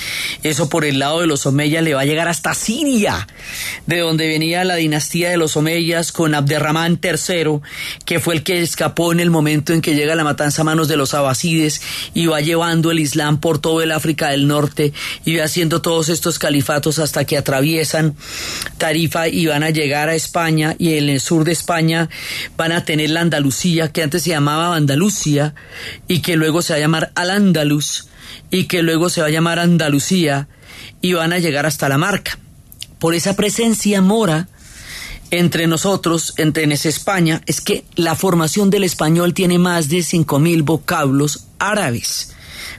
eso 0.43 0.69
por 0.69 0.85
el 0.85 0.99
lado 0.99 1.21
de 1.21 1.27
los 1.27 1.45
Omeyas 1.45 1.83
le 1.83 1.93
va 1.93 2.01
a 2.01 2.05
llegar 2.05 2.27
hasta 2.27 2.53
Siria, 2.53 3.27
de 3.85 3.99
donde 3.99 4.27
venía 4.27 4.63
la 4.63 4.75
dinastía 4.75 5.29
de 5.29 5.37
los 5.37 5.55
Omeyas 5.55 6.11
con 6.11 6.35
Abderramán 6.35 6.99
III, 7.01 7.59
que 8.05 8.19
fue 8.19 8.35
el 8.35 8.43
que 8.43 8.61
escapó 8.61 9.11
en 9.11 9.19
el 9.19 9.29
momento 9.29 9.73
en 9.73 9.81
que 9.81 9.95
llega 9.95 10.15
la 10.15 10.23
matanza 10.23 10.61
a 10.61 10.65
manos 10.65 10.87
de 10.87 10.97
los 10.97 11.13
abasides 11.13 11.81
y 12.13 12.25
va 12.25 12.41
llevando 12.41 12.91
el 12.91 12.99
Islam 12.99 13.39
por 13.39 13.59
todo 13.59 13.81
el 13.81 13.91
África 13.91 14.29
del 14.29 14.47
Norte 14.47 14.93
y 15.25 15.37
va 15.37 15.45
haciendo 15.45 15.81
todos 15.81 16.09
estos 16.09 16.39
califatos 16.39 16.99
hasta 16.99 17.25
que 17.25 17.37
atraviesan 17.37 18.15
Tarifa 18.77 19.27
y 19.27 19.47
van 19.47 19.63
a 19.63 19.69
llegar 19.69 20.09
a 20.09 20.15
España 20.15 20.75
y 20.77 20.93
en 20.93 21.09
el 21.09 21.19
sur 21.19 21.43
de 21.43 21.51
España 21.51 22.09
van 22.55 22.71
a 22.71 22.85
tener 22.85 23.09
la 23.09 23.21
Andalucía, 23.21 23.91
que 23.91 24.03
antes 24.03 24.23
se 24.23 24.31
llamaba 24.31 24.75
Andalucía 24.75 25.53
y 26.07 26.21
que 26.21 26.35
luego 26.35 26.61
se 26.61 26.73
va 26.73 26.77
a 26.77 26.79
llamar 26.79 27.11
Al 27.15 27.26
Al-Ándalus 27.29 28.07
y 28.51 28.65
que 28.65 28.81
luego 28.81 29.09
se 29.09 29.21
va 29.21 29.27
a 29.27 29.31
llamar 29.31 29.59
Andalucía 29.59 30.47
y 31.01 31.13
van 31.13 31.33
a 31.33 31.39
llegar 31.39 31.65
hasta 31.65 31.89
la 31.89 31.97
marca. 31.97 32.37
Por 32.99 33.13
esa 33.13 33.35
presencia 33.35 34.01
mora 34.01 34.47
entre 35.29 35.67
nosotros, 35.67 36.33
entre 36.37 36.63
en 36.63 36.71
esa 36.71 36.89
España, 36.89 37.41
es 37.45 37.59
que 37.61 37.83
la 37.95 38.15
formación 38.15 38.69
del 38.69 38.83
español 38.83 39.33
tiene 39.33 39.59
más 39.59 39.89
de 39.89 39.97
5.000 39.97 40.63
vocablos 40.63 41.47
árabes. 41.59 42.33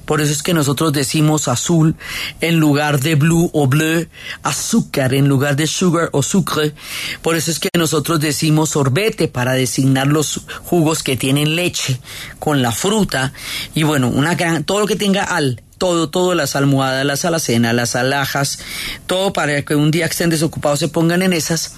Por 0.09 0.22
eso 0.22 0.32
es 0.32 0.42
que 0.42 0.54
nosotros 0.54 0.94
decimos 0.94 1.48
azul 1.48 1.94
en 2.40 2.59
lugar 2.59 2.98
de 2.98 3.14
blue 3.14 3.50
o 3.52 3.66
bleu, 3.66 4.09
azúcar 4.42 5.12
en 5.12 5.28
lugar 5.28 5.54
de 5.54 5.66
sugar 5.66 6.09
o 6.12 6.22
sucre. 6.22 6.72
Por 7.20 7.36
eso 7.36 7.50
es 7.50 7.59
que 7.59 7.68
nosotros 7.76 8.18
decimos 8.18 8.70
sorbete 8.70 9.28
para 9.28 9.52
designar 9.52 10.06
los 10.06 10.46
jugos 10.64 11.02
que 11.02 11.18
tienen 11.18 11.56
leche 11.56 12.00
con 12.38 12.62
la 12.62 12.72
fruta. 12.72 13.34
Y 13.74 13.82
bueno, 13.82 14.09
una 14.09 14.34
gran, 14.34 14.64
todo 14.64 14.80
lo 14.80 14.86
que 14.86 14.96
tenga 14.96 15.24
al, 15.24 15.62
todo, 15.76 16.09
todo, 16.09 16.34
las 16.34 16.56
almohadas, 16.56 17.04
las 17.04 17.26
alacenas, 17.26 17.74
las 17.74 17.94
alhajas, 17.94 18.61
todo 19.06 19.34
para 19.34 19.61
que 19.61 19.74
un 19.74 19.90
día 19.90 20.06
que 20.06 20.12
estén 20.12 20.30
desocupados 20.30 20.78
se 20.78 20.88
pongan 20.88 21.20
en 21.20 21.34
esas. 21.34 21.74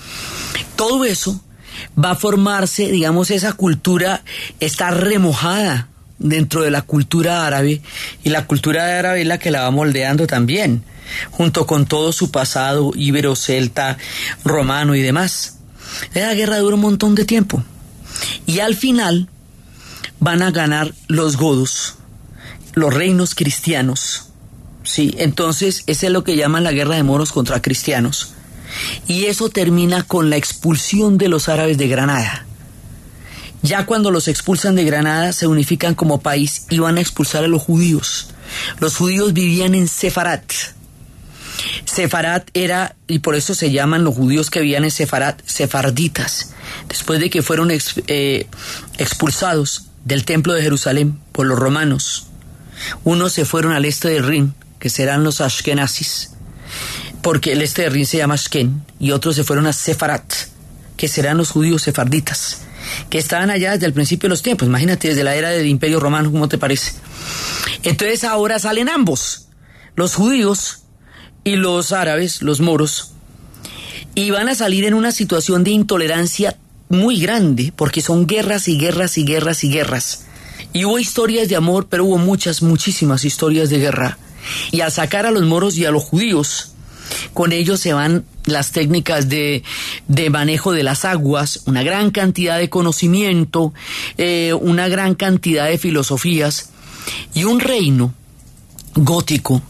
Todo 0.77 1.05
eso 1.05 1.41
va 1.99 2.13
a 2.13 2.15
formarse, 2.15 2.93
digamos, 2.93 3.33
esa 3.33 3.55
cultura 3.55 4.23
está 4.61 4.93
remojada 4.93 5.90
dentro 6.21 6.63
de 6.63 6.71
la 6.71 6.83
cultura 6.83 7.47
árabe 7.47 7.81
y 8.23 8.29
la 8.29 8.47
cultura 8.47 8.99
árabe 8.99 9.23
es 9.23 9.27
la 9.27 9.39
que 9.39 9.51
la 9.51 9.63
va 9.63 9.71
moldeando 9.73 10.29
también, 10.29 10.85
junto 11.31 11.67
con 11.67 11.87
todo 11.87 12.13
su 12.13 12.31
pasado 12.31 12.93
ibero, 12.95 13.35
celta, 13.35 13.99
romano 14.45 14.95
y 14.95 15.01
demás. 15.01 15.59
La 16.15 16.35
guerra 16.35 16.59
dura 16.59 16.77
un 16.77 16.83
montón 16.83 17.17
de 17.17 17.25
tiempo 17.25 17.65
y 18.47 18.61
al 18.61 18.77
final 18.77 19.29
van 20.21 20.43
a 20.43 20.51
ganar 20.53 20.95
los 21.09 21.37
godos, 21.37 21.95
los 22.75 22.95
reinos 22.95 23.35
cristianos. 23.35 24.27
Sí, 24.83 25.15
entonces 25.19 25.83
esa 25.87 26.07
es 26.07 26.13
lo 26.13 26.23
que 26.23 26.37
llaman 26.37 26.65
la 26.65 26.73
guerra 26.73 26.97
de 26.97 27.03
moros 27.03 27.33
contra 27.33 27.63
cristianos. 27.63 28.35
Y 29.09 29.25
eso 29.25 29.49
termina 29.49 30.03
con 30.05 30.31
la 30.31 30.37
expulsión 30.37 31.19
de 31.19 31.29
los 31.29 31.49
árabes 31.49 31.77
de 31.79 31.89
Granada. 31.89 32.47
Ya 33.63 33.85
cuando 33.85 34.11
los 34.11 34.29
expulsan 34.29 34.75
de 34.75 34.85
Granada 34.85 35.33
se 35.33 35.47
unifican 35.47 35.95
como 35.95 36.21
país 36.21 36.67
y 36.71 36.79
van 36.79 36.97
a 36.97 37.01
expulsar 37.01 37.45
a 37.45 37.49
los 37.49 37.63
judíos. 37.63 38.29
Los 38.79 38.97
judíos 38.97 39.33
vivían 39.33 39.75
en 39.75 39.87
Sefarat. 39.87 40.51
Sefarat 41.85 42.49
era, 42.55 42.97
y 43.07 43.19
por 43.19 43.35
eso 43.35 43.55
se 43.55 43.71
llaman 43.71 44.05
los 44.05 44.15
judíos 44.15 44.51
que 44.51 44.61
vivían 44.61 44.85
en 44.85 44.91
Sefarat, 44.91 45.43
sefarditas. 45.45 46.55
Después 46.89 47.21
de 47.21 47.29
que 47.29 47.43
fueron 47.43 47.71
eh, 47.71 48.47
expulsados 48.97 49.87
del 50.05 50.25
templo 50.25 50.55
de 50.55 50.63
Jerusalén 50.63 51.21
por 51.33 51.47
los 51.47 51.59
romanos, 51.59 52.27
unos 53.05 53.33
se 53.33 53.45
fueron 53.45 53.73
al 53.73 53.85
este 53.85 54.09
del 54.09 54.27
Rin, 54.27 54.55
que 54.79 54.89
serán 54.89 55.23
los 55.23 55.41
Ashkenazis, 55.41 56.31
porque 57.23 57.53
el 57.53 57.61
este 57.61 57.83
del 57.83 57.93
Rin 57.93 58.07
se 58.07 58.19
llama 58.19 58.35
Ashken, 58.35 58.83
y 58.99 59.11
otros 59.11 59.37
se 59.37 59.45
fueron 59.45 59.67
a 59.67 59.73
Sefarat, 59.75 60.33
que 61.01 61.09
serán 61.09 61.39
los 61.39 61.49
judíos 61.49 61.81
sefarditas, 61.81 62.59
que 63.09 63.17
estaban 63.17 63.49
allá 63.49 63.73
desde 63.73 63.87
el 63.87 63.95
principio 63.95 64.27
de 64.27 64.33
los 64.33 64.43
tiempos, 64.43 64.69
imagínate, 64.69 65.09
desde 65.09 65.25
la 65.25 65.35
era 65.35 65.49
del 65.49 65.67
Imperio 65.67 65.99
Romano, 65.99 66.31
¿cómo 66.31 66.47
te 66.47 66.59
parece? 66.59 66.93
Entonces 67.83 68.23
ahora 68.23 68.59
salen 68.59 68.91
ambos, 68.91 69.47
los 69.97 70.15
judíos 70.15 70.83
y 71.43 71.57
los 71.57 71.93
árabes, 71.93 72.43
los 72.43 72.61
moros, 72.61 73.13
y 74.15 74.31
van 74.31 74.51
a 74.51 74.55
salir 74.55 74.85
en 74.85 74.93
una 74.93 75.11
situación 75.11 75.65
de 75.65 75.71
intolerancia 75.71 76.59
muy 76.91 77.19
grande, 77.19 77.73
porque 77.75 78.03
son 78.03 78.27
guerras 78.27 78.69
y 78.69 78.77
guerras 78.77 79.17
y 79.17 79.25
guerras 79.25 79.65
y 79.65 79.71
guerras. 79.71 80.27
Y 80.75 80.85
hubo 80.85 80.99
historias 80.99 81.49
de 81.49 81.57
amor, 81.57 81.87
pero 81.89 82.05
hubo 82.05 82.19
muchas, 82.19 82.61
muchísimas 82.61 83.25
historias 83.25 83.71
de 83.71 83.79
guerra. 83.79 84.19
Y 84.71 84.83
al 84.83 84.93
sacar 84.93 85.25
a 85.25 85.31
los 85.31 85.45
moros 85.45 85.79
y 85.79 85.87
a 85.87 85.93
los 85.93 86.05
judíos, 86.05 86.70
con 87.35 87.53
ellos 87.53 87.81
se 87.81 87.93
van 87.93 88.25
las 88.45 88.73
técnicas 88.73 89.29
de, 89.29 89.63
de 90.09 90.31
manejo 90.31 90.73
de 90.73 90.83
las 90.83 91.05
aguas, 91.05 91.63
una 91.67 91.83
gran 91.83 92.11
cantidad 92.11 92.59
de 92.59 92.69
conocimiento, 92.69 93.73
eh, 94.19 94.53
una 94.55 94.89
gran 94.89 95.15
cantidad 95.15 95.67
de 95.67 95.79
filosofías, 95.79 96.71
y 97.35 97.45
un 97.45 97.61
reino 97.61 98.15
gótico 98.95 99.63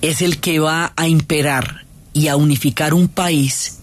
es 0.00 0.22
el 0.22 0.38
que 0.38 0.58
va 0.58 0.92
a 0.96 1.08
imperar 1.08 1.84
y 2.12 2.28
a 2.28 2.36
unificar 2.36 2.94
un 2.94 3.08
país 3.08 3.78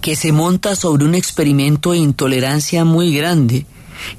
que 0.00 0.16
se 0.16 0.32
monta 0.32 0.76
sobre 0.76 1.04
un 1.04 1.14
experimento 1.14 1.92
de 1.92 1.98
intolerancia 1.98 2.84
muy 2.84 3.14
grande, 3.14 3.66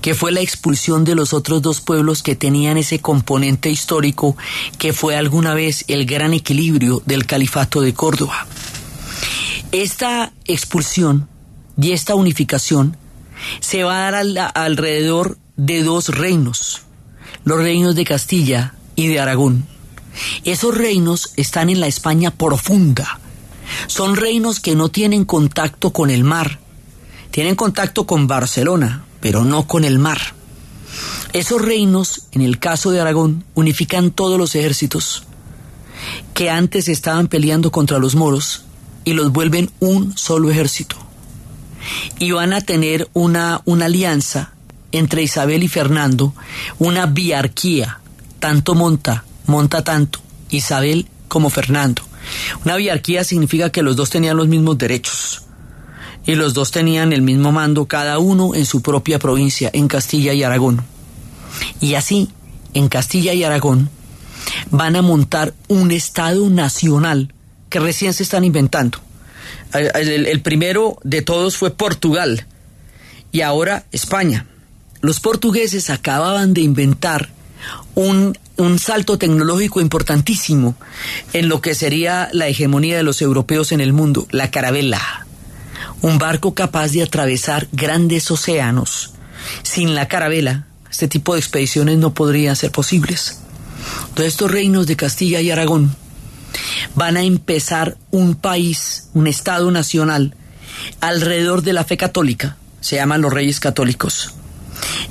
que 0.02 0.16
fue 0.16 0.32
la 0.32 0.42
expulsión 0.42 1.04
de 1.04 1.16
los 1.16 1.34
otros 1.34 1.62
dos 1.62 1.82
pueblos 1.82 2.24
que 2.24 2.36
tenían 2.36 2.78
ese 2.78 3.00
componente 3.00 3.70
histórico 3.70 4.36
que 4.78 4.94
fue 4.94 5.16
alguna 5.16 5.54
vez 5.54 5.86
el 5.88 6.06
gran 6.06 6.34
equilibrio 6.34 7.02
del 7.06 7.26
califato 7.26 7.82
de 7.82 7.94
Córdoba. 7.94 8.48
Esta 9.72 10.32
expulsión 10.46 11.28
y 11.80 11.92
esta 11.92 12.16
unificación 12.16 12.98
se 13.60 13.84
va 13.84 13.98
a 14.08 14.12
dar 14.12 14.16
al- 14.16 14.52
alrededor 14.56 15.38
de 15.58 15.84
dos 15.84 16.10
reinos, 16.10 16.82
los 17.44 17.60
reinos 17.60 17.96
de 17.96 18.06
Castilla 18.06 18.74
y 18.96 19.08
de 19.08 19.20
Aragón. 19.20 19.66
Esos 20.44 20.76
reinos 20.76 21.32
están 21.36 21.70
en 21.70 21.80
la 21.80 21.88
España 21.88 22.32
profunda. 22.32 23.20
Son 23.88 24.16
reinos 24.16 24.60
que 24.60 24.76
no 24.76 24.90
tienen 24.90 25.26
contacto 25.26 25.92
con 25.92 26.10
el 26.10 26.24
mar. 26.24 26.60
Tienen 27.30 27.56
contacto 27.56 28.08
con 28.08 28.26
Barcelona, 28.26 29.06
pero 29.20 29.44
no 29.44 29.68
con 29.68 29.84
el 29.84 30.00
mar. 30.00 30.20
Esos 31.34 31.62
reinos, 31.62 32.24
en 32.32 32.42
el 32.42 32.60
caso 32.60 32.92
de 32.92 33.02
Aragón, 33.02 33.44
unifican 33.54 34.12
todos 34.12 34.40
los 34.40 34.56
ejércitos 34.56 35.24
que 36.34 36.50
antes 36.50 36.88
estaban 36.88 37.28
peleando 37.28 37.72
contra 37.72 38.00
los 38.00 38.16
moros 38.16 38.64
y 39.04 39.14
los 39.14 39.32
vuelven 39.32 39.72
un 39.80 40.18
solo 40.18 40.50
ejército. 40.50 40.96
Y 42.20 42.32
van 42.32 42.54
a 42.54 42.62
tener 42.62 43.10
una, 43.14 43.62
una 43.66 43.86
alianza 43.86 44.54
entre 44.92 45.24
Isabel 45.24 45.64
y 45.64 45.68
Fernando, 45.68 46.34
una 46.80 47.06
biarquía, 47.06 48.00
tanto 48.40 48.76
monta, 48.76 49.26
monta 49.46 49.84
tanto, 49.84 50.20
Isabel 50.50 51.08
como 51.28 51.50
Fernando. 51.50 52.04
Una 52.66 52.76
biarquía 52.76 53.24
significa 53.24 53.70
que 53.70 53.82
los 53.82 53.96
dos 53.96 54.10
tenían 54.10 54.38
los 54.38 54.48
mismos 54.48 54.78
derechos 54.78 55.47
y 56.28 56.36
los 56.36 56.54
dos 56.54 56.72
tenían 56.72 57.14
el 57.14 57.22
mismo 57.22 57.52
mando, 57.52 57.86
cada 57.86 58.20
uno 58.20 58.54
en 58.54 58.66
su 58.66 58.82
propia 58.82 59.18
provincia, 59.18 59.72
en 59.74 59.88
Castilla 59.88 60.34
y 60.34 60.44
Aragón. 60.44 60.84
Y 61.80 61.96
así, 61.96 62.30
en 62.74 62.90
Castilla 62.90 63.34
y 63.34 63.46
Aragón, 63.46 63.90
van 64.70 64.98
a 64.98 65.02
montar 65.02 65.54
un 65.70 65.90
Estado 65.92 66.50
nacional 66.50 67.34
que 67.70 67.80
recién 67.80 68.14
se 68.14 68.24
están 68.24 68.44
inventando. 68.44 69.00
El, 69.74 70.42
primero 70.42 70.98
de 71.04 71.22
todos 71.22 71.56
fue 71.56 71.72
Portugal 71.72 72.46
y 73.32 73.42
ahora 73.42 73.86
España. 73.94 74.48
Los 75.00 75.22
portugueses 75.22 75.90
acababan 75.90 76.54
de 76.54 76.62
inventar 76.62 77.30
un, 77.96 78.38
un 78.58 78.80
salto 78.80 79.18
tecnológico 79.18 79.80
importantísimo 79.80 80.76
en 81.32 81.48
lo 81.48 81.62
que 81.62 81.74
sería 81.74 82.30
la 82.34 82.48
hegemonía 82.48 82.98
de 82.98 83.04
los 83.04 83.22
europeos 83.22 83.72
en 83.72 83.80
el 83.80 83.94
mundo, 83.94 84.28
la 84.32 84.52
carabela. 84.52 85.27
Un 86.02 86.18
barco 86.20 86.54
capaz 86.54 86.92
de 86.92 87.04
atravesar 87.04 87.68
grandes 87.72 88.30
océanos. 88.32 89.14
Sin 89.64 89.96
la 89.96 90.08
carabela, 90.08 90.68
este 90.90 91.08
tipo 91.08 91.34
de 91.34 91.40
expediciones 91.40 91.98
no 91.98 92.14
podrían 92.14 92.56
ser 92.56 92.72
posibles. 92.72 93.40
Todos 94.14 94.28
estos 94.28 94.52
reinos 94.52 94.88
de 94.88 94.96
Castilla 94.96 95.42
y 95.42 95.52
Aragón 95.52 95.96
van 96.96 97.18
a 97.18 97.24
empezar 97.24 97.98
un 98.12 98.36
país, 98.36 99.10
un 99.14 99.28
Estado 99.28 99.70
nacional, 99.72 100.36
alrededor 101.02 101.62
de 101.62 101.74
la 101.74 101.84
fe 101.84 101.98
católica, 101.98 102.58
se 102.82 102.96
llaman 102.98 103.22
los 103.22 103.34
reyes 103.34 103.60
católicos, 103.60 104.34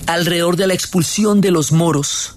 alrededor 0.07 0.57
de 0.57 0.67
la 0.67 0.75
expulsión 0.75 1.41
de 1.41 1.51
los 1.51 1.73
moros. 1.73 2.37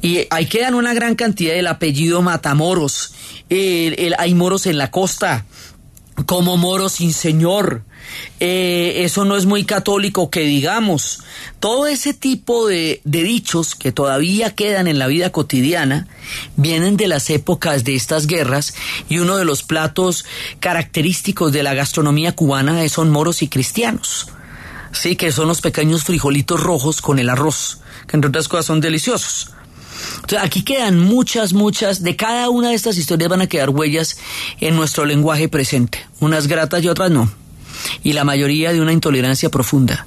Y 0.00 0.26
ahí 0.30 0.46
quedan 0.46 0.74
una 0.74 0.94
gran 0.94 1.14
cantidad 1.14 1.54
del 1.54 1.66
apellido 1.66 2.22
Matamoros. 2.22 3.12
El- 3.48 4.14
hay 4.18 4.34
moros 4.34 4.66
en 4.66 4.78
la 4.78 4.90
costa, 4.90 5.44
como 6.26 6.56
moros 6.56 6.92
sin 6.92 7.12
señor. 7.12 7.82
Eh, 8.40 9.02
eso 9.04 9.24
no 9.24 9.36
es 9.36 9.46
muy 9.46 9.64
católico 9.64 10.30
que 10.30 10.40
digamos. 10.40 11.20
Todo 11.60 11.86
ese 11.86 12.14
tipo 12.14 12.66
de, 12.66 13.00
de 13.04 13.22
dichos 13.22 13.74
que 13.74 13.92
todavía 13.92 14.54
quedan 14.54 14.86
en 14.86 14.98
la 14.98 15.06
vida 15.06 15.30
cotidiana 15.30 16.08
vienen 16.56 16.96
de 16.96 17.08
las 17.08 17.30
épocas 17.30 17.84
de 17.84 17.94
estas 17.94 18.26
guerras 18.26 18.74
y 19.08 19.18
uno 19.18 19.36
de 19.36 19.44
los 19.44 19.62
platos 19.62 20.24
característicos 20.60 21.52
de 21.52 21.62
la 21.62 21.74
gastronomía 21.74 22.34
cubana 22.34 22.88
son 22.88 23.10
moros 23.10 23.42
y 23.42 23.48
cristianos. 23.48 24.28
Sí, 24.92 25.16
que 25.16 25.32
son 25.32 25.48
los 25.48 25.60
pequeños 25.60 26.04
frijolitos 26.04 26.60
rojos 26.60 27.02
con 27.02 27.18
el 27.18 27.28
arroz, 27.28 27.80
que 28.06 28.16
entre 28.16 28.30
otras 28.30 28.48
cosas 28.48 28.66
son 28.66 28.80
deliciosos. 28.80 29.52
Entonces, 30.16 30.38
aquí 30.42 30.62
quedan 30.62 30.98
muchas, 30.98 31.52
muchas, 31.52 32.02
de 32.02 32.16
cada 32.16 32.50
una 32.50 32.70
de 32.70 32.74
estas 32.74 32.96
historias 32.96 33.30
van 33.30 33.42
a 33.42 33.46
quedar 33.46 33.70
huellas 33.70 34.18
en 34.60 34.76
nuestro 34.76 35.04
lenguaje 35.04 35.48
presente, 35.48 36.06
unas 36.20 36.46
gratas 36.46 36.82
y 36.82 36.88
otras 36.88 37.10
no, 37.10 37.30
y 38.02 38.12
la 38.12 38.24
mayoría 38.24 38.72
de 38.72 38.80
una 38.80 38.92
intolerancia 38.92 39.50
profunda. 39.50 40.06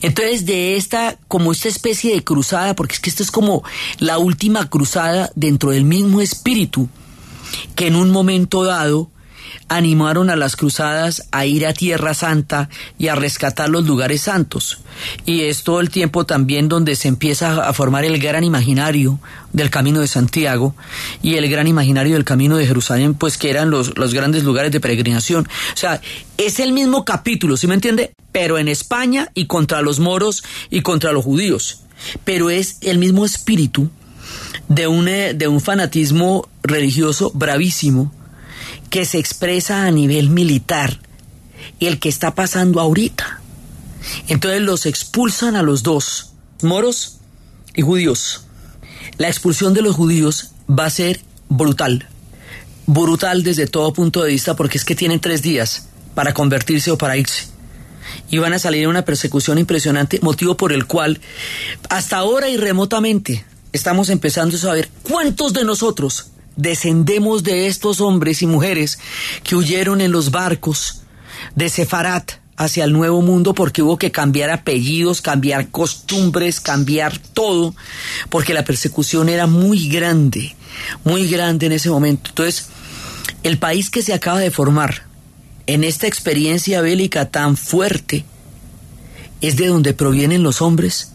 Entonces, 0.00 0.46
de 0.46 0.76
esta, 0.76 1.18
como 1.28 1.52
esta 1.52 1.68
especie 1.68 2.14
de 2.14 2.24
cruzada, 2.24 2.74
porque 2.74 2.94
es 2.94 3.00
que 3.00 3.10
esto 3.10 3.22
es 3.22 3.30
como 3.30 3.62
la 3.98 4.18
última 4.18 4.68
cruzada 4.70 5.30
dentro 5.34 5.70
del 5.70 5.84
mismo 5.84 6.20
espíritu, 6.20 6.88
que 7.74 7.86
en 7.86 7.96
un 7.96 8.10
momento 8.10 8.64
dado 8.64 9.10
animaron 9.68 10.30
a 10.30 10.36
las 10.36 10.56
cruzadas 10.56 11.28
a 11.30 11.46
ir 11.46 11.66
a 11.66 11.72
Tierra 11.72 12.14
Santa 12.14 12.68
y 12.98 13.08
a 13.08 13.14
rescatar 13.14 13.68
los 13.68 13.86
lugares 13.86 14.22
santos. 14.22 14.80
Y 15.26 15.42
es 15.42 15.62
todo 15.62 15.80
el 15.80 15.90
tiempo 15.90 16.26
también 16.26 16.68
donde 16.68 16.96
se 16.96 17.08
empieza 17.08 17.68
a 17.68 17.72
formar 17.72 18.04
el 18.04 18.18
gran 18.18 18.44
imaginario 18.44 19.20
del 19.52 19.70
Camino 19.70 20.00
de 20.00 20.08
Santiago 20.08 20.74
y 21.22 21.34
el 21.34 21.48
gran 21.48 21.66
imaginario 21.66 22.14
del 22.14 22.24
Camino 22.24 22.56
de 22.56 22.66
Jerusalén, 22.66 23.14
pues 23.14 23.38
que 23.38 23.50
eran 23.50 23.70
los, 23.70 23.96
los 23.96 24.14
grandes 24.14 24.44
lugares 24.44 24.72
de 24.72 24.80
peregrinación. 24.80 25.48
O 25.72 25.76
sea, 25.76 26.00
es 26.36 26.60
el 26.60 26.72
mismo 26.72 27.04
capítulo, 27.04 27.56
¿sí 27.56 27.66
me 27.66 27.74
entiende? 27.74 28.12
Pero 28.32 28.58
en 28.58 28.68
España 28.68 29.30
y 29.34 29.46
contra 29.46 29.82
los 29.82 30.00
moros 30.00 30.42
y 30.70 30.82
contra 30.82 31.12
los 31.12 31.24
judíos. 31.24 31.82
Pero 32.24 32.50
es 32.50 32.78
el 32.80 32.98
mismo 32.98 33.24
espíritu 33.24 33.90
de 34.68 34.86
un, 34.86 35.08
eh, 35.08 35.34
de 35.34 35.48
un 35.48 35.60
fanatismo 35.60 36.48
religioso 36.62 37.30
bravísimo 37.34 38.12
que 38.88 39.04
se 39.04 39.18
expresa 39.18 39.84
a 39.84 39.90
nivel 39.90 40.30
militar 40.30 40.98
y 41.78 41.86
el 41.86 41.98
que 41.98 42.08
está 42.08 42.34
pasando 42.34 42.80
ahorita. 42.80 43.40
Entonces 44.28 44.62
los 44.62 44.86
expulsan 44.86 45.56
a 45.56 45.62
los 45.62 45.82
dos, 45.82 46.32
moros 46.62 47.18
y 47.74 47.82
judíos. 47.82 48.44
La 49.16 49.28
expulsión 49.28 49.74
de 49.74 49.82
los 49.82 49.96
judíos 49.96 50.52
va 50.68 50.86
a 50.86 50.90
ser 50.90 51.20
brutal, 51.48 52.06
brutal 52.86 53.42
desde 53.42 53.66
todo 53.66 53.92
punto 53.92 54.22
de 54.22 54.30
vista 54.30 54.54
porque 54.56 54.78
es 54.78 54.84
que 54.84 54.94
tienen 54.94 55.20
tres 55.20 55.42
días 55.42 55.88
para 56.14 56.34
convertirse 56.34 56.90
o 56.90 56.98
para 56.98 57.16
irse. 57.16 57.46
Y 58.30 58.38
van 58.38 58.52
a 58.52 58.58
salir 58.58 58.84
en 58.84 58.90
una 58.90 59.04
persecución 59.04 59.58
impresionante, 59.58 60.20
motivo 60.22 60.56
por 60.56 60.72
el 60.72 60.86
cual 60.86 61.20
hasta 61.90 62.16
ahora 62.16 62.48
y 62.48 62.56
remotamente 62.56 63.44
estamos 63.72 64.08
empezando 64.08 64.56
a 64.56 64.60
saber 64.60 64.88
cuántos 65.02 65.52
de 65.52 65.64
nosotros 65.64 66.26
descendemos 66.58 67.44
de 67.44 67.68
estos 67.68 68.00
hombres 68.00 68.42
y 68.42 68.46
mujeres 68.46 68.98
que 69.44 69.56
huyeron 69.56 70.02
en 70.02 70.12
los 70.12 70.30
barcos 70.30 71.02
de 71.54 71.68
Sefarat 71.70 72.32
hacia 72.56 72.84
el 72.84 72.92
nuevo 72.92 73.22
mundo 73.22 73.54
porque 73.54 73.80
hubo 73.80 73.96
que 73.96 74.10
cambiar 74.10 74.50
apellidos, 74.50 75.22
cambiar 75.22 75.68
costumbres, 75.68 76.60
cambiar 76.60 77.16
todo, 77.16 77.74
porque 78.28 78.52
la 78.52 78.64
persecución 78.64 79.28
era 79.28 79.46
muy 79.46 79.88
grande, 79.88 80.56
muy 81.04 81.28
grande 81.28 81.66
en 81.66 81.72
ese 81.72 81.90
momento. 81.90 82.30
Entonces, 82.30 82.66
el 83.44 83.58
país 83.58 83.88
que 83.88 84.02
se 84.02 84.12
acaba 84.12 84.40
de 84.40 84.50
formar 84.50 85.06
en 85.68 85.84
esta 85.84 86.08
experiencia 86.08 86.80
bélica 86.80 87.30
tan 87.30 87.56
fuerte 87.56 88.24
es 89.40 89.56
de 89.56 89.68
donde 89.68 89.94
provienen 89.94 90.42
los 90.42 90.60
hombres 90.60 91.12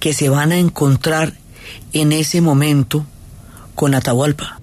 que 0.00 0.12
se 0.12 0.28
van 0.28 0.50
a 0.50 0.58
encontrar 0.58 1.34
en 1.92 2.10
ese 2.10 2.40
momento 2.40 3.06
con 3.74 3.94
Atahualpa. 3.94 4.58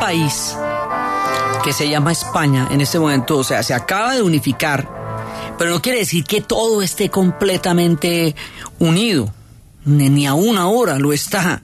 País 0.00 0.54
que 1.62 1.72
se 1.72 1.88
llama 1.88 2.12
España 2.12 2.68
en 2.70 2.80
este 2.80 2.98
momento, 2.98 3.36
o 3.38 3.44
sea, 3.44 3.62
se 3.62 3.74
acaba 3.74 4.14
de 4.14 4.22
unificar, 4.22 4.88
pero 5.58 5.70
no 5.70 5.82
quiere 5.82 5.98
decir 5.98 6.24
que 6.24 6.40
todo 6.40 6.80
esté 6.82 7.10
completamente 7.10 8.34
unido, 8.78 9.32
ni, 9.84 10.26
aún 10.26 10.56
ahora 10.58 10.98
lo 10.98 11.12
está, 11.12 11.62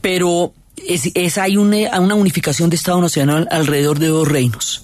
pero 0.00 0.52
es, 0.76 1.10
es- 1.14 1.38
hay 1.38 1.56
una, 1.56 2.00
una 2.00 2.14
unificación 2.16 2.70
de 2.70 2.76
Estado 2.76 3.00
Nacional 3.00 3.46
alrededor 3.50 3.98
de 3.98 4.08
dos 4.08 4.26
reinos. 4.26 4.82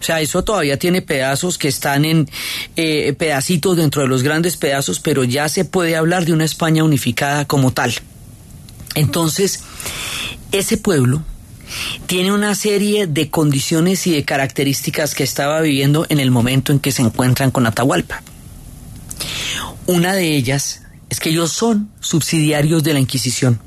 O 0.00 0.02
sea, 0.02 0.20
eso 0.20 0.42
todavía 0.44 0.78
tiene 0.78 1.00
pedazos 1.00 1.56
que 1.56 1.68
están 1.68 2.04
en 2.04 2.28
eh, 2.76 3.14
pedacitos 3.14 3.76
dentro 3.78 4.02
de 4.02 4.08
los 4.08 4.22
grandes 4.22 4.56
pedazos, 4.58 5.00
pero 5.00 5.24
ya 5.24 5.48
se 5.48 5.64
puede 5.64 5.96
hablar 5.96 6.26
de 6.26 6.32
una 6.34 6.44
España 6.44 6.84
unificada 6.84 7.46
como 7.46 7.72
tal. 7.72 7.94
Entonces, 8.94 9.62
ese 10.52 10.76
pueblo 10.76 11.22
tiene 12.06 12.32
una 12.32 12.54
serie 12.54 13.06
de 13.06 13.30
condiciones 13.30 14.06
y 14.06 14.12
de 14.12 14.24
características 14.24 15.14
que 15.14 15.24
estaba 15.24 15.60
viviendo 15.60 16.06
en 16.08 16.20
el 16.20 16.30
momento 16.30 16.72
en 16.72 16.80
que 16.80 16.92
se 16.92 17.02
encuentran 17.02 17.50
con 17.50 17.66
Atahualpa. 17.66 18.22
Una 19.86 20.14
de 20.14 20.36
ellas 20.36 20.82
es 21.08 21.20
que 21.20 21.30
ellos 21.30 21.52
son 21.52 21.90
subsidiarios 22.00 22.82
de 22.82 22.94
la 22.94 23.00
Inquisición. 23.00 23.60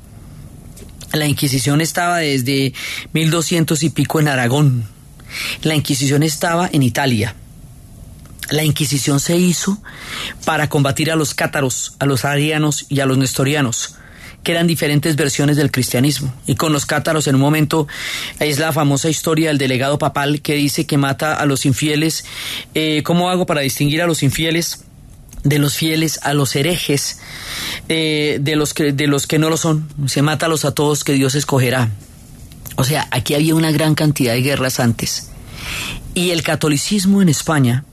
La 1.12 1.26
Inquisición 1.26 1.80
estaba 1.80 2.18
desde 2.18 2.72
1200 3.12 3.82
y 3.82 3.90
pico 3.90 4.20
en 4.20 4.28
Aragón. 4.28 4.84
La 5.62 5.74
Inquisición 5.74 6.22
estaba 6.22 6.68
en 6.72 6.82
Italia. 6.82 7.34
La 8.50 8.64
Inquisición 8.64 9.20
se 9.20 9.36
hizo 9.36 9.80
para 10.44 10.68
combatir 10.68 11.10
a 11.10 11.16
los 11.16 11.34
cátaros, 11.34 11.94
a 11.98 12.06
los 12.06 12.24
arianos 12.24 12.86
y 12.88 13.00
a 13.00 13.06
los 13.06 13.16
nestorianos, 13.16 13.94
que 14.42 14.52
eran 14.52 14.66
diferentes 14.66 15.16
versiones 15.16 15.56
del 15.56 15.70
cristianismo. 15.70 16.32
Y 16.46 16.54
con 16.54 16.72
los 16.72 16.86
cátaros 16.86 17.26
en 17.26 17.34
un 17.34 17.40
momento 17.40 17.86
es 18.38 18.58
la 18.58 18.72
famosa 18.72 19.08
historia 19.08 19.48
del 19.48 19.58
delegado 19.58 19.98
papal 19.98 20.40
que 20.40 20.54
dice 20.54 20.86
que 20.86 20.96
mata 20.96 21.34
a 21.34 21.46
los 21.46 21.66
infieles. 21.66 22.24
Eh, 22.74 23.02
¿Cómo 23.04 23.30
hago 23.30 23.46
para 23.46 23.60
distinguir 23.60 24.02
a 24.02 24.06
los 24.06 24.22
infieles? 24.22 24.84
de 25.42 25.58
los 25.58 25.74
fieles 25.74 26.20
a 26.22 26.34
los 26.34 26.54
herejes, 26.54 27.18
eh, 27.88 28.36
de, 28.42 28.56
los 28.56 28.74
que, 28.74 28.92
de 28.92 29.06
los 29.06 29.26
que 29.26 29.38
no 29.38 29.48
lo 29.48 29.56
son. 29.56 29.88
Se 30.06 30.20
mata 30.20 30.44
a 30.44 30.48
los 30.50 30.66
a 30.66 30.74
todos 30.74 31.02
que 31.02 31.14
Dios 31.14 31.34
escogerá. 31.34 31.88
O 32.76 32.84
sea, 32.84 33.08
aquí 33.10 33.34
había 33.34 33.54
una 33.54 33.70
gran 33.70 33.94
cantidad 33.94 34.34
de 34.34 34.42
guerras 34.42 34.80
antes. 34.80 35.30
Y 36.14 36.30
el 36.30 36.42
catolicismo 36.42 37.22
en 37.22 37.28
España 37.28 37.84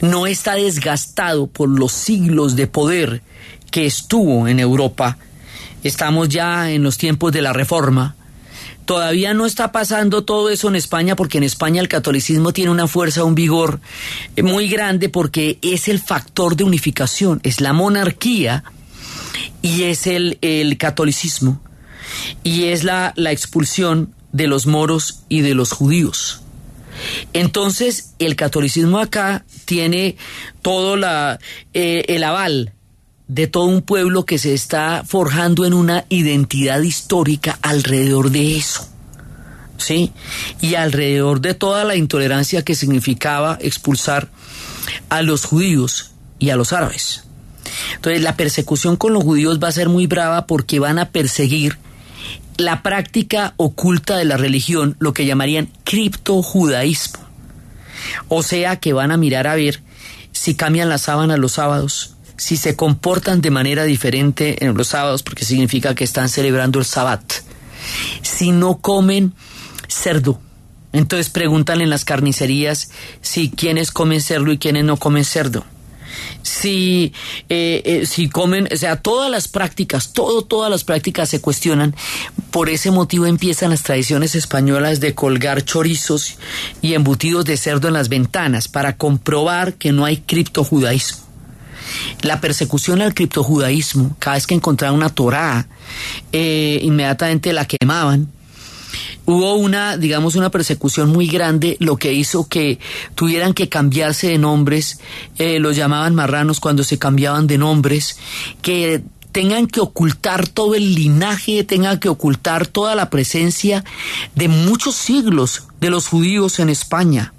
no 0.00 0.26
está 0.26 0.54
desgastado 0.54 1.46
por 1.46 1.68
los 1.68 1.92
siglos 1.92 2.56
de 2.56 2.66
poder 2.66 3.22
que 3.70 3.86
estuvo 3.86 4.48
en 4.48 4.60
Europa. 4.60 5.18
Estamos 5.84 6.28
ya 6.28 6.70
en 6.70 6.82
los 6.82 6.98
tiempos 6.98 7.32
de 7.32 7.42
la 7.42 7.52
Reforma. 7.52 8.16
Todavía 8.84 9.34
no 9.34 9.44
está 9.44 9.70
pasando 9.70 10.24
todo 10.24 10.48
eso 10.48 10.68
en 10.68 10.76
España 10.76 11.14
porque 11.14 11.38
en 11.38 11.44
España 11.44 11.80
el 11.80 11.88
catolicismo 11.88 12.52
tiene 12.52 12.70
una 12.70 12.88
fuerza, 12.88 13.24
un 13.24 13.34
vigor 13.34 13.80
eh, 14.34 14.42
muy 14.42 14.68
grande 14.68 15.10
porque 15.10 15.58
es 15.60 15.88
el 15.88 16.00
factor 16.00 16.56
de 16.56 16.64
unificación, 16.64 17.40
es 17.42 17.60
la 17.60 17.74
monarquía 17.74 18.64
y 19.60 19.82
es 19.82 20.06
el, 20.06 20.38
el 20.40 20.78
catolicismo 20.78 21.60
y 22.42 22.64
es 22.64 22.82
la, 22.82 23.12
la 23.16 23.30
expulsión 23.30 24.14
de 24.32 24.46
los 24.46 24.66
moros 24.66 25.24
y 25.28 25.42
de 25.42 25.54
los 25.54 25.72
judíos. 25.72 26.40
Entonces, 27.32 28.14
el 28.18 28.36
catolicismo 28.36 28.98
acá 28.98 29.44
tiene 29.66 30.16
todo 30.62 30.96
la, 30.96 31.38
eh, 31.74 32.04
el 32.08 32.24
aval 32.24 32.72
de 33.28 33.46
todo 33.46 33.66
un 33.66 33.82
pueblo 33.82 34.24
que 34.24 34.38
se 34.38 34.54
está 34.54 35.04
forjando 35.06 35.66
en 35.66 35.74
una 35.74 36.04
identidad 36.08 36.80
histórica 36.80 37.58
alrededor 37.62 38.30
de 38.30 38.56
eso. 38.56 38.88
¿Sí? 39.76 40.12
Y 40.60 40.74
alrededor 40.74 41.40
de 41.40 41.54
toda 41.54 41.84
la 41.84 41.94
intolerancia 41.94 42.64
que 42.64 42.74
significaba 42.74 43.58
expulsar 43.60 44.28
a 45.08 45.22
los 45.22 45.44
judíos 45.44 46.12
y 46.38 46.50
a 46.50 46.56
los 46.56 46.72
árabes. 46.72 47.24
Entonces, 47.94 48.22
la 48.22 48.36
persecución 48.36 48.96
con 48.96 49.12
los 49.12 49.22
judíos 49.22 49.60
va 49.62 49.68
a 49.68 49.72
ser 49.72 49.88
muy 49.88 50.06
brava 50.06 50.46
porque 50.46 50.80
van 50.80 50.98
a 50.98 51.10
perseguir 51.10 51.78
la 52.56 52.82
práctica 52.82 53.54
oculta 53.56 54.16
de 54.16 54.24
la 54.24 54.36
religión, 54.36 54.96
lo 54.98 55.12
que 55.12 55.26
llamarían 55.26 55.70
criptojudaísmo. 55.84 57.20
O 58.28 58.42
sea 58.42 58.76
que 58.76 58.92
van 58.92 59.12
a 59.12 59.16
mirar 59.16 59.46
a 59.46 59.54
ver 59.54 59.82
si 60.32 60.54
cambian 60.54 60.88
la 60.88 60.98
sábana 60.98 61.36
los 61.36 61.52
sábados, 61.52 62.14
si 62.38 62.56
se 62.56 62.76
comportan 62.76 63.42
de 63.42 63.50
manera 63.50 63.84
diferente 63.84 64.64
en 64.64 64.74
los 64.74 64.88
sábados, 64.88 65.22
porque 65.22 65.44
significa 65.44 65.94
que 65.94 66.04
están 66.04 66.28
celebrando 66.28 66.78
el 66.78 66.86
sabbat. 66.86 67.20
si 68.22 68.52
no 68.52 68.78
comen 68.78 69.34
cerdo. 69.88 70.40
Entonces 70.92 71.30
preguntan 71.30 71.80
en 71.80 71.90
las 71.90 72.04
carnicerías 72.04 72.90
si 73.20 73.50
quienes 73.50 73.90
comen 73.90 74.20
cerdo 74.20 74.52
y 74.52 74.58
quienes 74.58 74.84
no 74.84 74.96
comen 74.96 75.24
cerdo. 75.24 75.64
Si, 76.42 77.12
eh, 77.48 77.82
eh, 77.84 78.06
si 78.06 78.28
comen, 78.28 78.68
o 78.72 78.76
sea, 78.76 78.96
todas 78.96 79.30
las 79.30 79.48
prácticas, 79.48 80.12
todo, 80.12 80.42
todas 80.42 80.70
las 80.70 80.84
prácticas 80.84 81.28
se 81.28 81.40
cuestionan. 81.40 81.94
Por 82.50 82.68
ese 82.68 82.90
motivo 82.90 83.26
empiezan 83.26 83.70
las 83.70 83.82
tradiciones 83.82 84.34
españolas 84.34 85.00
de 85.00 85.14
colgar 85.14 85.64
chorizos 85.64 86.38
y 86.82 86.94
embutidos 86.94 87.44
de 87.44 87.56
cerdo 87.56 87.88
en 87.88 87.94
las 87.94 88.08
ventanas 88.08 88.68
para 88.68 88.96
comprobar 88.96 89.74
que 89.74 89.92
no 89.92 90.04
hay 90.04 90.18
criptojudaísmo. 90.18 91.27
La 92.22 92.40
persecución 92.40 93.02
al 93.02 93.14
criptojudaísmo, 93.14 94.16
cada 94.18 94.36
vez 94.36 94.46
que 94.46 94.54
encontraban 94.54 94.96
una 94.96 95.08
Torá, 95.08 95.66
eh, 96.32 96.80
inmediatamente 96.82 97.52
la 97.52 97.64
quemaban 97.66 98.28
hubo 99.28 99.56
una, 99.56 99.98
digamos, 99.98 100.36
una 100.36 100.50
persecución 100.50 101.10
muy 101.10 101.26
grande, 101.26 101.76
lo 101.80 101.98
que 101.98 102.14
hizo 102.14 102.48
que 102.48 102.78
tuvieran 103.14 103.52
que 103.52 103.68
cambiarse 103.68 104.28
de 104.28 104.38
nombres, 104.38 105.00
eh, 105.36 105.58
los 105.58 105.76
llamaban 105.76 106.14
marranos 106.14 106.60
cuando 106.60 106.82
se 106.82 106.98
cambiaban 106.98 107.46
de 107.46 107.58
nombres, 107.58 108.18
que 108.62 109.02
tengan 109.30 109.66
que 109.66 109.80
ocultar 109.80 110.48
todo 110.48 110.74
el 110.74 110.94
linaje, 110.94 111.62
tengan 111.62 112.00
que 112.00 112.08
ocultar 112.08 112.66
toda 112.66 112.94
la 112.94 113.10
presencia 113.10 113.84
de 114.34 114.48
muchos 114.48 114.94
siglos 114.96 115.64
de 115.78 115.90
los 115.90 116.06
judíos 116.08 116.58
en 116.58 116.70
España. 116.70 117.34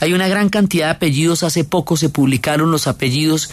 Hay 0.00 0.12
una 0.12 0.28
gran 0.28 0.48
cantidad 0.48 0.86
de 0.86 0.92
apellidos, 0.92 1.42
hace 1.42 1.64
poco 1.64 1.96
se 1.96 2.08
publicaron 2.08 2.70
los 2.70 2.86
apellidos 2.86 3.50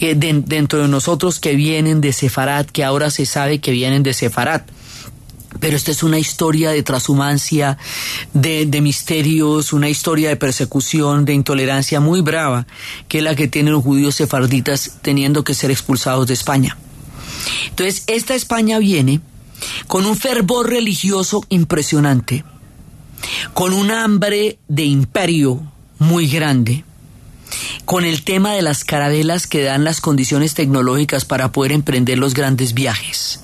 eh, 0.00 0.14
de- 0.14 0.42
dentro 0.46 0.80
de 0.80 0.88
nosotros 0.88 1.40
que 1.40 1.54
vienen 1.56 2.00
de 2.00 2.12
Sefarat, 2.12 2.70
que 2.70 2.84
ahora 2.84 3.10
se 3.10 3.26
sabe 3.26 3.60
que 3.60 3.70
vienen 3.72 4.02
de 4.02 4.14
Sefarat. 4.14 4.68
Pero 5.58 5.74
esta 5.76 5.90
es 5.90 6.02
una 6.02 6.18
historia 6.18 6.70
de 6.70 6.82
transhumancia, 6.82 7.78
de, 8.34 8.66
de 8.66 8.80
misterios, 8.82 9.72
una 9.72 9.88
historia 9.88 10.28
de 10.28 10.36
persecución, 10.36 11.24
de 11.24 11.32
intolerancia 11.32 11.98
muy 11.98 12.20
brava, 12.20 12.66
que 13.08 13.18
es 13.18 13.24
la 13.24 13.34
que 13.34 13.48
tienen 13.48 13.72
los 13.72 13.82
judíos 13.82 14.14
sefarditas 14.16 14.98
teniendo 15.00 15.44
que 15.44 15.54
ser 15.54 15.70
expulsados 15.70 16.26
de 16.26 16.34
España. 16.34 16.76
Entonces, 17.70 18.04
esta 18.06 18.34
España 18.34 18.78
viene 18.78 19.20
con 19.86 20.04
un 20.04 20.16
fervor 20.16 20.68
religioso 20.68 21.42
impresionante, 21.48 22.44
con 23.56 23.72
un 23.72 23.90
hambre 23.90 24.58
de 24.68 24.84
imperio 24.84 25.62
muy 25.98 26.28
grande, 26.28 26.84
con 27.86 28.04
el 28.04 28.22
tema 28.22 28.52
de 28.52 28.60
las 28.60 28.84
carabelas 28.84 29.46
que 29.46 29.62
dan 29.62 29.82
las 29.82 30.02
condiciones 30.02 30.52
tecnológicas 30.52 31.24
para 31.24 31.52
poder 31.52 31.72
emprender 31.72 32.18
los 32.18 32.34
grandes 32.34 32.74
viajes. 32.74 33.40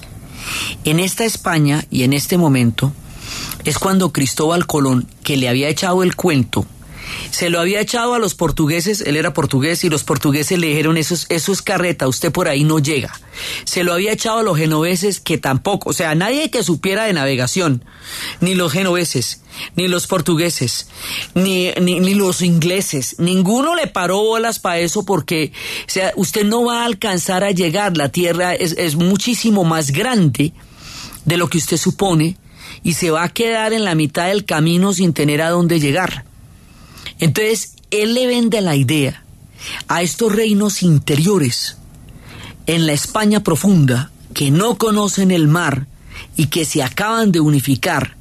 En 0.85 1.01
esta 1.01 1.25
España 1.25 1.87
y 1.91 2.03
en 2.03 2.13
este 2.13 2.37
momento 2.37 2.93
es 3.65 3.79
cuando 3.79 4.13
Cristóbal 4.13 4.67
Colón, 4.67 5.09
que 5.25 5.39
le 5.39 5.49
había 5.49 5.71
echado 5.71 6.03
el 6.03 6.15
cuento, 6.15 6.67
se 7.33 7.49
lo 7.49 7.61
había 7.61 7.81
echado 7.81 8.13
a 8.13 8.19
los 8.19 8.35
portugueses, 8.35 9.01
él 9.01 9.17
era 9.17 9.33
portugués 9.33 9.85
y 9.85 9.89
los 9.89 10.05
portugueses 10.05 10.59
le 10.59 10.67
dijeron 10.67 10.99
eso 10.99 11.15
es, 11.15 11.63
carreta, 11.63 12.07
usted 12.07 12.31
por 12.31 12.47
ahí 12.47 12.63
no 12.63 12.79
llega. 12.79 13.19
Se 13.65 13.85
lo 13.85 13.95
había 13.95 14.13
echado 14.13 14.41
a 14.41 14.43
los 14.43 14.59
genoveses 14.59 15.19
que 15.19 15.39
tampoco, 15.39 15.89
o 15.89 15.93
sea, 15.95 16.15
nadie 16.15 16.51
que 16.51 16.63
supiera 16.63 17.05
de 17.05 17.15
navegación, 17.15 17.87
ni 18.41 18.55
los 18.55 18.71
genoveses, 18.71 19.41
ni 19.77 19.89
los 19.89 20.07
portugueses, 20.07 20.89
ni, 21.35 21.71
ni, 21.81 22.01
ni 22.01 22.13
los 22.13 22.43
ingleses, 22.43 23.17
ninguno 23.19 23.75
le 23.77 23.87
paró 23.87 24.19
bolas 24.19 24.59
para 24.59 24.81
eso 24.81 25.07
porque, 25.07 25.53
o 25.87 25.91
sea, 25.91 26.13
usted 26.17 26.45
no 26.45 26.67
va 26.67 26.83
a 26.83 26.85
alcanzar 26.85 27.45
a 27.45 27.51
llegar, 27.51 27.97
la 27.97 28.11
tierra 28.11 28.55
es, 28.55 28.73
es 28.73 28.95
muchísimo 28.95 29.65
más 29.65 29.91
grande 29.91 30.53
de 31.25 31.37
lo 31.39 31.49
que 31.49 31.57
usted 31.57 31.79
supone 31.79 32.37
y 32.83 32.93
se 32.93 33.11
va 33.11 33.23
a 33.23 33.31
quedar 33.31 33.73
en 33.73 33.85
la 33.85 33.95
mitad 33.95 34.27
del 34.27 34.45
camino 34.45 34.93
sin 34.93 35.15
tener 35.15 35.41
a 35.41 35.49
dónde 35.49 35.81
llegar. 35.81 36.27
Entonces, 37.23 37.77
él 37.93 38.15
le 38.15 38.27
vende 38.27 38.61
la 38.61 38.75
idea 38.75 39.23
a 39.87 40.03
estos 40.03 40.35
reinos 40.35 40.83
interiores 40.83 41.77
en 42.67 42.85
la 42.85 42.95
España 42.95 43.45
profunda 43.45 44.11
que 44.35 44.51
no 44.51 44.77
conocen 44.77 45.31
el 45.31 45.47
mar 45.47 45.87
y 46.37 46.47
que 46.47 46.65
se 46.65 46.83
acaban 46.83 47.31
de 47.31 47.39
unificar 47.39 48.17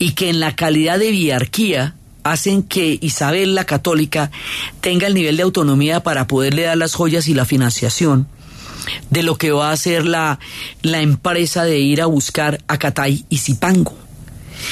y 0.00 0.14
que 0.14 0.28
en 0.28 0.40
la 0.40 0.56
calidad 0.56 0.98
de 0.98 1.12
biarquía 1.12 1.94
hacen 2.24 2.64
que 2.64 2.98
Isabel 3.00 3.54
la 3.54 3.64
católica 3.64 4.32
tenga 4.80 5.06
el 5.06 5.14
nivel 5.14 5.36
de 5.36 5.44
autonomía 5.44 6.02
para 6.02 6.26
poderle 6.26 6.62
dar 6.62 6.78
las 6.78 6.96
joyas 6.96 7.28
y 7.28 7.34
la 7.34 7.44
financiación 7.44 8.26
de 9.08 9.22
lo 9.22 9.38
que 9.38 9.52
va 9.52 9.70
a 9.70 9.76
ser 9.76 10.04
la, 10.04 10.40
la 10.82 11.00
empresa 11.00 11.62
de 11.62 11.78
ir 11.78 12.02
a 12.02 12.06
buscar 12.06 12.60
a 12.66 12.76
Catay 12.76 13.24
y 13.28 13.38
Zipango. 13.38 13.96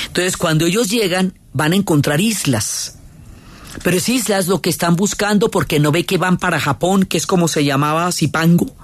Entonces, 0.08 0.36
cuando 0.36 0.66
ellos 0.66 0.90
llegan, 0.90 1.34
van 1.52 1.72
a 1.72 1.76
encontrar 1.76 2.20
islas. 2.20 2.98
Pero 3.82 3.96
es 3.96 4.08
islas 4.08 4.46
lo 4.46 4.60
que 4.60 4.70
están 4.70 4.96
buscando 4.96 5.50
porque 5.50 5.80
no 5.80 5.92
ve 5.92 6.06
que 6.06 6.18
van 6.18 6.38
para 6.38 6.60
Japón, 6.60 7.04
que 7.04 7.16
es 7.16 7.26
como 7.26 7.48
se 7.48 7.64
llamaba 7.64 8.10
Zipango, 8.12 8.74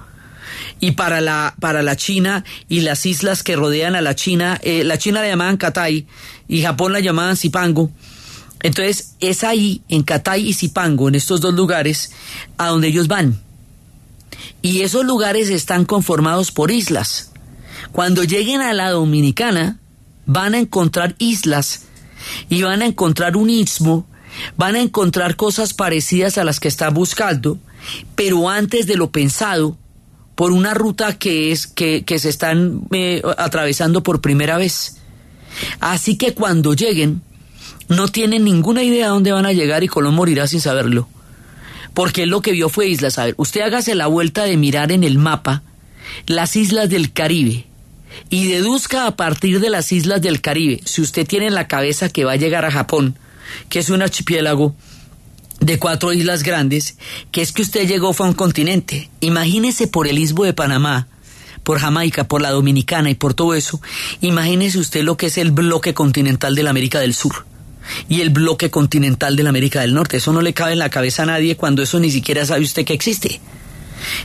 y 0.79 0.91
para 0.91 1.21
la, 1.21 1.55
para 1.59 1.83
la 1.83 1.95
China 1.95 2.43
y 2.67 2.81
las 2.81 3.05
islas 3.05 3.43
que 3.43 3.55
rodean 3.55 3.95
a 3.95 4.01
la 4.01 4.15
China, 4.15 4.59
eh, 4.63 4.83
la 4.83 4.97
China 4.97 5.21
la 5.21 5.27
llamaban 5.27 5.57
Catay 5.57 6.07
y 6.47 6.61
Japón 6.61 6.93
la 6.93 6.99
llamaban 6.99 7.37
Zipango. 7.37 7.91
Entonces 8.63 9.15
es 9.19 9.43
ahí, 9.43 9.81
en 9.87 10.03
Catay 10.03 10.47
y 10.47 10.53
Zipango, 10.53 11.07
en 11.07 11.15
estos 11.15 11.41
dos 11.41 11.53
lugares, 11.53 12.11
a 12.57 12.67
donde 12.67 12.87
ellos 12.87 13.07
van. 13.07 13.39
Y 14.61 14.81
esos 14.81 15.05
lugares 15.05 15.49
están 15.49 15.85
conformados 15.85 16.51
por 16.51 16.71
islas. 16.71 17.31
Cuando 17.91 18.23
lleguen 18.23 18.61
a 18.61 18.73
la 18.73 18.91
Dominicana, 18.91 19.79
van 20.25 20.53
a 20.53 20.59
encontrar 20.59 21.15
islas 21.17 21.83
y 22.49 22.61
van 22.61 22.81
a 22.81 22.85
encontrar 22.85 23.35
un 23.35 23.49
istmo, 23.49 24.07
van 24.57 24.75
a 24.75 24.81
encontrar 24.81 25.35
cosas 25.35 25.73
parecidas 25.73 26.37
a 26.37 26.43
las 26.43 26.59
que 26.59 26.67
están 26.67 26.93
buscando, 26.93 27.57
pero 28.15 28.49
antes 28.49 28.87
de 28.87 28.95
lo 28.95 29.11
pensado, 29.11 29.77
por 30.35 30.51
una 30.51 30.73
ruta 30.73 31.17
que 31.17 31.51
es 31.51 31.67
que, 31.67 32.03
que 32.03 32.19
se 32.19 32.29
están 32.29 32.81
eh, 32.91 33.21
atravesando 33.37 34.01
por 34.03 34.21
primera 34.21 34.57
vez. 34.57 34.97
Así 35.79 36.17
que 36.17 36.33
cuando 36.33 36.73
lleguen, 36.73 37.21
no 37.89 38.07
tienen 38.07 38.45
ninguna 38.45 38.83
idea 38.83 39.07
a 39.07 39.09
dónde 39.09 39.31
van 39.31 39.45
a 39.45 39.53
llegar 39.53 39.83
y 39.83 39.87
Colón 39.87 40.15
morirá 40.15 40.47
sin 40.47 40.61
saberlo. 40.61 41.07
Porque 41.93 42.23
él 42.23 42.29
lo 42.29 42.41
que 42.41 42.53
vio 42.53 42.69
fue 42.69 42.87
islas. 42.87 43.19
A 43.19 43.25
ver, 43.25 43.35
usted 43.37 43.61
hágase 43.61 43.95
la 43.95 44.07
vuelta 44.07 44.43
de 44.43 44.55
mirar 44.57 44.91
en 44.91 45.03
el 45.03 45.17
mapa 45.17 45.61
las 46.25 46.55
islas 46.55 46.89
del 46.89 47.11
Caribe 47.11 47.65
y 48.29 48.47
deduzca 48.47 49.07
a 49.07 49.15
partir 49.15 49.59
de 49.59 49.69
las 49.69 49.91
islas 49.91 50.21
del 50.21 50.41
Caribe, 50.41 50.81
si 50.85 51.01
usted 51.01 51.27
tiene 51.27 51.47
en 51.47 51.55
la 51.55 51.67
cabeza 51.67 52.09
que 52.09 52.25
va 52.25 52.33
a 52.33 52.37
llegar 52.37 52.65
a 52.65 52.71
Japón, 52.71 53.15
que 53.69 53.79
es 53.79 53.89
un 53.89 54.01
archipiélago 54.01 54.75
de 55.59 55.77
cuatro 55.77 56.11
islas 56.11 56.43
grandes, 56.43 56.97
que 57.31 57.41
es 57.41 57.51
que 57.51 57.61
usted 57.61 57.87
llegó 57.87 58.13
fue 58.13 58.25
a 58.25 58.29
un 58.29 58.35
continente. 58.35 59.09
Imagínese 59.19 59.87
por 59.87 60.07
el 60.07 60.17
istmo 60.17 60.43
de 60.43 60.53
Panamá, 60.53 61.07
por 61.63 61.79
Jamaica, 61.79 62.27
por 62.27 62.41
la 62.41 62.51
Dominicana 62.51 63.09
y 63.09 63.15
por 63.15 63.33
todo 63.33 63.53
eso, 63.53 63.79
imagínese 64.21 64.79
usted 64.79 65.03
lo 65.03 65.17
que 65.17 65.27
es 65.27 65.37
el 65.37 65.51
bloque 65.51 65.93
continental 65.93 66.55
de 66.55 66.63
la 66.63 66.71
América 66.71 66.99
del 66.99 67.13
Sur 67.13 67.45
y 68.09 68.21
el 68.21 68.29
bloque 68.29 68.69
continental 68.69 69.35
de 69.35 69.43
la 69.43 69.49
América 69.49 69.81
del 69.81 69.93
Norte. 69.93 70.17
Eso 70.17 70.33
no 70.33 70.41
le 70.41 70.53
cabe 70.53 70.73
en 70.73 70.79
la 70.79 70.89
cabeza 70.89 71.23
a 71.23 71.27
nadie 71.27 71.55
cuando 71.55 71.83
eso 71.83 71.99
ni 71.99 72.11
siquiera 72.11 72.45
sabe 72.45 72.63
usted 72.63 72.85
que 72.85 72.93
existe. 72.93 73.39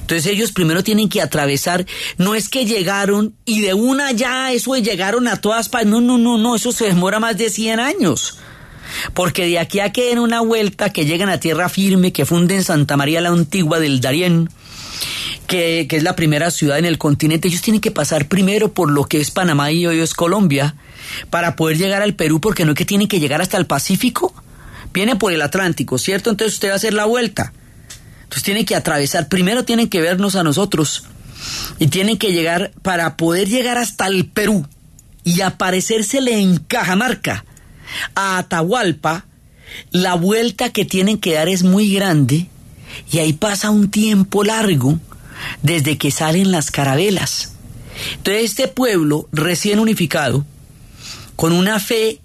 Entonces 0.00 0.26
ellos 0.26 0.52
primero 0.52 0.82
tienen 0.82 1.10
que 1.10 1.20
atravesar, 1.20 1.84
no 2.16 2.34
es 2.34 2.48
que 2.48 2.64
llegaron 2.64 3.34
y 3.44 3.60
de 3.60 3.74
una 3.74 4.12
ya 4.12 4.52
eso 4.52 4.74
llegaron 4.76 5.28
a 5.28 5.40
todas 5.40 5.68
partes, 5.68 5.90
no, 5.90 6.00
no, 6.00 6.16
no, 6.16 6.38
no, 6.38 6.56
eso 6.56 6.72
se 6.72 6.86
demora 6.86 7.20
más 7.20 7.36
de 7.36 7.50
100 7.50 7.80
años. 7.80 8.38
Porque 9.14 9.46
de 9.46 9.58
aquí 9.58 9.80
a 9.80 9.92
que 9.92 10.08
den 10.08 10.18
una 10.18 10.40
vuelta, 10.40 10.90
que 10.90 11.04
lleguen 11.04 11.28
a 11.28 11.40
tierra 11.40 11.68
firme, 11.68 12.12
que 12.12 12.26
funden 12.26 12.64
Santa 12.64 12.96
María 12.96 13.20
la 13.20 13.30
Antigua 13.30 13.78
del 13.78 14.00
Darién, 14.00 14.48
que, 15.46 15.86
que 15.88 15.96
es 15.96 16.02
la 16.02 16.16
primera 16.16 16.50
ciudad 16.50 16.78
en 16.78 16.84
el 16.84 16.98
continente, 16.98 17.48
ellos 17.48 17.62
tienen 17.62 17.80
que 17.80 17.90
pasar 17.90 18.26
primero 18.26 18.72
por 18.72 18.90
lo 18.90 19.04
que 19.04 19.20
es 19.20 19.30
Panamá 19.30 19.70
y 19.70 19.86
hoy 19.86 20.00
es 20.00 20.14
Colombia, 20.14 20.74
para 21.30 21.56
poder 21.56 21.78
llegar 21.78 22.02
al 22.02 22.14
Perú, 22.14 22.40
porque 22.40 22.64
no 22.64 22.72
es 22.72 22.78
que 22.78 22.84
tienen 22.84 23.08
que 23.08 23.20
llegar 23.20 23.40
hasta 23.40 23.56
el 23.56 23.66
Pacífico, 23.66 24.34
viene 24.92 25.16
por 25.16 25.32
el 25.32 25.42
Atlántico, 25.42 25.98
¿cierto? 25.98 26.30
Entonces 26.30 26.54
usted 26.54 26.68
va 26.68 26.72
a 26.72 26.76
hacer 26.76 26.94
la 26.94 27.04
vuelta. 27.04 27.52
Entonces 28.22 28.42
tienen 28.42 28.64
que 28.64 28.74
atravesar, 28.74 29.28
primero 29.28 29.64
tienen 29.64 29.88
que 29.88 30.00
vernos 30.00 30.34
a 30.34 30.42
nosotros 30.42 31.04
y 31.78 31.88
tienen 31.88 32.18
que 32.18 32.32
llegar 32.32 32.72
para 32.82 33.16
poder 33.16 33.48
llegar 33.48 33.78
hasta 33.78 34.06
el 34.06 34.26
Perú 34.26 34.66
y 35.22 35.42
aparecérsele 35.42 36.38
en 36.38 36.58
Cajamarca 36.58 37.44
a 38.14 38.38
Atahualpa, 38.38 39.26
la 39.90 40.14
vuelta 40.14 40.72
que 40.72 40.84
tienen 40.84 41.18
que 41.18 41.34
dar 41.34 41.48
es 41.48 41.62
muy 41.62 41.92
grande 41.92 42.48
y 43.10 43.18
ahí 43.18 43.32
pasa 43.32 43.70
un 43.70 43.90
tiempo 43.90 44.44
largo 44.44 44.98
desde 45.62 45.98
que 45.98 46.10
salen 46.10 46.50
las 46.50 46.70
carabelas. 46.70 47.54
Entonces 48.16 48.44
este 48.44 48.68
pueblo 48.68 49.28
recién 49.32 49.78
unificado, 49.78 50.44
con 51.34 51.52
una 51.52 51.80
fe 51.80 52.20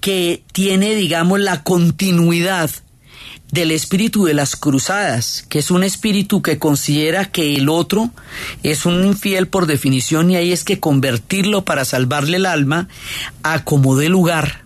que 0.00 0.42
tiene, 0.52 0.94
digamos, 0.94 1.40
la 1.40 1.62
continuidad 1.62 2.70
del 3.52 3.70
espíritu 3.70 4.24
de 4.24 4.34
las 4.34 4.56
cruzadas, 4.56 5.44
que 5.48 5.58
es 5.58 5.70
un 5.70 5.84
espíritu 5.84 6.40
que 6.40 6.58
considera 6.58 7.30
que 7.30 7.54
el 7.54 7.68
otro 7.68 8.10
es 8.62 8.86
un 8.86 9.04
infiel 9.04 9.46
por 9.46 9.66
definición 9.66 10.30
y 10.30 10.36
ahí 10.36 10.52
es 10.52 10.64
que 10.64 10.80
convertirlo 10.80 11.64
para 11.64 11.84
salvarle 11.84 12.38
el 12.38 12.46
alma 12.46 12.88
a 13.42 13.62
como 13.62 13.96
de 13.96 14.08
lugar 14.08 14.61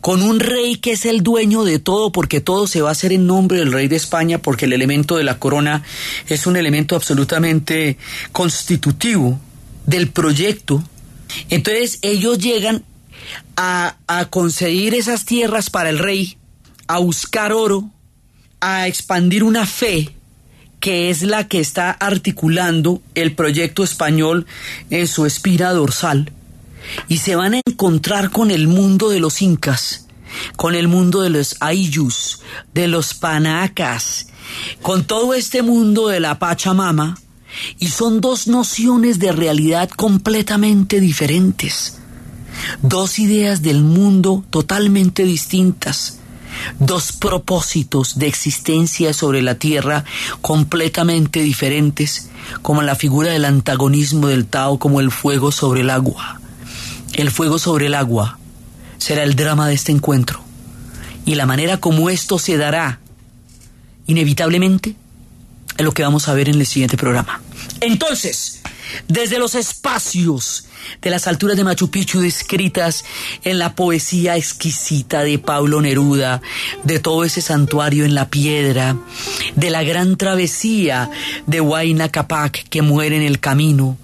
con 0.00 0.22
un 0.22 0.40
rey 0.40 0.76
que 0.76 0.92
es 0.92 1.06
el 1.06 1.22
dueño 1.22 1.64
de 1.64 1.78
todo, 1.78 2.12
porque 2.12 2.40
todo 2.40 2.66
se 2.66 2.82
va 2.82 2.90
a 2.90 2.92
hacer 2.92 3.12
en 3.12 3.26
nombre 3.26 3.58
del 3.58 3.72
rey 3.72 3.88
de 3.88 3.96
España, 3.96 4.38
porque 4.38 4.66
el 4.66 4.72
elemento 4.72 5.16
de 5.16 5.24
la 5.24 5.38
corona 5.38 5.82
es 6.28 6.46
un 6.46 6.56
elemento 6.56 6.96
absolutamente 6.96 7.96
constitutivo 8.32 9.38
del 9.86 10.08
proyecto. 10.08 10.82
Entonces 11.50 11.98
ellos 12.02 12.38
llegan 12.38 12.84
a, 13.56 13.96
a 14.06 14.26
conseguir 14.26 14.94
esas 14.94 15.24
tierras 15.24 15.70
para 15.70 15.90
el 15.90 15.98
rey, 15.98 16.36
a 16.86 16.98
buscar 16.98 17.52
oro, 17.52 17.90
a 18.60 18.86
expandir 18.86 19.42
una 19.42 19.66
fe 19.66 20.12
que 20.80 21.10
es 21.10 21.22
la 21.22 21.48
que 21.48 21.58
está 21.58 21.90
articulando 21.90 23.02
el 23.14 23.34
proyecto 23.34 23.82
español 23.82 24.46
en 24.90 25.08
su 25.08 25.26
espira 25.26 25.72
dorsal 25.72 26.30
y 27.08 27.18
se 27.18 27.36
van 27.36 27.54
a 27.54 27.60
encontrar 27.66 28.30
con 28.30 28.50
el 28.50 28.68
mundo 28.68 29.08
de 29.08 29.20
los 29.20 29.42
incas, 29.42 30.06
con 30.56 30.74
el 30.74 30.88
mundo 30.88 31.22
de 31.22 31.30
los 31.30 31.56
ayllus, 31.60 32.40
de 32.74 32.88
los 32.88 33.14
panacas, 33.14 34.28
con 34.82 35.04
todo 35.04 35.34
este 35.34 35.62
mundo 35.62 36.08
de 36.08 36.20
la 36.20 36.38
Pachamama, 36.38 37.18
y 37.78 37.88
son 37.88 38.20
dos 38.20 38.48
nociones 38.48 39.18
de 39.18 39.32
realidad 39.32 39.88
completamente 39.88 41.00
diferentes, 41.00 41.98
dos 42.82 43.18
ideas 43.18 43.62
del 43.62 43.82
mundo 43.82 44.44
totalmente 44.50 45.24
distintas, 45.24 46.18
dos 46.78 47.12
propósitos 47.12 48.18
de 48.18 48.26
existencia 48.26 49.12
sobre 49.12 49.42
la 49.42 49.56
Tierra 49.56 50.04
completamente 50.40 51.40
diferentes, 51.40 52.30
como 52.62 52.82
la 52.82 52.94
figura 52.94 53.32
del 53.32 53.44
antagonismo 53.44 54.28
del 54.28 54.46
Tao 54.46 54.78
como 54.78 55.00
el 55.00 55.10
fuego 55.10 55.52
sobre 55.52 55.80
el 55.80 55.90
agua. 55.90 56.40
El 57.12 57.30
fuego 57.30 57.58
sobre 57.58 57.86
el 57.86 57.94
agua 57.94 58.38
será 58.98 59.22
el 59.22 59.36
drama 59.36 59.68
de 59.68 59.74
este 59.74 59.92
encuentro. 59.92 60.40
Y 61.24 61.34
la 61.34 61.46
manera 61.46 61.78
como 61.78 62.08
esto 62.10 62.38
se 62.38 62.56
dará, 62.56 63.00
inevitablemente, 64.06 64.94
es 65.76 65.84
lo 65.84 65.92
que 65.92 66.02
vamos 66.02 66.28
a 66.28 66.34
ver 66.34 66.48
en 66.48 66.60
el 66.60 66.66
siguiente 66.66 66.96
programa. 66.96 67.40
Entonces, 67.80 68.60
desde 69.08 69.38
los 69.38 69.54
espacios 69.54 70.66
de 71.02 71.10
las 71.10 71.26
alturas 71.26 71.56
de 71.56 71.64
Machu 71.64 71.90
Picchu 71.90 72.20
descritas 72.20 73.04
en 73.42 73.58
la 73.58 73.74
poesía 73.74 74.36
exquisita 74.36 75.22
de 75.22 75.38
Pablo 75.38 75.80
Neruda, 75.80 76.40
de 76.84 76.98
todo 76.98 77.24
ese 77.24 77.40
santuario 77.40 78.04
en 78.04 78.14
la 78.14 78.28
piedra, 78.28 78.96
de 79.54 79.70
la 79.70 79.82
gran 79.82 80.16
travesía 80.16 81.10
de 81.46 81.60
Huayna 81.60 82.08
Capac 82.08 82.68
que 82.68 82.82
muere 82.82 83.16
en 83.16 83.22
el 83.22 83.40
camino, 83.40 83.96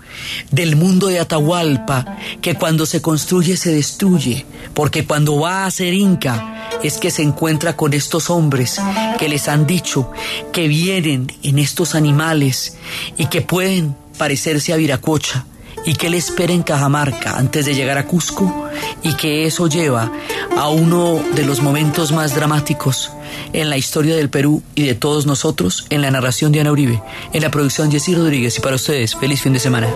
del 0.50 0.76
mundo 0.76 1.06
de 1.06 1.20
Atahualpa 1.20 2.18
que 2.40 2.54
cuando 2.54 2.86
se 2.86 3.00
construye 3.00 3.56
se 3.56 3.72
destruye, 3.72 4.44
porque 4.74 5.06
cuando 5.06 5.40
va 5.40 5.64
a 5.64 5.70
ser 5.70 5.94
Inca 5.94 6.48
es 6.82 6.98
que 6.98 7.10
se 7.10 7.22
encuentra 7.22 7.76
con 7.76 7.92
estos 7.92 8.30
hombres 8.30 8.80
que 9.18 9.28
les 9.28 9.48
han 9.48 9.66
dicho 9.66 10.10
que 10.52 10.68
vienen 10.68 11.32
en 11.42 11.58
estos 11.58 11.94
animales 11.94 12.76
y 13.16 13.26
que 13.26 13.40
pueden 13.40 13.96
parecerse 14.18 14.72
a 14.72 14.76
Viracocha 14.76 15.46
y 15.84 15.94
que 15.94 16.10
le 16.10 16.16
espera 16.16 16.52
en 16.52 16.62
Cajamarca 16.62 17.36
antes 17.36 17.66
de 17.66 17.74
llegar 17.74 17.98
a 17.98 18.06
Cusco 18.06 18.68
y 19.02 19.14
que 19.16 19.46
eso 19.46 19.66
lleva 19.66 20.12
a 20.56 20.68
uno 20.68 21.22
de 21.34 21.44
los 21.44 21.60
momentos 21.60 22.12
más 22.12 22.34
dramáticos 22.34 23.10
en 23.52 23.70
la 23.70 23.76
historia 23.76 24.16
del 24.16 24.30
Perú 24.30 24.62
y 24.74 24.84
de 24.84 24.94
todos 24.94 25.26
nosotros 25.26 25.86
en 25.90 26.02
la 26.02 26.10
narración 26.10 26.52
de 26.52 26.60
Ana 26.60 26.72
Uribe, 26.72 27.02
en 27.32 27.42
la 27.42 27.50
producción 27.50 27.90
Jessy 27.90 28.14
Rodríguez 28.14 28.58
y 28.58 28.60
para 28.60 28.76
ustedes, 28.76 29.16
feliz 29.16 29.40
fin 29.42 29.52
de 29.52 29.58
semana. 29.58 29.88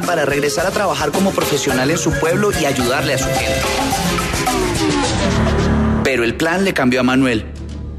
Para 0.00 0.24
regresar 0.24 0.66
a 0.66 0.70
trabajar 0.70 1.10
como 1.12 1.32
profesional 1.32 1.90
en 1.90 1.98
su 1.98 2.12
pueblo 2.12 2.50
y 2.60 2.64
ayudarle 2.64 3.14
a 3.14 3.18
su 3.18 3.26
gente. 3.26 3.62
Pero 6.04 6.24
el 6.24 6.36
plan 6.36 6.64
le 6.64 6.74
cambió 6.74 7.00
a 7.00 7.02
Manuel. 7.02 7.46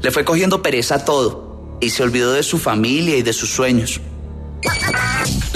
Le 0.02 0.10
fue 0.10 0.24
cogiendo 0.24 0.62
pereza 0.62 0.96
a 0.96 1.04
todo 1.04 1.78
y 1.80 1.90
se 1.90 2.02
olvidó 2.02 2.32
de 2.32 2.42
su 2.42 2.58
familia 2.58 3.16
y 3.16 3.22
de 3.22 3.32
sus 3.32 3.50
sueños. 3.50 4.00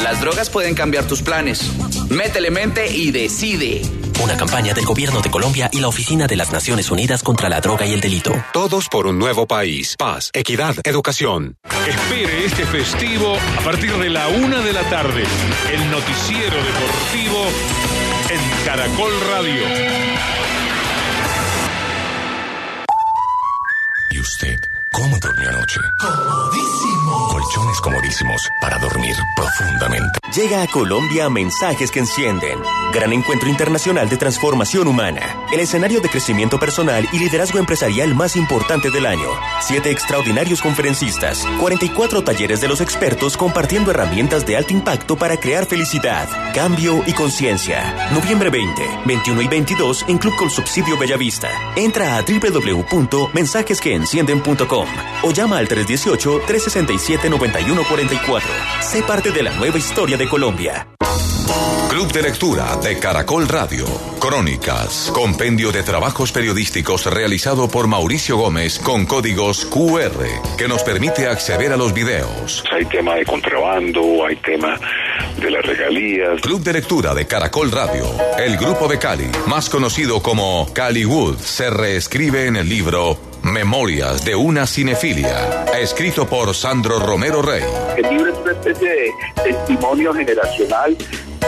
Las 0.03 0.21
drogas 0.21 0.51
pueden 0.51 0.75
cambiar 0.75 1.07
tus 1.07 1.23
planes. 1.23 1.61
Métele 2.09 2.51
mente 2.51 2.95
y 2.95 3.11
decide. 3.11 3.83
Una 4.23 4.37
campaña 4.37 4.73
del 4.73 4.85
Gobierno 4.85 5.21
de 5.21 5.31
Colombia 5.31 5.69
y 5.73 5.81
la 5.81 5.89
Oficina 5.89 6.27
de 6.27 6.37
las 6.37 6.51
Naciones 6.51 6.91
Unidas 6.91 7.23
contra 7.23 7.49
la 7.49 7.61
Droga 7.61 7.87
y 7.87 7.93
el 7.93 8.01
Delito. 8.01 8.33
Todos 8.53 8.89
por 8.89 9.07
un 9.07 9.19
nuevo 9.19 9.47
país. 9.47 9.95
Paz, 9.99 10.31
equidad, 10.33 10.75
educación. 10.85 11.59
Espere 11.87 12.47
este 12.47 12.65
festivo 12.65 13.37
a 13.59 13.63
partir 13.63 13.93
de 13.93 14.11
la 14.11 14.29
una 14.29 14.61
de 14.61 14.73
la 14.73 14.83
tarde. 14.85 15.23
El 15.73 15.91
noticiero 15.91 16.57
deportivo 16.57 17.45
en 18.31 18.65
Caracol 18.65 19.13
Radio. 19.31 19.63
¿Y 24.11 24.19
usted 24.19 24.76
cómo 24.93 25.19
durmió 25.19 25.49
anoche? 25.49 25.81
Comodísimo. 25.99 27.29
Colchones 27.31 27.81
comodísimos 27.81 28.43
para 28.61 28.79
dormir 28.79 29.17
profundamente. 29.35 30.19
Llega 30.35 30.63
a 30.63 30.67
Colombia 30.67 31.31
Mensajes 31.31 31.91
que 31.91 32.01
Encienden. 32.01 32.59
Gran 32.93 33.13
encuentro 33.13 33.49
internacional 33.49 34.09
de 34.09 34.17
transformación 34.17 34.89
humana. 34.89 35.21
El 35.53 35.61
escenario 35.61 36.01
de 36.01 36.09
crecimiento 36.09 36.59
personal 36.59 37.09
y 37.13 37.19
liderazgo 37.19 37.59
empresarial 37.59 38.15
más 38.15 38.37
importante 38.37 38.91
del 38.91 39.07
año. 39.07 39.29
Siete 39.61 39.91
extraordinarios 39.91 40.61
conferencistas. 40.61 41.47
44 41.61 42.25
talleres 42.25 42.61
de 42.61 42.69
los 42.69 42.81
expertos 42.81 43.37
compartiendo 43.37 43.91
herramientas 43.91 44.47
de 44.47 44.57
alto 44.57 44.73
impacto 44.73 45.17
para 45.17 45.39
crear 45.39 45.67
felicidad, 45.67 46.29
cambio 46.55 47.03
y 47.07 47.13
conciencia. 47.13 48.09
Noviembre 48.13 48.51
20, 48.51 48.83
21 49.07 49.43
y 49.43 49.49
22 49.49 50.05
en 50.09 50.19
Club 50.19 50.35
con 50.37 50.51
Subsidio 50.51 50.99
Bellavista. 50.99 51.51
Entra 51.77 52.17
a 52.17 52.23
www.mensajesqueencienden.com 52.23 54.76
o 55.23 55.31
llama 55.33 55.59
al 55.59 55.69
318-367-9144. 55.69 58.43
Sé 58.81 59.03
parte 59.03 59.31
de 59.31 59.43
la 59.43 59.53
nueva 59.55 59.79
historia 59.79 60.17
de 60.17 60.29
Colombia. 60.29 60.87
Club 61.97 62.13
de 62.13 62.23
Lectura 62.23 62.77
de 62.77 62.99
Caracol 62.99 63.49
Radio. 63.49 63.87
Crónicas. 64.19 65.11
Compendio 65.15 65.73
de 65.73 65.83
trabajos 65.83 66.31
periodísticos 66.31 67.07
realizado 67.07 67.69
por 67.69 67.87
Mauricio 67.87 68.37
Gómez 68.37 68.79
con 68.79 69.07
códigos 69.07 69.65
QR 69.65 70.27
que 70.59 70.69
nos 70.69 70.83
permite 70.83 71.27
acceder 71.27 71.73
a 71.73 71.79
los 71.79 71.95
videos. 71.95 72.63
Hay 72.71 72.85
tema 72.85 73.15
de 73.15 73.25
contrabando, 73.25 74.27
hay 74.27 74.37
tema 74.37 74.79
de 75.41 75.51
las 75.51 75.65
regalías. 75.65 76.43
Club 76.43 76.63
de 76.63 76.75
Lectura 76.75 77.15
de 77.15 77.27
Caracol 77.27 77.71
Radio. 77.71 78.05
El 78.39 78.59
Grupo 78.59 78.89
de 78.89 78.99
Cali, 78.99 79.31
más 79.47 79.71
conocido 79.71 80.21
como 80.21 80.69
Cali 80.75 81.07
Wood, 81.07 81.39
se 81.39 81.71
reescribe 81.71 82.47
en 82.47 82.57
el 82.57 82.69
libro 82.69 83.19
Memorias 83.47 84.25
de 84.25 84.35
una 84.35 84.67
cinefilia, 84.67 85.67
escrito 85.79 86.27
por 86.27 86.53
Sandro 86.53 86.99
Romero 86.99 87.43
Rey. 87.43 87.63
El 87.97 88.03
libro 88.11 88.33
es 88.33 88.39
una 88.41 88.51
especie 88.51 88.91
de 88.91 89.15
testimonio 89.45 90.13
generacional 90.13 90.97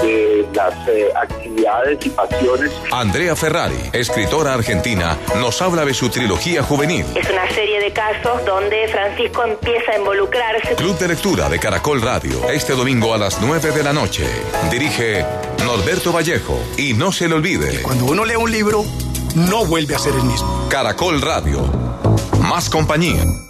de 0.01 0.47
las 0.55 0.89
eh, 0.89 1.09
actividades 1.21 2.07
y 2.07 2.11
pasiones. 2.11 2.71
Andrea 2.93 3.35
Ferrari, 3.35 3.91
escritora 3.93 4.55
argentina, 4.55 5.19
nos 5.41 5.61
habla 5.61 5.85
de 5.85 5.93
su 5.93 6.09
trilogía 6.09 6.63
juvenil. 6.63 7.05
Es 7.17 7.29
una 7.31 7.51
serie 7.51 7.81
de 7.81 7.93
casos 7.93 8.45
donde 8.47 8.87
Francisco 8.87 9.45
empieza 9.45 9.91
a 9.91 9.99
involucrarse. 9.99 10.77
Club 10.77 10.97
de 10.99 11.09
Lectura 11.09 11.49
de 11.49 11.59
Caracol 11.59 12.01
Radio, 12.01 12.49
este 12.49 12.75
domingo 12.75 13.13
a 13.13 13.19
las 13.19 13.41
9 13.41 13.73
de 13.73 13.83
la 13.83 13.93
noche. 13.93 14.25
Dirige 14.71 15.25
Norberto 15.65 16.13
Vallejo. 16.13 16.63
Y 16.77 16.95
no 16.95 17.11
se 17.11 17.29
le 17.29 17.35
olvide. 17.35 17.83
Cuando 17.83 18.05
uno 18.05 18.25
lee 18.25 18.37
un 18.37 18.53
libro, 18.53 18.85
no 19.39 19.65
vuelve 19.65 19.95
a 19.95 19.99
ser 19.99 20.15
el 20.15 20.25
mismo. 20.25 20.67
Caracol 20.69 21.21
Radio. 21.23 21.63
Más 22.41 22.69
compañía. 22.69 23.48